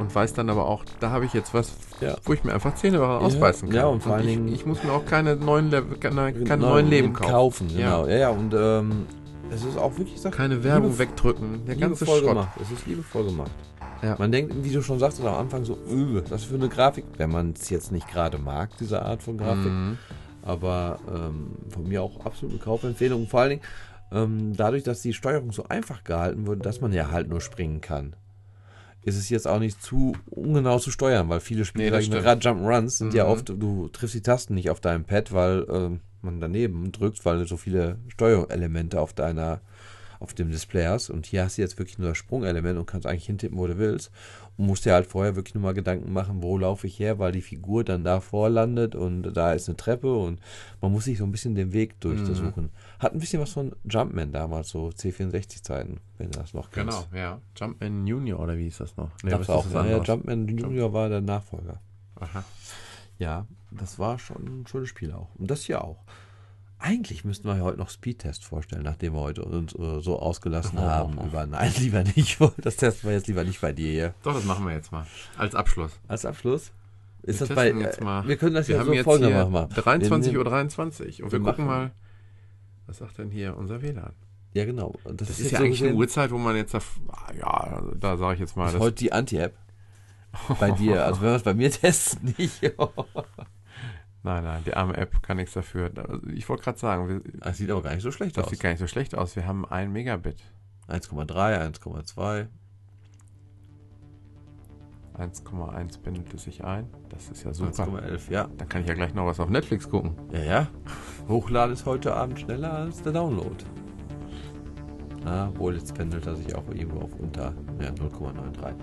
[0.00, 2.16] und weiß dann aber auch, da habe ich jetzt was, Ja.
[2.24, 3.76] wo ich mir einfach Zähne ausbeißen kann.
[3.76, 6.62] ja, und vor allen ich, Dingen- ich muss mir auch keine neuen, Level, keine, keine
[6.62, 7.30] Neu- neuen Leben kaufen.
[7.30, 7.68] kaufen.
[7.76, 9.06] Genau, ja, ja und ähm,
[9.50, 11.64] es ist auch wirklich, sag, Keine Werbung Liebe- wegdrücken.
[11.66, 12.24] Der ganze Schrott.
[12.24, 12.48] gemacht.
[12.60, 13.50] Es ist liebevoll gemacht.
[14.02, 14.16] Ja.
[14.18, 17.04] Man denkt, wie du schon sagst, am Anfang so, öh, das ist für eine Grafik,
[17.16, 19.72] wenn man es jetzt nicht gerade mag, diese Art von Grafik.
[19.72, 19.98] Mhm.
[20.46, 23.26] Aber ähm, von mir auch absolute Kaufempfehlung.
[23.26, 23.62] Vor allen Dingen,
[24.12, 27.80] ähm, dadurch, dass die Steuerung so einfach gehalten wurde, dass man ja halt nur springen
[27.80, 28.14] kann,
[29.02, 32.98] ist es jetzt auch nicht zu ungenau zu steuern, weil viele Spiele, Nee, gerade Jump'n'Runs,
[32.98, 33.30] sind ja Mhm.
[33.30, 37.38] oft, du triffst die Tasten nicht auf deinem Pad, weil ähm, man daneben drückt, weil
[37.38, 39.60] du so viele Steuerelemente auf deiner
[40.18, 41.10] auf dem Display hast.
[41.10, 43.78] Und hier hast du jetzt wirklich nur das Sprungelement und kannst eigentlich hintippen, wo du
[43.78, 44.10] willst.
[44.56, 47.32] Und musst dir halt vorher wirklich nur mal Gedanken machen, wo laufe ich her, weil
[47.32, 50.40] die Figur dann da vorlandet und da ist eine Treppe und
[50.80, 52.64] man muss sich so ein bisschen den Weg durchsuchen.
[52.64, 52.70] Mhm.
[52.98, 57.10] Hat ein bisschen was von Jumpman damals, so C64-Zeiten, wenn du das noch kennst.
[57.10, 57.40] Genau, ja.
[57.56, 59.10] Jumpman Junior oder wie ist das noch?
[59.22, 59.70] Nee, das auch.
[59.72, 61.80] Ja, Jumpman Junior war der Nachfolger.
[62.18, 62.42] Aha.
[63.18, 65.34] Ja, das war schon ein schönes Spiel auch.
[65.36, 66.02] Und das hier auch.
[66.86, 70.82] Eigentlich müssten wir heute noch Speedtest vorstellen, nachdem wir heute uns uh, so ausgelassen oh,
[70.82, 71.26] haben oh.
[71.26, 72.38] über Nein, lieber nicht.
[72.58, 74.14] Das testen wir jetzt lieber nicht bei dir hier.
[74.22, 75.04] Doch, das machen wir jetzt mal.
[75.36, 75.98] Als Abschluss.
[76.06, 76.70] Als Abschluss?
[77.22, 77.72] Ist wir das bei.
[77.72, 78.28] Jetzt mal.
[78.28, 79.72] Wir können das wir ja so folgendermaßen machen.
[79.72, 81.90] 23.23 Uhr 23 und wir, wir gucken mal,
[82.86, 84.12] was sagt denn hier unser WLAN?
[84.54, 84.94] Ja, genau.
[85.02, 88.34] Das, das ist, ist ja so eigentlich eine Uhrzeit, wo man jetzt, ja, da sage
[88.34, 88.66] ich jetzt mal.
[88.66, 89.56] Das ist heute die Anti-App.
[90.60, 91.04] Bei dir.
[91.04, 92.60] Also wenn wir es bei mir testen, nicht.
[94.26, 95.90] nein, nein, die arme App kann nichts dafür.
[96.34, 98.50] Ich wollte gerade sagen, wir, das sieht aber gar nicht so schlecht das aus.
[98.50, 99.36] Das sieht gar nicht so schlecht aus.
[99.36, 100.42] Wir haben ein Megabit.
[100.88, 102.46] 1,3, 1,2.
[105.16, 106.88] 1,1 bindet es sich ein.
[107.08, 107.84] Das ist ja super.
[107.84, 108.48] 1,11, ja.
[108.58, 110.14] Dann kann ich ja gleich noch was auf Netflix gucken.
[110.32, 110.68] Ja, ja.
[111.28, 113.64] Hochladen ist heute Abend schneller als der Download.
[115.24, 118.74] Na, wohl, jetzt pendelt er sich auch irgendwo auf unter ja, 0,93.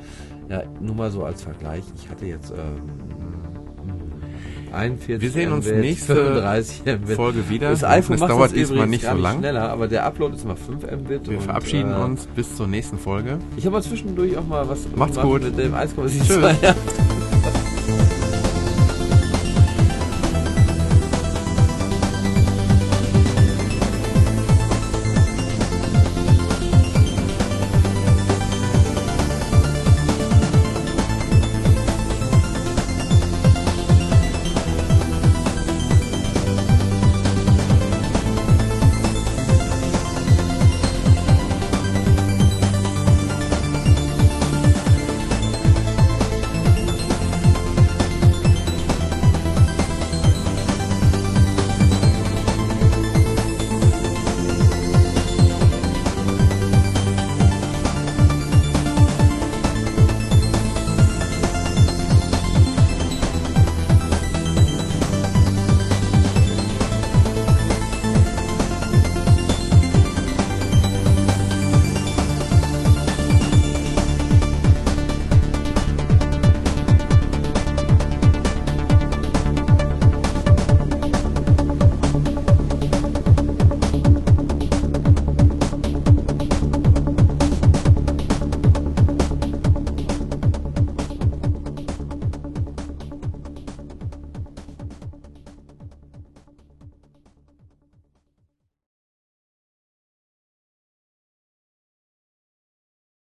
[0.49, 1.83] Ja, nur mal so als Vergleich.
[1.95, 2.81] Ich hatte jetzt ähm,
[4.73, 7.15] 41 Wir sehen uns nächste 35 Mbit.
[7.15, 7.69] Folge wieder.
[7.69, 9.39] Das iPhone das dauert diesmal nicht so lang.
[9.39, 11.29] schneller, aber der Upload ist immer 5 Mbit.
[11.29, 13.39] Wir und, verabschieden äh, uns bis zur nächsten Folge.
[13.57, 15.43] Ich habe mal zwischendurch auch mal was Macht's gut.
[15.43, 17.12] mit dem 1,72.